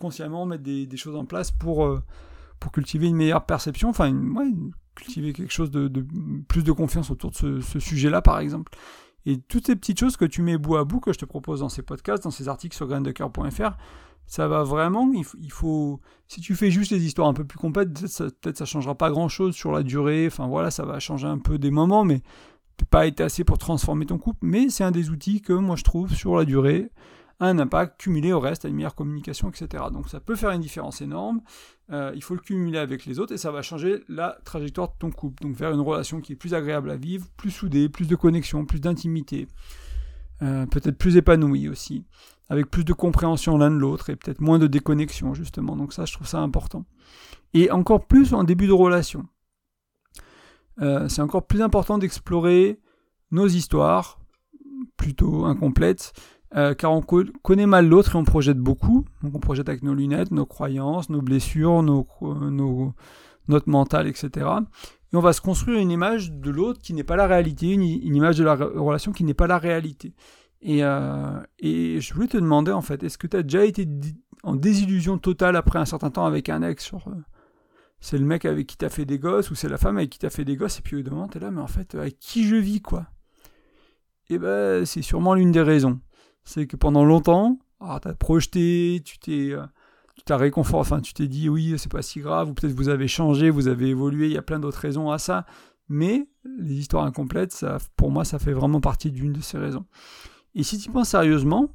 consciemment 0.00 0.46
mettre 0.46 0.64
des, 0.64 0.96
choses 0.96 1.14
en 1.14 1.26
place 1.26 1.52
pour, 1.52 1.86
euh, 1.86 2.02
pour 2.58 2.72
cultiver 2.72 3.06
une 3.06 3.14
meilleure 3.14 3.46
perception, 3.46 3.88
enfin, 3.88 4.12
cultiver 4.96 5.32
quelque 5.32 5.52
chose 5.52 5.70
de, 5.70 6.04
plus 6.48 6.64
de 6.64 6.72
confiance 6.72 7.12
autour 7.12 7.30
de 7.30 7.60
ce, 7.60 7.78
sujet-là, 7.78 8.20
par 8.20 8.40
exemple. 8.40 8.76
Et 9.26 9.38
toutes 9.38 9.66
ces 9.66 9.76
petites 9.76 10.00
choses 10.00 10.16
que 10.16 10.24
tu 10.24 10.42
mets 10.42 10.58
bout 10.58 10.76
à 10.76 10.82
bout, 10.82 10.98
que 10.98 11.12
je 11.12 11.18
te 11.18 11.24
propose 11.24 11.60
dans 11.60 11.68
ces 11.68 11.82
podcasts, 11.82 12.24
dans 12.24 12.32
ces 12.32 12.48
articles 12.48 12.74
sur 12.74 12.88
graindecoeur.fr, 12.88 13.76
ça 14.28 14.46
va 14.46 14.62
vraiment, 14.62 15.10
il 15.12 15.50
faut, 15.50 16.00
si 16.28 16.42
tu 16.42 16.54
fais 16.54 16.70
juste 16.70 16.92
des 16.92 17.04
histoires 17.04 17.28
un 17.28 17.32
peu 17.32 17.44
plus 17.44 17.58
complètes, 17.58 17.92
peut-être 17.94 18.58
ça, 18.58 18.64
ne 18.64 18.66
changera 18.66 18.94
pas 18.94 19.10
grand 19.10 19.28
chose 19.28 19.54
sur 19.54 19.72
la 19.72 19.82
durée, 19.82 20.26
enfin 20.26 20.46
voilà, 20.46 20.70
ça 20.70 20.84
va 20.84 21.00
changer 21.00 21.26
un 21.26 21.38
peu 21.38 21.58
des 21.58 21.70
moments, 21.70 22.04
mais 22.04 22.20
peut 22.76 22.86
pas 22.88 23.06
été 23.06 23.22
assez 23.22 23.42
pour 23.42 23.56
transformer 23.56 24.04
ton 24.04 24.18
couple, 24.18 24.40
mais 24.42 24.68
c'est 24.68 24.84
un 24.84 24.90
des 24.90 25.08
outils 25.08 25.40
que 25.40 25.54
moi 25.54 25.76
je 25.76 25.82
trouve 25.82 26.14
sur 26.14 26.36
la 26.36 26.44
durée 26.44 26.90
un 27.40 27.58
impact 27.58 28.00
cumulé 28.00 28.32
au 28.32 28.40
reste, 28.40 28.64
à 28.64 28.68
une 28.68 28.74
meilleure 28.74 28.96
communication, 28.96 29.48
etc. 29.48 29.84
Donc 29.92 30.08
ça 30.08 30.20
peut 30.20 30.34
faire 30.34 30.50
une 30.50 30.60
différence 30.60 31.00
énorme, 31.00 31.40
euh, 31.90 32.12
il 32.14 32.22
faut 32.22 32.34
le 32.34 32.40
cumuler 32.40 32.78
avec 32.78 33.06
les 33.06 33.20
autres 33.20 33.32
et 33.32 33.38
ça 33.38 33.50
va 33.50 33.62
changer 33.62 34.02
la 34.08 34.38
trajectoire 34.44 34.88
de 34.88 34.94
ton 34.98 35.10
couple, 35.10 35.42
donc 35.42 35.56
vers 35.56 35.72
une 35.72 35.80
relation 35.80 36.20
qui 36.20 36.32
est 36.32 36.36
plus 36.36 36.52
agréable 36.52 36.90
à 36.90 36.96
vivre, 36.96 37.26
plus 37.36 37.50
soudée, 37.50 37.88
plus 37.88 38.08
de 38.08 38.16
connexion, 38.16 38.66
plus 38.66 38.80
d'intimité, 38.80 39.48
euh, 40.42 40.66
peut-être 40.66 40.98
plus 40.98 41.16
épanouie 41.16 41.68
aussi 41.68 42.04
avec 42.48 42.70
plus 42.70 42.84
de 42.84 42.92
compréhension 42.92 43.58
l'un 43.58 43.70
de 43.70 43.76
l'autre 43.76 44.10
et 44.10 44.16
peut-être 44.16 44.40
moins 44.40 44.58
de 44.58 44.66
déconnexion 44.66 45.34
justement. 45.34 45.76
Donc 45.76 45.92
ça, 45.92 46.04
je 46.04 46.12
trouve 46.12 46.26
ça 46.26 46.40
important. 46.40 46.84
Et 47.54 47.70
encore 47.70 48.06
plus 48.06 48.34
en 48.34 48.44
début 48.44 48.66
de 48.66 48.72
relation. 48.72 49.26
Euh, 50.80 51.08
c'est 51.08 51.22
encore 51.22 51.46
plus 51.46 51.62
important 51.62 51.98
d'explorer 51.98 52.80
nos 53.30 53.46
histoires, 53.46 54.18
plutôt 54.96 55.44
incomplètes, 55.44 56.12
euh, 56.54 56.74
car 56.74 56.92
on 56.92 57.02
connaît 57.02 57.66
mal 57.66 57.86
l'autre 57.86 58.14
et 58.14 58.18
on 58.18 58.24
projette 58.24 58.58
beaucoup. 58.58 59.04
Donc 59.22 59.34
on 59.34 59.40
projette 59.40 59.68
avec 59.68 59.82
nos 59.82 59.94
lunettes, 59.94 60.30
nos 60.30 60.46
croyances, 60.46 61.10
nos 61.10 61.20
blessures, 61.20 61.82
nos, 61.82 62.06
nos, 62.22 62.94
notre 63.48 63.68
mental, 63.68 64.06
etc. 64.06 64.46
Et 65.12 65.16
on 65.16 65.20
va 65.20 65.32
se 65.32 65.40
construire 65.40 65.78
une 65.78 65.90
image 65.90 66.32
de 66.32 66.50
l'autre 66.50 66.80
qui 66.80 66.92
n'est 66.92 67.04
pas 67.04 67.16
la 67.16 67.26
réalité, 67.26 67.72
une, 67.72 67.82
image 67.82 68.36
de 68.36 68.44
la 68.44 68.54
relation 68.54 69.12
qui 69.12 69.24
n'est 69.24 69.34
pas 69.34 69.46
la 69.46 69.58
réalité. 69.58 70.14
Et, 70.60 70.84
euh, 70.84 71.40
et 71.58 72.00
je 72.00 72.14
voulais 72.14 72.26
te 72.26 72.36
demander 72.36 72.72
en 72.72 72.82
fait, 72.82 73.02
est-ce 73.02 73.16
que 73.16 73.26
tu 73.26 73.36
as 73.36 73.42
déjà 73.42 73.64
été 73.64 73.88
en 74.42 74.54
désillusion 74.54 75.18
totale 75.18 75.56
après 75.56 75.78
un 75.78 75.84
certain 75.84 76.10
temps 76.10 76.26
avec 76.26 76.48
un 76.48 76.62
ex 76.62 76.92
euh, 76.92 76.98
C'est 78.00 78.18
le 78.18 78.24
mec 78.24 78.44
avec 78.44 78.66
qui 78.66 78.76
t'as 78.76 78.90
fait 78.90 79.06
des 79.06 79.18
gosses 79.18 79.50
ou 79.50 79.54
c'est 79.54 79.68
la 79.68 79.78
femme 79.78 79.96
avec 79.96 80.10
qui 80.10 80.18
t'as 80.18 80.30
fait 80.30 80.44
des 80.44 80.56
gosses 80.56 80.78
et 80.78 80.82
puis 80.82 80.96
au 80.96 81.10
moment 81.10 81.28
t'es 81.28 81.38
là, 81.38 81.50
mais 81.50 81.60
en 81.60 81.68
fait, 81.68 81.94
avec 81.94 82.18
qui 82.18 82.46
je 82.46 82.56
vis 82.56 82.82
quoi? 82.82 83.06
Et 84.30 84.34
eh 84.34 84.38
ben 84.38 84.84
c'est 84.84 85.00
sûrement 85.00 85.32
l'une 85.32 85.52
des 85.52 85.62
raisons. 85.62 86.00
C'est 86.44 86.66
que 86.66 86.76
pendant 86.76 87.04
longtemps, 87.04 87.58
ah, 87.80 87.98
t'as 88.02 88.14
projeté, 88.14 89.00
tu 89.04 89.18
t'es. 89.18 89.52
Euh, 89.52 89.64
tu 90.18 90.24
t'as 90.24 90.36
réconfort, 90.36 90.80
enfin 90.80 91.00
tu 91.00 91.14
t'es 91.14 91.28
dit 91.28 91.48
oui 91.48 91.74
c'est 91.78 91.90
pas 91.90 92.02
si 92.02 92.20
grave, 92.20 92.50
ou 92.50 92.54
peut-être 92.54 92.74
vous 92.74 92.88
avez 92.88 93.08
changé, 93.08 93.50
vous 93.50 93.68
avez 93.68 93.88
évolué, 93.88 94.26
il 94.26 94.32
y 94.32 94.38
a 94.38 94.42
plein 94.42 94.58
d'autres 94.58 94.80
raisons 94.80 95.10
à 95.10 95.18
ça, 95.18 95.46
mais 95.88 96.28
les 96.58 96.74
histoires 96.74 97.04
incomplètes, 97.04 97.52
ça, 97.52 97.78
pour 97.96 98.10
moi 98.10 98.24
ça 98.24 98.38
fait 98.38 98.52
vraiment 98.52 98.80
partie 98.80 99.10
d'une 99.10 99.32
de 99.32 99.40
ces 99.40 99.58
raisons. 99.58 99.86
Et 100.54 100.62
si 100.62 100.78
tu 100.78 100.90
penses 100.90 101.10
sérieusement, 101.10 101.70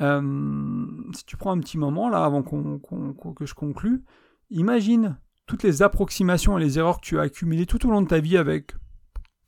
euh, 0.00 0.86
si 1.14 1.24
tu 1.24 1.36
prends 1.36 1.52
un 1.52 1.60
petit 1.60 1.78
moment 1.78 2.08
là 2.08 2.24
avant 2.24 2.42
que 2.42 3.46
je 3.46 3.54
conclue, 3.54 4.04
imagine 4.50 5.18
toutes 5.46 5.62
les 5.62 5.82
approximations 5.82 6.58
et 6.58 6.60
les 6.60 6.78
erreurs 6.78 7.00
que 7.00 7.06
tu 7.06 7.18
as 7.18 7.22
accumulées 7.22 7.66
tout 7.66 7.86
au 7.86 7.90
long 7.90 8.02
de 8.02 8.08
ta 8.08 8.20
vie 8.20 8.36
avec 8.36 8.74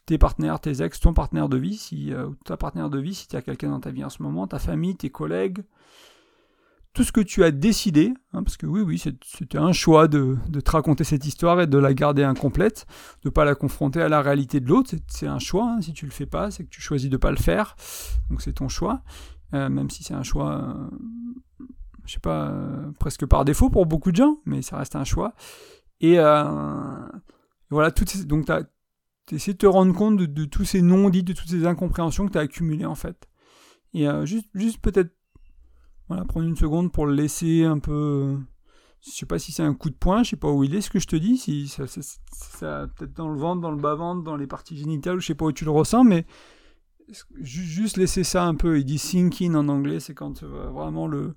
tes 0.06 0.18
partenaires, 0.18 0.60
tes 0.60 0.82
ex, 0.82 1.00
ton 1.00 1.12
partenaire 1.12 1.48
de 1.48 1.56
vie, 1.56 1.76
si, 1.76 2.12
euh, 2.12 2.30
ta 2.44 2.56
partenaire 2.56 2.90
de 2.90 2.98
vie, 2.98 3.14
si 3.14 3.26
tu 3.26 3.36
as 3.36 3.42
quelqu'un 3.42 3.70
dans 3.70 3.80
ta 3.80 3.90
vie 3.90 4.04
en 4.04 4.10
ce 4.10 4.22
moment, 4.22 4.46
ta 4.46 4.60
famille, 4.60 4.96
tes 4.96 5.10
collègues, 5.10 5.64
tout 6.96 7.04
ce 7.04 7.12
que 7.12 7.20
tu 7.20 7.44
as 7.44 7.50
décidé, 7.50 8.14
hein, 8.32 8.42
parce 8.42 8.56
que 8.56 8.64
oui, 8.64 8.80
oui, 8.80 8.98
c'était 8.98 9.58
un 9.58 9.72
choix 9.72 10.08
de, 10.08 10.38
te 10.64 10.70
raconter 10.70 11.04
cette 11.04 11.26
histoire 11.26 11.60
et 11.60 11.66
de 11.66 11.76
la 11.76 11.92
garder 11.92 12.24
incomplète, 12.24 12.86
de 13.22 13.28
ne 13.28 13.30
pas 13.30 13.44
la 13.44 13.54
confronter 13.54 14.00
à 14.00 14.08
la 14.08 14.22
réalité 14.22 14.60
de 14.60 14.66
l'autre, 14.66 14.94
c'est 15.06 15.26
un 15.26 15.38
choix, 15.38 15.74
hein. 15.76 15.82
si 15.82 15.92
tu 15.92 16.06
le 16.06 16.10
fais 16.10 16.24
pas, 16.24 16.50
c'est 16.50 16.64
que 16.64 16.70
tu 16.70 16.80
choisis 16.80 17.10
de 17.10 17.16
ne 17.16 17.18
pas 17.18 17.30
le 17.30 17.36
faire, 17.36 17.76
donc 18.30 18.40
c'est 18.40 18.54
ton 18.54 18.68
choix, 18.68 19.02
euh, 19.52 19.68
même 19.68 19.90
si 19.90 20.04
c'est 20.04 20.14
un 20.14 20.22
choix, 20.22 20.74
je 21.58 21.64
euh, 21.64 21.68
je 22.06 22.12
sais 22.14 22.20
pas, 22.20 22.48
euh, 22.48 22.90
presque 22.98 23.26
par 23.26 23.44
défaut 23.44 23.68
pour 23.68 23.84
beaucoup 23.84 24.10
de 24.10 24.16
gens, 24.16 24.38
mais 24.46 24.62
ça 24.62 24.78
reste 24.78 24.96
un 24.96 25.04
choix. 25.04 25.34
Et 26.00 26.14
voilà, 26.14 27.90
toutes 27.94 28.26
donc 28.26 28.46
tu 29.26 29.34
essaies 29.34 29.52
de 29.52 29.58
te 29.58 29.66
rendre 29.66 29.94
compte 29.94 30.16
de, 30.16 30.44
tous 30.46 30.64
ces 30.64 30.80
non-dits, 30.80 31.24
de 31.24 31.34
toutes 31.34 31.50
ces 31.50 31.66
incompréhensions 31.66 32.26
que 32.26 32.32
tu 32.32 32.38
as 32.38 32.42
accumulées 32.42 32.86
en 32.86 32.94
fait. 32.94 33.28
Et 33.92 34.06
juste, 34.24 34.48
juste 34.54 34.80
peut-être 34.80 35.15
voilà, 36.08 36.24
prendre 36.24 36.46
une 36.46 36.56
seconde 36.56 36.92
pour 36.92 37.06
le 37.06 37.14
laisser 37.14 37.64
un 37.64 37.78
peu. 37.78 38.36
Je 39.04 39.10
sais 39.10 39.26
pas 39.26 39.38
si 39.38 39.52
c'est 39.52 39.62
un 39.62 39.74
coup 39.74 39.90
de 39.90 39.94
poing, 39.94 40.22
je 40.22 40.30
sais 40.30 40.36
pas 40.36 40.50
où 40.50 40.64
il 40.64 40.74
est, 40.74 40.80
ce 40.80 40.90
que 40.90 40.98
je 40.98 41.06
te 41.06 41.16
dis, 41.16 41.36
si 41.36 41.68
ça, 41.68 41.86
ça, 41.86 42.86
peut-être 42.96 43.12
dans 43.12 43.28
le 43.28 43.38
ventre, 43.38 43.60
dans 43.60 43.70
le 43.70 43.80
bas-ventre, 43.80 44.22
dans 44.22 44.36
les 44.36 44.46
parties 44.46 44.76
génitales, 44.76 45.20
je 45.20 45.26
sais 45.26 45.34
pas 45.34 45.44
où 45.44 45.52
tu 45.52 45.64
le 45.64 45.70
ressens, 45.70 46.02
mais 46.02 46.26
juste 47.40 47.96
laisser 47.96 48.24
ça 48.24 48.44
un 48.44 48.54
peu. 48.54 48.78
Il 48.78 48.84
dit 48.84 48.98
sink 48.98 49.42
in 49.42 49.54
en 49.54 49.68
anglais, 49.68 50.00
c'est 50.00 50.14
quand 50.14 50.42
euh, 50.42 50.70
vraiment 50.70 51.06
le 51.06 51.34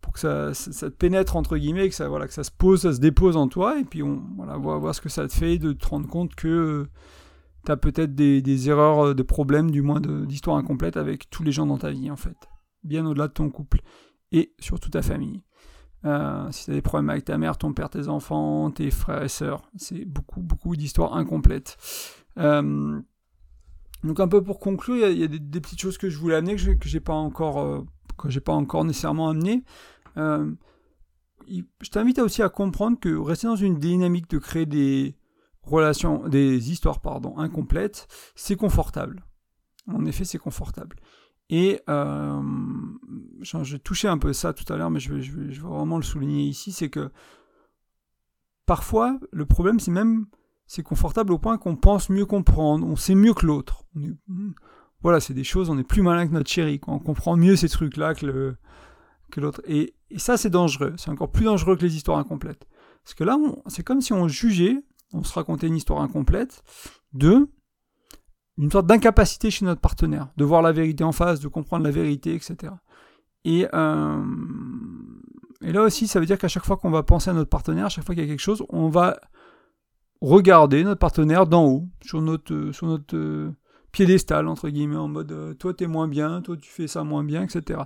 pour 0.00 0.12
que 0.12 0.20
ça, 0.20 0.52
te 0.52 0.86
pénètre 0.88 1.36
entre 1.36 1.56
guillemets, 1.56 1.88
que 1.88 1.94
ça 1.94 2.08
voilà 2.08 2.28
que 2.28 2.32
ça 2.32 2.44
se 2.44 2.50
pose, 2.50 2.82
ça 2.82 2.92
se 2.92 3.00
dépose 3.00 3.36
en 3.36 3.48
toi, 3.48 3.80
et 3.80 3.84
puis 3.84 4.02
on 4.02 4.22
voilà 4.36 4.56
voir, 4.56 4.94
ce 4.94 5.00
que 5.00 5.08
ça 5.08 5.26
te 5.26 5.32
fait, 5.32 5.58
de 5.58 5.72
te 5.72 5.86
rendre 5.86 6.08
compte 6.08 6.34
que 6.34 6.48
euh, 6.48 6.88
tu 7.64 7.72
as 7.72 7.76
peut-être 7.76 8.14
des, 8.14 8.40
des, 8.40 8.68
erreurs, 8.68 9.06
euh, 9.06 9.14
des 9.14 9.24
problèmes, 9.24 9.70
du 9.70 9.82
moins 9.82 10.00
d'histoire 10.00 10.56
incomplète 10.56 10.96
avec 10.96 11.28
tous 11.30 11.42
les 11.42 11.52
gens 11.52 11.66
dans 11.66 11.78
ta 11.78 11.90
vie 11.90 12.10
en 12.10 12.16
fait 12.16 12.36
bien 12.86 13.06
au-delà 13.06 13.28
de 13.28 13.32
ton 13.32 13.50
couple 13.50 13.80
et 14.32 14.54
surtout 14.58 14.90
ta 14.90 15.02
famille. 15.02 15.42
Euh, 16.04 16.50
si 16.52 16.66
tu 16.66 16.70
as 16.70 16.74
des 16.74 16.82
problèmes 16.82 17.10
avec 17.10 17.24
ta 17.24 17.38
mère, 17.38 17.58
ton 17.58 17.72
père, 17.72 17.90
tes 17.90 18.08
enfants, 18.08 18.70
tes 18.70 18.90
frères 18.90 19.22
et 19.22 19.28
sœurs, 19.28 19.62
c'est 19.76 20.04
beaucoup, 20.04 20.40
beaucoup 20.40 20.76
d'histoires 20.76 21.16
incomplètes. 21.16 21.76
Euh, 22.38 23.00
donc 24.04 24.20
un 24.20 24.28
peu 24.28 24.42
pour 24.42 24.60
conclure, 24.60 25.08
il 25.08 25.18
y 25.18 25.24
a, 25.24 25.26
des, 25.26 25.60
petites 25.60 25.80
choses 25.80 25.98
que 25.98 26.08
je 26.08 26.18
voulais 26.18 26.36
amener 26.36 26.54
que 26.54 26.88
j'ai 26.88 27.00
pas 27.00 27.14
encore, 27.14 27.60
euh, 27.60 27.84
que 28.18 28.30
j'ai 28.30 28.40
pas 28.40 28.52
encore 28.52 28.84
nécessairement 28.84 29.28
amené. 29.28 29.64
je 30.16 31.90
t'invite 31.90 32.18
aussi 32.18 32.42
à 32.42 32.48
comprendre 32.48 33.00
que 33.00 33.16
rester 33.16 33.46
dans 33.46 33.56
une 33.56 33.78
dynamique 33.78 34.30
de 34.30 34.38
créer 34.38 34.66
des 34.66 35.16
relations, 35.62 36.28
des 36.28 36.70
histoires 36.70 37.00
pardon 37.00 37.36
incomplètes, 37.38 38.06
c'est 38.36 38.56
confortable. 38.56 39.24
En 39.88 40.04
effet, 40.04 40.24
c'est 40.24 40.38
confortable. 40.38 40.96
Et 41.48 41.80
euh, 41.88 42.42
j'ai 43.40 43.78
touché 43.78 44.08
un 44.08 44.18
peu 44.18 44.32
ça 44.32 44.52
tout 44.52 44.70
à 44.72 44.76
l'heure, 44.76 44.90
mais 44.90 45.00
je 45.00 45.14
vais, 45.14 45.22
je, 45.22 45.50
je 45.50 45.60
vraiment 45.60 45.96
le 45.96 46.02
souligner 46.02 46.44
ici, 46.44 46.72
c'est 46.72 46.90
que 46.90 47.10
parfois, 48.66 49.18
le 49.30 49.46
problème, 49.46 49.78
c'est 49.78 49.92
même, 49.92 50.26
c'est 50.66 50.82
confortable 50.82 51.32
au 51.32 51.38
point 51.38 51.56
qu'on 51.56 51.76
pense 51.76 52.10
mieux 52.10 52.26
comprendre, 52.26 52.86
on 52.86 52.96
sait 52.96 53.14
mieux 53.14 53.32
que 53.32 53.46
l'autre. 53.46 53.84
Voilà, 55.02 55.20
c'est 55.20 55.34
des 55.34 55.44
choses, 55.44 55.70
on 55.70 55.78
est 55.78 55.84
plus 55.84 56.02
malin 56.02 56.26
que 56.26 56.32
notre 56.32 56.50
chéri, 56.50 56.80
on 56.86 56.98
comprend 56.98 57.36
mieux 57.36 57.54
ces 57.54 57.68
trucs-là 57.68 58.14
que 58.14 58.56
l'autre. 59.36 59.62
Et, 59.66 59.94
et, 60.10 60.18
ça, 60.18 60.36
c'est 60.36 60.50
dangereux. 60.50 60.94
C'est 60.96 61.10
encore 61.10 61.30
plus 61.30 61.44
dangereux 61.44 61.76
que 61.76 61.82
les 61.82 61.94
histoires 61.94 62.18
incomplètes. 62.18 62.66
Parce 63.04 63.14
que 63.14 63.22
là, 63.22 63.38
c'est 63.68 63.84
comme 63.84 64.00
si 64.00 64.12
on 64.12 64.26
jugeait, 64.26 64.82
on 65.12 65.22
se 65.22 65.32
racontait 65.32 65.68
une 65.68 65.76
histoire 65.76 66.00
incomplète, 66.00 66.64
de 67.12 67.48
une 68.58 68.70
sorte 68.70 68.86
d'incapacité 68.86 69.50
chez 69.50 69.64
notre 69.64 69.80
partenaire, 69.80 70.28
de 70.36 70.44
voir 70.44 70.62
la 70.62 70.72
vérité 70.72 71.04
en 71.04 71.12
face, 71.12 71.40
de 71.40 71.48
comprendre 71.48 71.84
la 71.84 71.90
vérité, 71.90 72.34
etc. 72.34 72.72
Et, 73.44 73.66
euh, 73.74 74.24
et 75.62 75.72
là 75.72 75.82
aussi, 75.82 76.06
ça 76.06 76.20
veut 76.20 76.26
dire 76.26 76.38
qu'à 76.38 76.48
chaque 76.48 76.64
fois 76.64 76.76
qu'on 76.76 76.90
va 76.90 77.02
penser 77.02 77.30
à 77.30 77.32
notre 77.32 77.50
partenaire, 77.50 77.86
à 77.86 77.88
chaque 77.88 78.04
fois 78.04 78.14
qu'il 78.14 78.24
y 78.24 78.26
a 78.26 78.30
quelque 78.30 78.40
chose, 78.40 78.64
on 78.70 78.88
va 78.88 79.18
regarder 80.20 80.84
notre 80.84 80.98
partenaire 80.98 81.46
d'en 81.46 81.66
haut, 81.66 81.88
sur 82.02 82.22
notre, 82.22 82.70
sur 82.72 82.86
notre 82.86 83.16
euh, 83.16 83.52
piédestal, 83.92 84.48
entre 84.48 84.70
guillemets, 84.70 84.96
en 84.96 85.08
mode 85.08 85.32
euh, 85.32 85.54
toi 85.54 85.74
t'es 85.74 85.86
moins 85.86 86.08
bien, 86.08 86.40
toi 86.40 86.56
tu 86.56 86.70
fais 86.70 86.86
ça 86.86 87.04
moins 87.04 87.24
bien, 87.24 87.42
etc. 87.42 87.80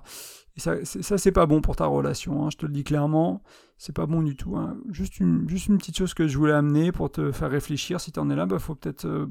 Et 0.56 0.60
ça, 0.60 0.84
ça 0.84 1.18
c'est 1.18 1.32
pas 1.32 1.46
bon 1.46 1.60
pour 1.60 1.76
ta 1.76 1.86
relation, 1.86 2.44
hein, 2.44 2.50
je 2.50 2.56
te 2.56 2.66
le 2.66 2.72
dis 2.72 2.84
clairement, 2.84 3.42
c'est 3.76 3.94
pas 3.94 4.06
bon 4.06 4.22
du 4.22 4.36
tout. 4.36 4.56
Hein. 4.56 4.76
Juste, 4.90 5.18
une, 5.18 5.48
juste 5.48 5.66
une 5.66 5.78
petite 5.78 5.98
chose 5.98 6.14
que 6.14 6.28
je 6.28 6.38
voulais 6.38 6.52
amener 6.52 6.92
pour 6.92 7.10
te 7.10 7.32
faire 7.32 7.50
réfléchir, 7.50 8.00
si 8.00 8.12
t'en 8.12 8.30
es 8.30 8.36
là, 8.36 8.46
bah, 8.46 8.58
faut 8.58 8.76
peut-être 8.76 9.28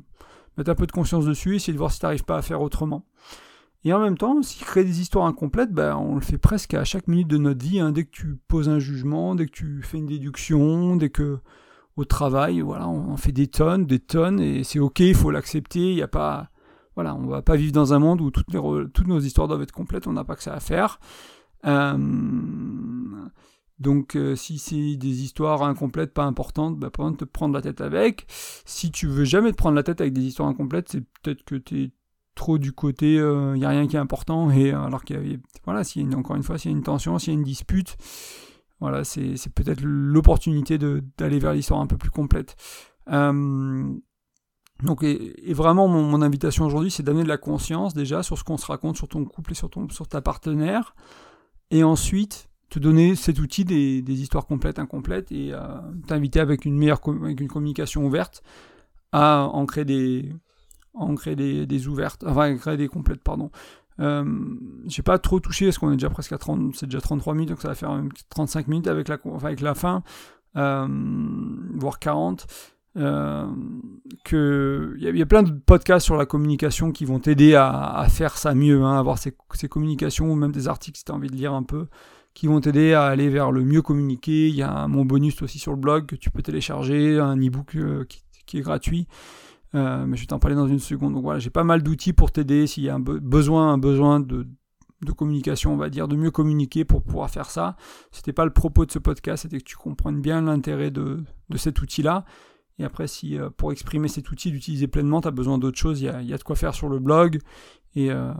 mettre 0.57 0.71
un 0.71 0.75
peu 0.75 0.87
de 0.87 0.91
conscience 0.91 1.25
dessus, 1.25 1.55
essayer 1.55 1.73
de 1.73 1.77
voir 1.77 1.91
si 1.91 1.99
tu 1.99 2.05
n'arrives 2.05 2.25
pas 2.25 2.37
à 2.37 2.41
faire 2.41 2.61
autrement. 2.61 3.05
Et 3.85 3.93
en 3.93 3.99
même 3.99 4.17
temps, 4.17 4.41
s'il 4.41 4.65
crée 4.65 4.83
des 4.83 4.99
histoires 4.99 5.25
incomplètes, 5.25 5.71
ben, 5.71 5.95
on 5.95 6.15
le 6.15 6.21
fait 6.21 6.37
presque 6.37 6.73
à 6.73 6.83
chaque 6.83 7.07
minute 7.07 7.27
de 7.27 7.37
notre 7.37 7.63
vie. 7.63 7.79
Hein. 7.79 7.91
dès 7.91 8.03
que 8.03 8.11
tu 8.11 8.37
poses 8.47 8.67
un 8.67 8.79
jugement, 8.79 9.35
dès 9.35 9.45
que 9.45 9.51
tu 9.51 9.81
fais 9.83 9.97
une 9.97 10.05
déduction, 10.05 10.97
dès 10.97 11.09
que 11.09 11.39
au 11.95 12.05
travail, 12.05 12.61
voilà, 12.61 12.87
on 12.87 13.11
en 13.11 13.17
fait 13.17 13.31
des 13.31 13.47
tonnes, 13.47 13.85
des 13.85 13.99
tonnes, 13.99 14.39
et 14.39 14.63
c'est 14.63 14.79
ok, 14.79 14.99
il 14.99 15.15
faut 15.15 15.31
l'accepter. 15.31 15.91
Il 15.91 15.95
n'y 15.95 16.01
a 16.01 16.07
pas, 16.07 16.49
voilà, 16.95 17.15
on 17.15 17.27
va 17.27 17.41
pas 17.41 17.55
vivre 17.55 17.71
dans 17.71 17.93
un 17.93 17.99
monde 17.99 18.21
où 18.21 18.31
toutes 18.31 19.07
nos 19.07 19.19
histoires 19.19 19.47
doivent 19.47 19.61
être 19.61 19.71
complètes. 19.71 20.07
On 20.07 20.13
n'a 20.13 20.23
pas 20.23 20.35
que 20.35 20.43
ça 20.43 20.53
à 20.53 20.59
faire. 20.59 20.99
Euh, 21.65 21.97
donc 23.79 24.15
euh, 24.15 24.35
si 24.35 24.59
c'est 24.59 24.97
des 24.97 25.23
histoires 25.23 25.63
incomplètes, 25.63 26.13
pas 26.13 26.25
importantes, 26.25 26.77
bah, 26.77 26.89
pas 26.89 27.03
besoin 27.03 27.11
de 27.11 27.17
te 27.17 27.25
prendre 27.25 27.53
la 27.53 27.61
tête 27.61 27.81
avec. 27.81 28.25
Si 28.65 28.91
tu 28.91 29.07
veux 29.07 29.23
jamais 29.23 29.51
te 29.51 29.57
prendre 29.57 29.75
la 29.75 29.83
tête 29.83 30.01
avec 30.01 30.13
des 30.13 30.21
histoires 30.21 30.49
incomplètes, 30.49 30.89
c'est 30.89 31.01
peut-être 31.21 31.43
que 31.43 31.55
tu 31.55 31.83
es 31.83 31.91
trop 32.35 32.57
du 32.57 32.71
côté 32.71 33.15
il 33.15 33.19
euh, 33.19 33.57
n'y 33.57 33.65
a 33.65 33.69
rien 33.69 33.85
qui 33.85 33.97
est 33.97 33.99
important 33.99 34.49
et 34.49 34.71
euh, 34.71 34.81
alors 34.81 35.03
qu'il 35.03 35.17
y 35.17 35.19
avait 35.19 35.39
voilà 35.65 35.81
encore 36.15 36.37
une 36.37 36.43
fois 36.43 36.57
s'il 36.57 36.71
y 36.71 36.73
a 36.73 36.77
une 36.77 36.83
tension 36.83 37.19
s'il 37.19 37.33
y 37.33 37.35
a 37.35 37.37
une 37.37 37.43
dispute 37.43 37.97
voilà 38.79 39.03
c'est 39.03 39.35
peut-être 39.53 39.81
l'opportunité 39.83 40.77
d'aller 40.77 41.37
vers 41.37 41.51
l'histoire 41.51 41.81
un 41.81 41.87
peu 41.87 41.97
plus 41.97 42.11
complète 42.11 42.55
donc 43.07 45.03
et, 45.03 45.53
vraiment 45.53 45.89
mon, 45.89 46.01
mon 46.01 46.21
invitation 46.21 46.65
aujourd'hui 46.65 46.91
c'est 46.91 47.03
d'amener 47.03 47.23
de 47.23 47.27
la 47.27 47.37
conscience 47.37 47.93
déjà 47.93 48.23
sur 48.23 48.37
ce 48.37 48.45
qu'on 48.45 48.55
se 48.55 48.67
raconte 48.67 48.95
sur 48.95 49.09
ton 49.09 49.25
couple 49.25 49.51
et 49.51 49.55
sur 49.55 49.69
ton 49.69 49.89
sur 49.89 50.07
ta 50.07 50.21
partenaire 50.21 50.95
et 51.71 51.83
ensuite 51.83 52.48
te 52.69 52.79
donner 52.79 53.15
cet 53.15 53.39
outil 53.39 53.65
des, 53.65 54.21
histoires 54.21 54.45
complètes, 54.45 54.79
incomplètes, 54.79 55.31
et 55.31 55.53
euh, 55.53 55.59
t'inviter 56.07 56.39
avec 56.39 56.65
une 56.65 56.77
meilleure 56.77 57.01
avec 57.23 57.41
une 57.41 57.47
communication 57.47 58.05
ouverte 58.05 58.43
à 59.11 59.49
en 59.51 59.65
créer 59.65 59.85
des, 59.85 60.33
créer 61.15 61.35
des, 61.35 61.87
ouvertes, 61.87 62.23
enfin 62.27 62.55
créer 62.57 62.77
des 62.77 62.87
complètes, 62.87 63.23
pardon. 63.23 63.51
Euh, 63.99 64.23
j'ai 64.87 65.01
pas 65.01 65.17
trop 65.19 65.39
touché 65.39 65.65
parce 65.65 65.77
qu'on 65.77 65.91
est 65.91 65.97
déjà 65.97 66.09
presque 66.09 66.31
à 66.31 66.37
30, 66.37 66.75
c'est 66.75 66.85
déjà 66.85 67.01
33 67.01 67.33
minutes, 67.33 67.49
donc 67.49 67.61
ça 67.61 67.69
va 67.69 67.75
faire 67.75 68.01
35 68.29 68.67
minutes 68.67 68.87
avec 68.87 69.07
la, 69.07 69.17
avec 69.43 69.61
la 69.61 69.73
fin, 69.73 70.03
euh, 70.55 70.87
voire 71.75 71.99
40. 71.99 72.47
Euh, 72.97 73.45
que 74.25 74.95
il 74.97 75.15
y, 75.15 75.21
a 75.21 75.25
plein 75.25 75.43
de 75.43 75.51
podcasts 75.51 76.05
sur 76.05 76.17
la 76.17 76.25
communication 76.25 76.91
qui 76.91 77.05
vont 77.05 77.19
t'aider 77.19 77.53
à, 77.53 78.03
faire 78.09 78.35
ça 78.35 78.55
mieux, 78.55 78.83
hein, 78.83 78.97
avoir 78.97 79.19
ces, 79.19 79.37
ces, 79.53 79.69
communications 79.69 80.31
ou 80.31 80.35
même 80.35 80.51
des 80.51 80.67
articles 80.67 80.97
si 80.97 81.05
tu 81.05 81.11
as 81.11 81.15
envie 81.15 81.29
de 81.29 81.35
lire 81.35 81.53
un 81.53 81.61
peu 81.61 81.85
qui 82.39 82.47
vont 82.47 82.61
t'aider 82.61 82.93
à 82.93 83.03
aller 83.03 83.27
vers 83.27 83.51
le 83.51 83.65
mieux 83.65 83.81
communiquer. 83.81 84.47
Il 84.47 84.55
y 84.55 84.61
a 84.61 84.87
mon 84.87 85.03
bonus 85.03 85.41
aussi 85.41 85.59
sur 85.59 85.73
le 85.73 85.77
blog 85.77 86.05
que 86.05 86.15
tu 86.15 86.29
peux 86.29 86.41
télécharger, 86.41 87.19
un 87.19 87.35
e-book 87.35 87.75
euh, 87.75 88.05
qui, 88.45 88.57
est 88.57 88.61
gratuit. 88.61 89.09
Euh, 89.75 90.05
mais 90.05 90.15
je 90.15 90.21
vais 90.21 90.27
t'en 90.27 90.39
parler 90.39 90.55
dans 90.55 90.67
une 90.67 90.79
seconde. 90.79 91.15
Donc 91.15 91.23
voilà, 91.23 91.39
j'ai 91.39 91.49
pas 91.49 91.65
mal 91.65 91.83
d'outils 91.83 92.13
pour 92.13 92.31
t'aider 92.31 92.65
s'il 92.65 92.83
y 92.83 92.89
a 92.89 92.95
un 92.95 93.01
besoin, 93.01 93.73
un 93.73 93.77
besoin 93.77 94.21
de, 94.21 94.47
communication, 95.17 95.73
on 95.73 95.75
va 95.75 95.89
dire, 95.89 96.07
de 96.07 96.15
mieux 96.15 96.31
communiquer 96.31 96.85
pour 96.85 97.03
pouvoir 97.03 97.29
faire 97.29 97.49
ça. 97.49 97.75
C'était 98.11 98.31
pas 98.31 98.45
le 98.45 98.53
propos 98.53 98.85
de 98.85 98.91
ce 98.91 98.99
podcast, 98.99 99.41
c'était 99.41 99.57
que 99.57 99.65
tu 99.65 99.75
comprennes 99.75 100.21
bien 100.21 100.41
l'intérêt 100.41 100.91
de, 100.91 101.25
cet 101.57 101.81
outil-là. 101.81 102.23
Et 102.77 102.85
après, 102.85 103.07
si 103.07 103.37
euh, 103.37 103.49
pour 103.49 103.73
exprimer 103.73 104.07
cet 104.07 104.31
outil, 104.31 104.49
d'utiliser 104.51 104.87
pleinement, 104.87 105.19
tu 105.19 105.27
as 105.27 105.31
besoin 105.31 105.57
d'autres 105.57 105.77
choses, 105.77 105.99
il 105.99 106.05
y 106.05 106.25
y 106.25 106.33
a, 106.33 106.37
de 106.37 106.43
quoi 106.43 106.55
faire 106.55 106.73
sur 106.73 106.87
le 106.87 106.99
blog. 106.99 107.41
Et, 107.95 108.11
euh, 108.11 108.31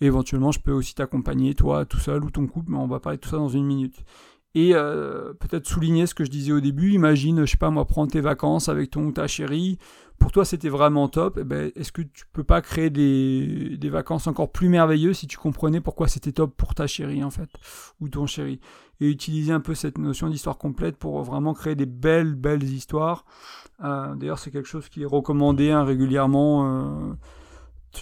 éventuellement, 0.00 0.52
je 0.52 0.60
peux 0.60 0.72
aussi 0.72 0.94
t'accompagner, 0.94 1.54
toi, 1.54 1.84
tout 1.84 1.98
seul 1.98 2.24
ou 2.24 2.30
ton 2.30 2.46
couple, 2.46 2.70
mais 2.72 2.78
on 2.78 2.86
va 2.86 3.00
parler 3.00 3.18
de 3.18 3.22
tout 3.22 3.30
ça 3.30 3.36
dans 3.36 3.48
une 3.48 3.64
minute. 3.64 4.04
Et 4.56 4.70
euh, 4.74 5.32
peut-être 5.34 5.66
souligner 5.66 6.06
ce 6.06 6.14
que 6.14 6.24
je 6.24 6.30
disais 6.30 6.52
au 6.52 6.60
début. 6.60 6.92
Imagine, 6.92 7.44
je 7.44 7.50
sais 7.50 7.56
pas 7.56 7.70
moi, 7.70 7.86
prendre 7.86 8.12
tes 8.12 8.20
vacances 8.20 8.68
avec 8.68 8.90
ton 8.90 9.06
ou 9.06 9.12
ta 9.12 9.26
chérie. 9.26 9.78
Pour 10.18 10.30
toi, 10.30 10.44
c'était 10.44 10.68
vraiment 10.68 11.08
top. 11.08 11.38
Eh 11.40 11.44
ben, 11.44 11.72
est-ce 11.74 11.90
que 11.90 12.02
tu 12.02 12.24
peux 12.32 12.44
pas 12.44 12.62
créer 12.62 12.88
des, 12.88 13.76
des, 13.76 13.90
vacances 13.90 14.28
encore 14.28 14.52
plus 14.52 14.68
merveilleuses 14.68 15.18
si 15.18 15.26
tu 15.26 15.38
comprenais 15.38 15.80
pourquoi 15.80 16.06
c'était 16.06 16.30
top 16.30 16.54
pour 16.56 16.76
ta 16.76 16.86
chérie 16.86 17.24
en 17.24 17.30
fait, 17.30 17.50
ou 18.00 18.08
ton 18.08 18.26
chéri, 18.26 18.60
et 19.00 19.10
utiliser 19.10 19.52
un 19.52 19.58
peu 19.58 19.74
cette 19.74 19.98
notion 19.98 20.28
d'histoire 20.28 20.56
complète 20.56 20.98
pour 20.98 21.20
vraiment 21.24 21.52
créer 21.52 21.74
des 21.74 21.86
belles, 21.86 22.36
belles 22.36 22.62
histoires. 22.62 23.24
Euh, 23.82 24.14
d'ailleurs, 24.14 24.38
c'est 24.38 24.52
quelque 24.52 24.68
chose 24.68 24.88
qui 24.88 25.02
est 25.02 25.06
recommandé 25.06 25.72
hein, 25.72 25.82
régulièrement 25.82 27.16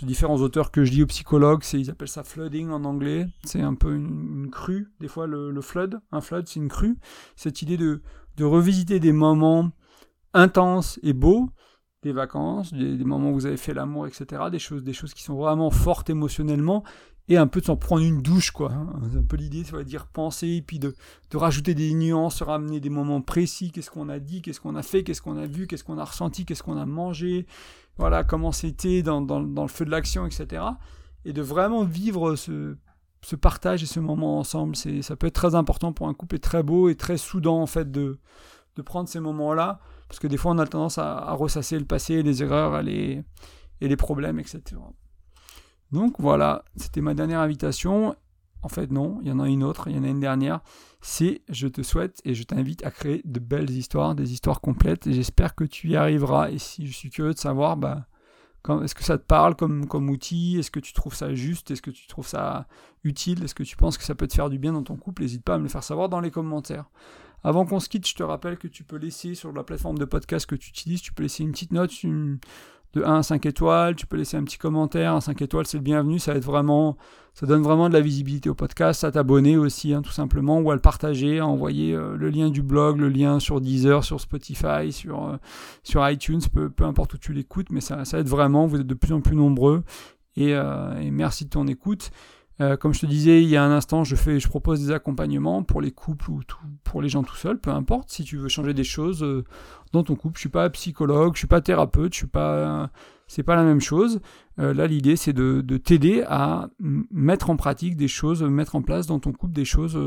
différents 0.03 0.37
auteurs 0.37 0.71
que 0.71 0.85
je 0.85 0.91
dis 0.91 1.03
aux 1.03 1.07
psychologues, 1.07 1.63
ils 1.73 1.91
appellent 1.91 2.09
ça 2.09 2.25
flooding 2.25 2.71
en 2.71 2.85
anglais. 2.85 3.27
C'est 3.45 3.61
un 3.61 3.75
peu 3.75 3.95
une, 3.95 4.49
crue. 4.51 4.93
Des 5.01 5.09
fois, 5.09 5.27
le, 5.27 5.61
flood, 5.61 6.01
un 6.11 6.21
flood, 6.21 6.47
c'est 6.47 6.61
une 6.61 6.69
crue. 6.69 6.97
Cette 7.37 7.63
idée 7.63 7.77
de, 7.77 8.01
revisiter 8.41 8.99
des 8.99 9.13
moments 9.13 9.71
intenses 10.35 10.99
et 11.03 11.13
beaux 11.13 11.51
des 12.03 12.13
vacances, 12.13 12.73
des, 12.73 13.05
moments 13.05 13.31
où 13.31 13.35
vous 13.35 13.47
avez 13.47 13.57
fait 13.57 13.75
l'amour, 13.75 14.09
etc. 14.09 14.43
Des 14.51 14.59
choses, 14.59 14.83
des 14.83 14.93
choses 14.93 15.15
qui 15.15 15.23
sont 15.23 15.37
vraiment 15.37 15.71
fortes 15.71 16.11
émotionnellement 16.11 16.83
et 17.29 17.37
un 17.37 17.47
peu 17.47 17.61
de 17.61 17.67
s'en 17.67 17.77
prendre 17.77 18.03
une 18.03 18.21
douche, 18.21 18.51
quoi. 18.51 18.73
Hein. 18.73 18.89
Un 19.17 19.23
peu 19.23 19.37
l'idée, 19.37 19.63
ça 19.63 19.77
veut 19.77 19.85
dire 19.85 20.07
penser, 20.07 20.49
et 20.49 20.63
puis 20.63 20.81
de 20.81 20.95
rajouter 21.33 21.75
des 21.75 21.95
nuances, 21.95 22.43
ramener 22.43 22.81
des 22.81 22.91
moments 22.91 23.21
précis, 23.21 23.71
qu'est-ce 23.71 23.91
qu'on 23.91 24.09
a 24.09 24.19
dit, 24.19 24.43
qu'est-ce 24.43 24.61
qu'on 24.61 24.75
a 24.75 24.83
fait, 24.83 25.05
qu'est-ce 25.05 25.23
qu'on 25.23 25.37
a 25.37 25.47
vu, 25.47 25.67
qu'est-ce 25.67 25.85
qu'on 25.85 25.99
a 25.99 26.05
ressenti, 26.05 26.45
qu'est-ce 26.45 26.63
qu'on 26.63 26.77
a 26.77 26.87
mangé, 26.87 27.47
voilà, 27.99 28.25
comment 28.25 28.53
c'était 28.53 29.03
dans, 29.03 29.21
dans, 29.21 29.41
dans, 29.41 29.63
le 29.63 29.69
feu 29.69 29.85
de 29.85 29.91
l'action, 29.91 30.27
etc. 30.27 30.63
Et 31.25 31.33
de 31.33 31.43
vraiment 31.43 31.85
vivre 31.85 32.37
ce, 32.37 32.77
ce 33.23 33.37
partage 33.37 33.83
et 33.83 33.87
ce 33.87 34.01
moment 34.01 34.39
ensemble, 34.39 34.77
c'est, 34.77 35.03
ça 35.03 35.17
peut 35.17 35.27
être 35.27 35.35
très 35.35 35.55
important 35.55 35.93
pour 35.93 36.09
un 36.09 36.15
couple 36.15 36.37
et 36.37 36.41
très 36.41 36.63
beau 36.63 36.89
et 36.89 36.97
très 36.97 37.17
soudant, 37.17 37.61
en 37.61 37.67
fait, 37.67 37.91
de, 37.91 38.19
de 38.77 38.83
prendre 38.83 39.09
ces 39.09 39.21
moments-là, 39.21 39.81
parce 40.09 40.19
que 40.19 40.27
des 40.27 40.37
fois, 40.37 40.53
on 40.53 40.59
a 40.59 40.67
tendance 40.67 40.99
à, 40.99 41.19
à 41.19 41.33
ressasser 41.33 41.79
le 41.79 41.85
passé, 41.85 42.23
les 42.23 42.43
erreurs 42.43 42.83
les, 42.83 43.23
et 43.81 43.89
les 43.89 43.97
problèmes, 43.97 44.39
etc. 44.39 44.63
Donc 45.91 46.15
voilà, 46.19 46.65
c'était 46.77 47.03
ma 47.03 47.15
dernière 47.15 47.41
invitation. 47.41 48.17
En 48.63 48.69
fait, 48.69 48.91
non, 48.91 49.19
il 49.23 49.29
y 49.29 49.33
en 49.33 49.41
a 49.41 49.49
une 49.49 49.65
autre, 49.65 49.89
il 49.89 49.97
y 49.97 49.99
en 49.99 50.05
a 50.05 50.09
une 50.09 50.21
dernière. 50.21 50.61
C'est 51.01 51.43
je 51.49 51.67
te 51.67 51.83
souhaite 51.83 52.21
et 52.25 52.35
je 52.35 52.45
t'invite 52.45 52.85
à 52.85 52.91
créer 52.91 53.21
de 53.25 53.41
belles 53.41 53.71
histoires, 53.71 54.15
des 54.15 54.33
histoires 54.33 54.61
complètes. 54.61 55.11
J'espère 55.11 55.55
que 55.55 55.65
tu 55.65 55.91
y 55.91 55.97
arriveras. 55.97 56.51
Et 56.51 56.59
si 56.59 56.87
je 56.87 56.93
suis 56.93 57.11
curieux 57.11 57.35
de 57.35 57.39
savoir, 57.39 57.77
bah, 57.77 58.07
est-ce 58.83 58.95
que 58.95 59.03
ça 59.03 59.19
te 59.19 59.25
parle 59.25 59.57
comme, 59.57 59.87
comme 59.87 60.09
outil? 60.11 60.59
Est-ce 60.59 60.71
que 60.71 60.79
tu 60.79 60.93
trouves 60.93 61.15
ça 61.15 61.35
juste? 61.35 61.73
Est-ce 61.73 61.83
que 61.83 61.91
tu 61.91 62.07
trouves 62.07 62.29
ça 62.29 62.69
utile? 63.03 63.43
Est-ce 63.43 63.55
que 63.55 63.65
tu 63.65 63.77
penses 63.77 63.99
que 63.99 64.05
ça 64.05 64.15
peut 64.15 64.29
te 64.29 64.35
faire 64.35 64.49
du 64.49 64.59
bien 64.59 64.73
dans 64.73 64.85
ton 64.85 64.97
couple? 64.97 65.23
N'hésite 65.23 65.43
pas 65.43 65.55
à 65.55 65.59
me 65.59 65.65
le 65.65 65.69
faire 65.69 65.83
savoir 65.83 66.09
dans 66.09 66.21
les 66.21 66.31
commentaires. 66.31 66.89
Avant 67.43 67.67
qu'on 67.67 67.81
se 67.81 67.89
quitte, 67.89 68.07
je 68.07 68.15
te 68.15 68.23
rappelle 68.23 68.57
que 68.57 68.69
tu 68.69 68.85
peux 68.85 68.97
laisser 68.97 69.35
sur 69.35 69.53
la 69.53 69.65
plateforme 69.65 69.99
de 69.99 70.05
podcast 70.05 70.47
que 70.47 70.55
tu 70.55 70.71
utilises, 70.71 71.03
tu 71.03 71.13
peux 71.13 71.25
laisser 71.25 71.43
une 71.43 71.51
petite 71.51 71.73
note, 71.73 72.05
une, 72.05 72.39
de 72.95 73.03
1 73.03 73.19
à 73.19 73.23
5 73.23 73.47
étoiles, 73.47 73.97
tu 73.97 74.07
peux 74.07 74.17
laisser 74.17 74.37
un 74.37 74.45
petit 74.45 74.59
commentaire, 74.59 75.15
un 75.15 75.21
5 75.21 75.41
étoiles 75.43 75.67
c'est 75.67 75.79
le 75.79 75.83
bienvenu, 75.83 76.19
ça 76.19 76.39
vraiment, 76.39 76.97
ça 77.35 77.47
donne 77.47 77.63
vraiment 77.63 77.89
de 77.89 77.95
la 77.95 78.01
visibilité 78.01 78.51
au 78.51 78.55
podcast, 78.55 79.05
à 79.05 79.11
t'abonner 79.11 79.57
aussi 79.57 79.95
hein, 79.95 80.03
tout 80.03 80.11
simplement, 80.11 80.61
ou 80.61 80.71
à 80.71 80.75
le 80.75 80.81
partager, 80.81 81.39
à 81.39 81.47
envoyer 81.47 81.95
euh, 81.95 82.17
le 82.17 82.29
lien 82.31 82.51
du 82.51 82.63
blog, 82.63 82.99
le 82.99 83.09
lien 83.09 83.41
sur 83.41 83.61
Deezer, 83.61 84.05
sur 84.05 84.21
Spotify, 84.21 84.93
sur, 84.93 85.29
euh, 85.29 86.13
iTunes, 86.13 86.43
peu, 86.53 86.69
peu, 86.69 86.85
importe 86.85 87.15
où 87.15 87.19
tu 87.19 87.33
l'écoutes, 87.33 87.71
mais 87.71 87.81
ça, 87.81 88.03
aide 88.13 88.29
vraiment, 88.29 88.67
vous 88.67 88.81
êtes 88.81 88.87
de 88.87 88.95
plus 88.95 89.13
en 89.13 89.21
plus 89.21 89.37
nombreux, 89.37 89.83
et, 90.37 90.55
euh, 90.55 90.99
et 91.01 91.11
merci 91.11 91.45
de 91.45 91.51
ton 91.51 91.67
écoute. 91.67 92.11
Euh, 92.61 92.77
comme 92.77 92.93
je 92.93 93.01
te 93.01 93.07
disais 93.07 93.43
il 93.43 93.49
y 93.49 93.57
a 93.57 93.65
un 93.65 93.71
instant, 93.71 94.05
je, 94.05 94.15
fais, 94.15 94.39
je 94.39 94.49
propose 94.49 94.85
des 94.85 94.93
accompagnements 94.93 95.63
pour 95.63 95.81
les 95.81 95.91
couples 95.91 96.31
ou 96.31 96.41
pour 96.85 97.01
les 97.01 97.09
gens 97.09 97.23
tout 97.23 97.35
seuls, 97.35 97.59
peu 97.59 97.71
importe. 97.71 98.11
Si 98.11 98.25
tu 98.25 98.37
veux 98.37 98.49
changer 98.49 98.75
des 98.75 98.85
choses 98.85 99.23
euh, 99.23 99.45
dans 99.93 100.03
ton 100.03 100.15
couple, 100.15 100.37
je 100.37 100.41
suis 100.43 100.49
pas 100.49 100.69
psychologue, 100.71 101.35
je 101.35 101.39
suis 101.39 101.49
pas 101.49 101.61
thérapeute, 101.61 102.13
je 102.13 102.19
suis 102.19 102.27
pas, 102.27 102.91
c'est 103.27 103.43
pas 103.43 103.57
la 103.57 103.65
même 103.65 103.81
chose. 103.81 104.21
Euh, 104.59 104.75
là, 104.75 104.87
l'idée 104.87 105.17
c'est 105.17 105.33
de, 105.33 105.63
t'aider 105.79 106.25
à 106.29 106.69
mettre 106.79 107.51
en 107.51 107.57
pratique 107.57 107.97
des 107.97 108.09
choses, 108.09 108.43
mettre 108.43 108.77
en 108.77 108.83
place 108.83 109.07
dans 109.07 109.19
ton 109.19 109.33
couple 109.33 109.55
des 109.55 109.65
choses 109.65 109.99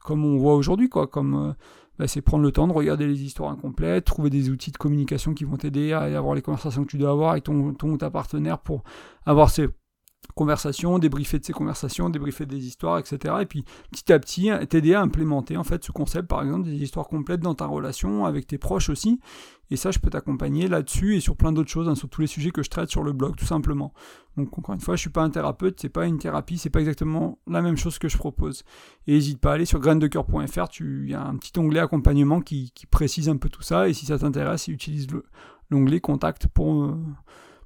comme 0.00 0.24
on 0.24 0.36
voit 0.36 0.54
aujourd'hui, 0.54 0.90
quoi. 0.90 1.06
Comme 1.06 1.54
bah, 1.98 2.08
c'est 2.08 2.20
prendre 2.20 2.42
le 2.42 2.52
temps 2.52 2.66
de 2.66 2.72
regarder 2.72 3.06
les 3.06 3.22
histoires 3.22 3.50
incomplètes, 3.50 4.04
trouver 4.04 4.28
des 4.28 4.50
outils 4.50 4.72
de 4.72 4.76
communication 4.76 5.32
qui 5.32 5.44
vont 5.44 5.56
t'aider 5.56 5.92
à 5.92 6.00
avoir 6.00 6.34
les 6.34 6.42
conversations 6.42 6.84
que 6.84 6.90
tu 6.90 6.98
dois 6.98 7.10
avoir 7.10 7.30
avec 7.30 7.44
ton, 7.44 7.72
ton 7.72 7.90
ou 7.90 7.96
ta 7.96 8.10
partenaire 8.10 8.58
pour 8.58 8.82
avoir 9.24 9.48
ces 9.48 9.68
conversations, 10.34 10.98
débriefer 10.98 11.38
de 11.38 11.44
ces 11.44 11.52
conversations, 11.52 12.10
débriefer 12.10 12.46
des 12.46 12.66
histoires, 12.66 12.98
etc. 12.98 13.34
Et 13.40 13.46
puis 13.46 13.64
petit 13.90 14.12
à 14.12 14.18
petit 14.18 14.50
t'aider 14.68 14.94
à 14.94 15.00
implémenter 15.00 15.56
en 15.56 15.64
fait 15.64 15.84
ce 15.84 15.92
concept, 15.92 16.28
par 16.28 16.42
exemple 16.42 16.64
des 16.64 16.82
histoires 16.82 17.08
complètes 17.08 17.40
dans 17.40 17.54
ta 17.54 17.66
relation 17.66 18.24
avec 18.24 18.46
tes 18.46 18.58
proches 18.58 18.88
aussi. 18.88 19.20
Et 19.70 19.76
ça, 19.76 19.90
je 19.90 19.98
peux 19.98 20.10
t'accompagner 20.10 20.68
là-dessus 20.68 21.16
et 21.16 21.20
sur 21.20 21.36
plein 21.36 21.50
d'autres 21.50 21.70
choses, 21.70 21.88
hein, 21.88 21.94
sur 21.94 22.08
tous 22.08 22.20
les 22.20 22.26
sujets 22.26 22.50
que 22.50 22.62
je 22.62 22.68
traite 22.68 22.90
sur 22.90 23.02
le 23.02 23.12
blog, 23.12 23.34
tout 23.36 23.46
simplement. 23.46 23.92
Donc 24.36 24.56
encore 24.58 24.74
une 24.74 24.80
fois, 24.80 24.96
je 24.96 25.00
suis 25.00 25.10
pas 25.10 25.22
un 25.22 25.30
thérapeute, 25.30 25.80
c'est 25.80 25.88
pas 25.88 26.06
une 26.06 26.18
thérapie, 26.18 26.58
c'est 26.58 26.70
pas 26.70 26.80
exactement 26.80 27.38
la 27.46 27.62
même 27.62 27.76
chose 27.76 27.98
que 27.98 28.08
je 28.08 28.18
propose. 28.18 28.64
Et 29.06 29.12
n'hésite 29.12 29.40
pas 29.40 29.52
à 29.52 29.54
aller 29.54 29.64
sur 29.64 29.80
graindecoeur.fr, 29.80 30.66
il 30.80 31.10
y 31.10 31.14
a 31.14 31.24
un 31.24 31.36
petit 31.36 31.58
onglet 31.58 31.80
accompagnement 31.80 32.40
qui, 32.40 32.72
précise 32.90 33.28
un 33.28 33.36
peu 33.36 33.48
tout 33.48 33.62
ça. 33.62 33.88
Et 33.88 33.94
si 33.94 34.06
ça 34.06 34.18
t'intéresse, 34.18 34.68
utilise 34.68 35.06
l'onglet 35.70 36.00
contact 36.00 36.46
pour 36.46 36.84
euh, 36.84 36.96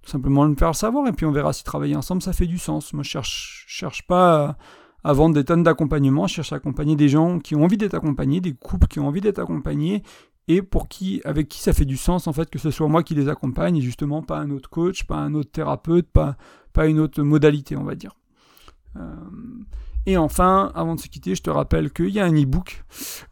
simplement 0.05 0.45
le 0.45 0.55
faire 0.55 0.75
savoir 0.75 1.07
et 1.09 1.13
puis 1.13 1.27
on 1.27 1.33
verra 1.33 1.53
si 1.53 1.65
travailler 1.65 1.97
ensemble 1.97 2.23
ça 2.23 2.33
fait 2.33 2.47
du 2.47 2.59
sens. 2.59 2.93
Moi 2.93 3.03
je 3.03 3.11
cherche, 3.11 3.65
cherche 3.69 4.07
pas 4.07 4.57
à, 5.05 5.13
vendre 5.13 5.35
des 5.35 5.45
tonnes 5.45 5.63
d'accompagnement, 5.63 6.27
je 6.27 6.35
cherche 6.35 6.53
à 6.53 6.57
accompagner 6.57 6.97
des 6.97 7.09
gens 7.09 7.39
qui 7.39 7.55
ont 7.55 7.65
envie 7.65 7.77
d'être 7.77 7.95
accompagnés, 7.95 8.41
des 8.41 8.55
couples 8.55 8.87
qui 8.87 9.01
ont 9.01 9.07
envie 9.07 9.21
d'être 9.21 9.39
accompagnés 9.39 10.03
et 10.49 10.63
pour 10.63 10.89
qui, 10.89 11.21
avec 11.25 11.49
qui 11.49 11.61
ça 11.61 11.73
fait 11.73 11.85
du 11.85 11.97
sens 11.97 12.27
en 12.27 12.33
fait 12.33 12.49
que 12.51 12.59
ce 12.59 12.71
soit 12.71 12.89
moi 12.89 13.03
qui 13.03 13.15
les 13.15 13.29
accompagne 13.29 13.77
et 13.77 13.81
justement 13.81 14.23
pas 14.23 14.39
un 14.39 14.51
autre 14.51 14.71
coach, 14.71 15.05
pas 15.05 15.17
un 15.17 15.35
autre 15.35 15.51
thérapeute, 15.51 16.09
pas, 16.11 16.37
pas 16.73 16.87
une 16.87 17.01
autre 17.01 17.23
modalité 17.23 17.77
on 17.77 17.85
va 17.85 17.95
dire. 17.95 18.13
Euh, 18.97 19.15
et 20.07 20.17
enfin, 20.17 20.73
avant 20.75 20.95
de 20.95 21.01
se 21.01 21.09
quitter, 21.09 21.35
je 21.35 21.43
te 21.43 21.51
rappelle 21.51 21.93
qu'il 21.93 22.09
y 22.11 22.21
a 22.21 22.25
un 22.25 22.33
e-book 22.33 22.85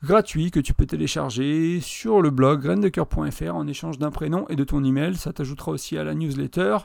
gratuit 0.02 0.50
que 0.50 0.60
tu 0.60 0.74
peux 0.74 0.86
télécharger 0.86 1.80
sur 1.80 2.20
le 2.20 2.30
blog 2.30 2.62
graindecoeur.fr 2.62 3.54
en 3.54 3.66
échange 3.66 3.98
d'un 3.98 4.10
prénom 4.10 4.46
et 4.48 4.56
de 4.56 4.64
ton 4.64 4.84
email. 4.84 5.16
Ça 5.16 5.32
t'ajoutera 5.32 5.72
aussi 5.72 5.96
à 5.96 6.04
la 6.04 6.14
newsletter. 6.14 6.78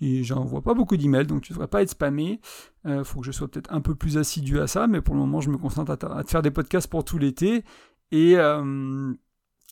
Et 0.00 0.22
j'envoie 0.22 0.62
pas 0.62 0.74
beaucoup 0.74 0.96
d'emails, 0.96 1.26
donc 1.26 1.42
tu 1.42 1.52
ne 1.52 1.56
devrais 1.56 1.68
pas 1.68 1.82
être 1.82 1.90
spammé. 1.90 2.40
Il 2.84 2.90
euh, 2.90 3.04
faut 3.04 3.20
que 3.20 3.26
je 3.26 3.32
sois 3.32 3.48
peut-être 3.48 3.72
un 3.72 3.80
peu 3.80 3.94
plus 3.94 4.16
assidu 4.16 4.60
à 4.60 4.66
ça, 4.66 4.86
mais 4.86 5.00
pour 5.00 5.14
le 5.14 5.20
moment, 5.20 5.40
je 5.40 5.50
me 5.50 5.58
concentre 5.58 5.90
à, 5.90 5.96
te 5.96 6.30
faire 6.30 6.42
des 6.42 6.52
podcasts 6.52 6.88
pour 6.88 7.04
tout 7.04 7.18
l'été. 7.18 7.64
Et, 8.12 8.36
euh, 8.36 9.12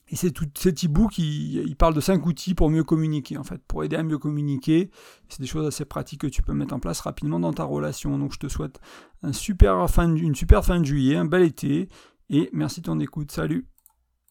et 0.08 0.16
c'est 0.16 0.30
tout 0.30 0.46
cet 0.56 0.84
e-book, 0.84 1.18
il, 1.18 1.74
parle 1.76 1.94
de 1.94 2.00
cinq 2.00 2.26
outils 2.26 2.54
pour 2.54 2.70
mieux 2.70 2.84
communiquer, 2.84 3.38
en 3.38 3.44
fait, 3.44 3.60
pour 3.66 3.82
aider 3.82 3.96
à 3.96 4.04
mieux 4.04 4.18
communiquer. 4.18 4.90
C'est 5.28 5.40
des 5.40 5.48
choses 5.48 5.66
assez 5.66 5.84
pratiques 5.84 6.20
que 6.20 6.26
tu 6.28 6.42
peux 6.42 6.52
mettre 6.52 6.74
en 6.74 6.78
place 6.78 7.00
rapidement 7.00 7.40
dans 7.40 7.52
ta 7.52 7.64
relation. 7.64 8.16
Donc 8.16 8.32
je 8.32 8.38
te 8.38 8.48
souhaite 8.48 8.78
un 9.22 9.32
super 9.32 9.90
fin, 9.90 10.14
une 10.14 10.36
super 10.36 10.64
fin 10.64 10.78
de 10.78 10.84
juillet, 10.84 11.16
un 11.16 11.24
bel 11.24 11.42
été, 11.42 11.88
et 12.30 12.50
merci 12.52 12.80
de 12.80 12.86
ton 12.86 13.00
écoute. 13.00 13.32
Salut 13.32 13.66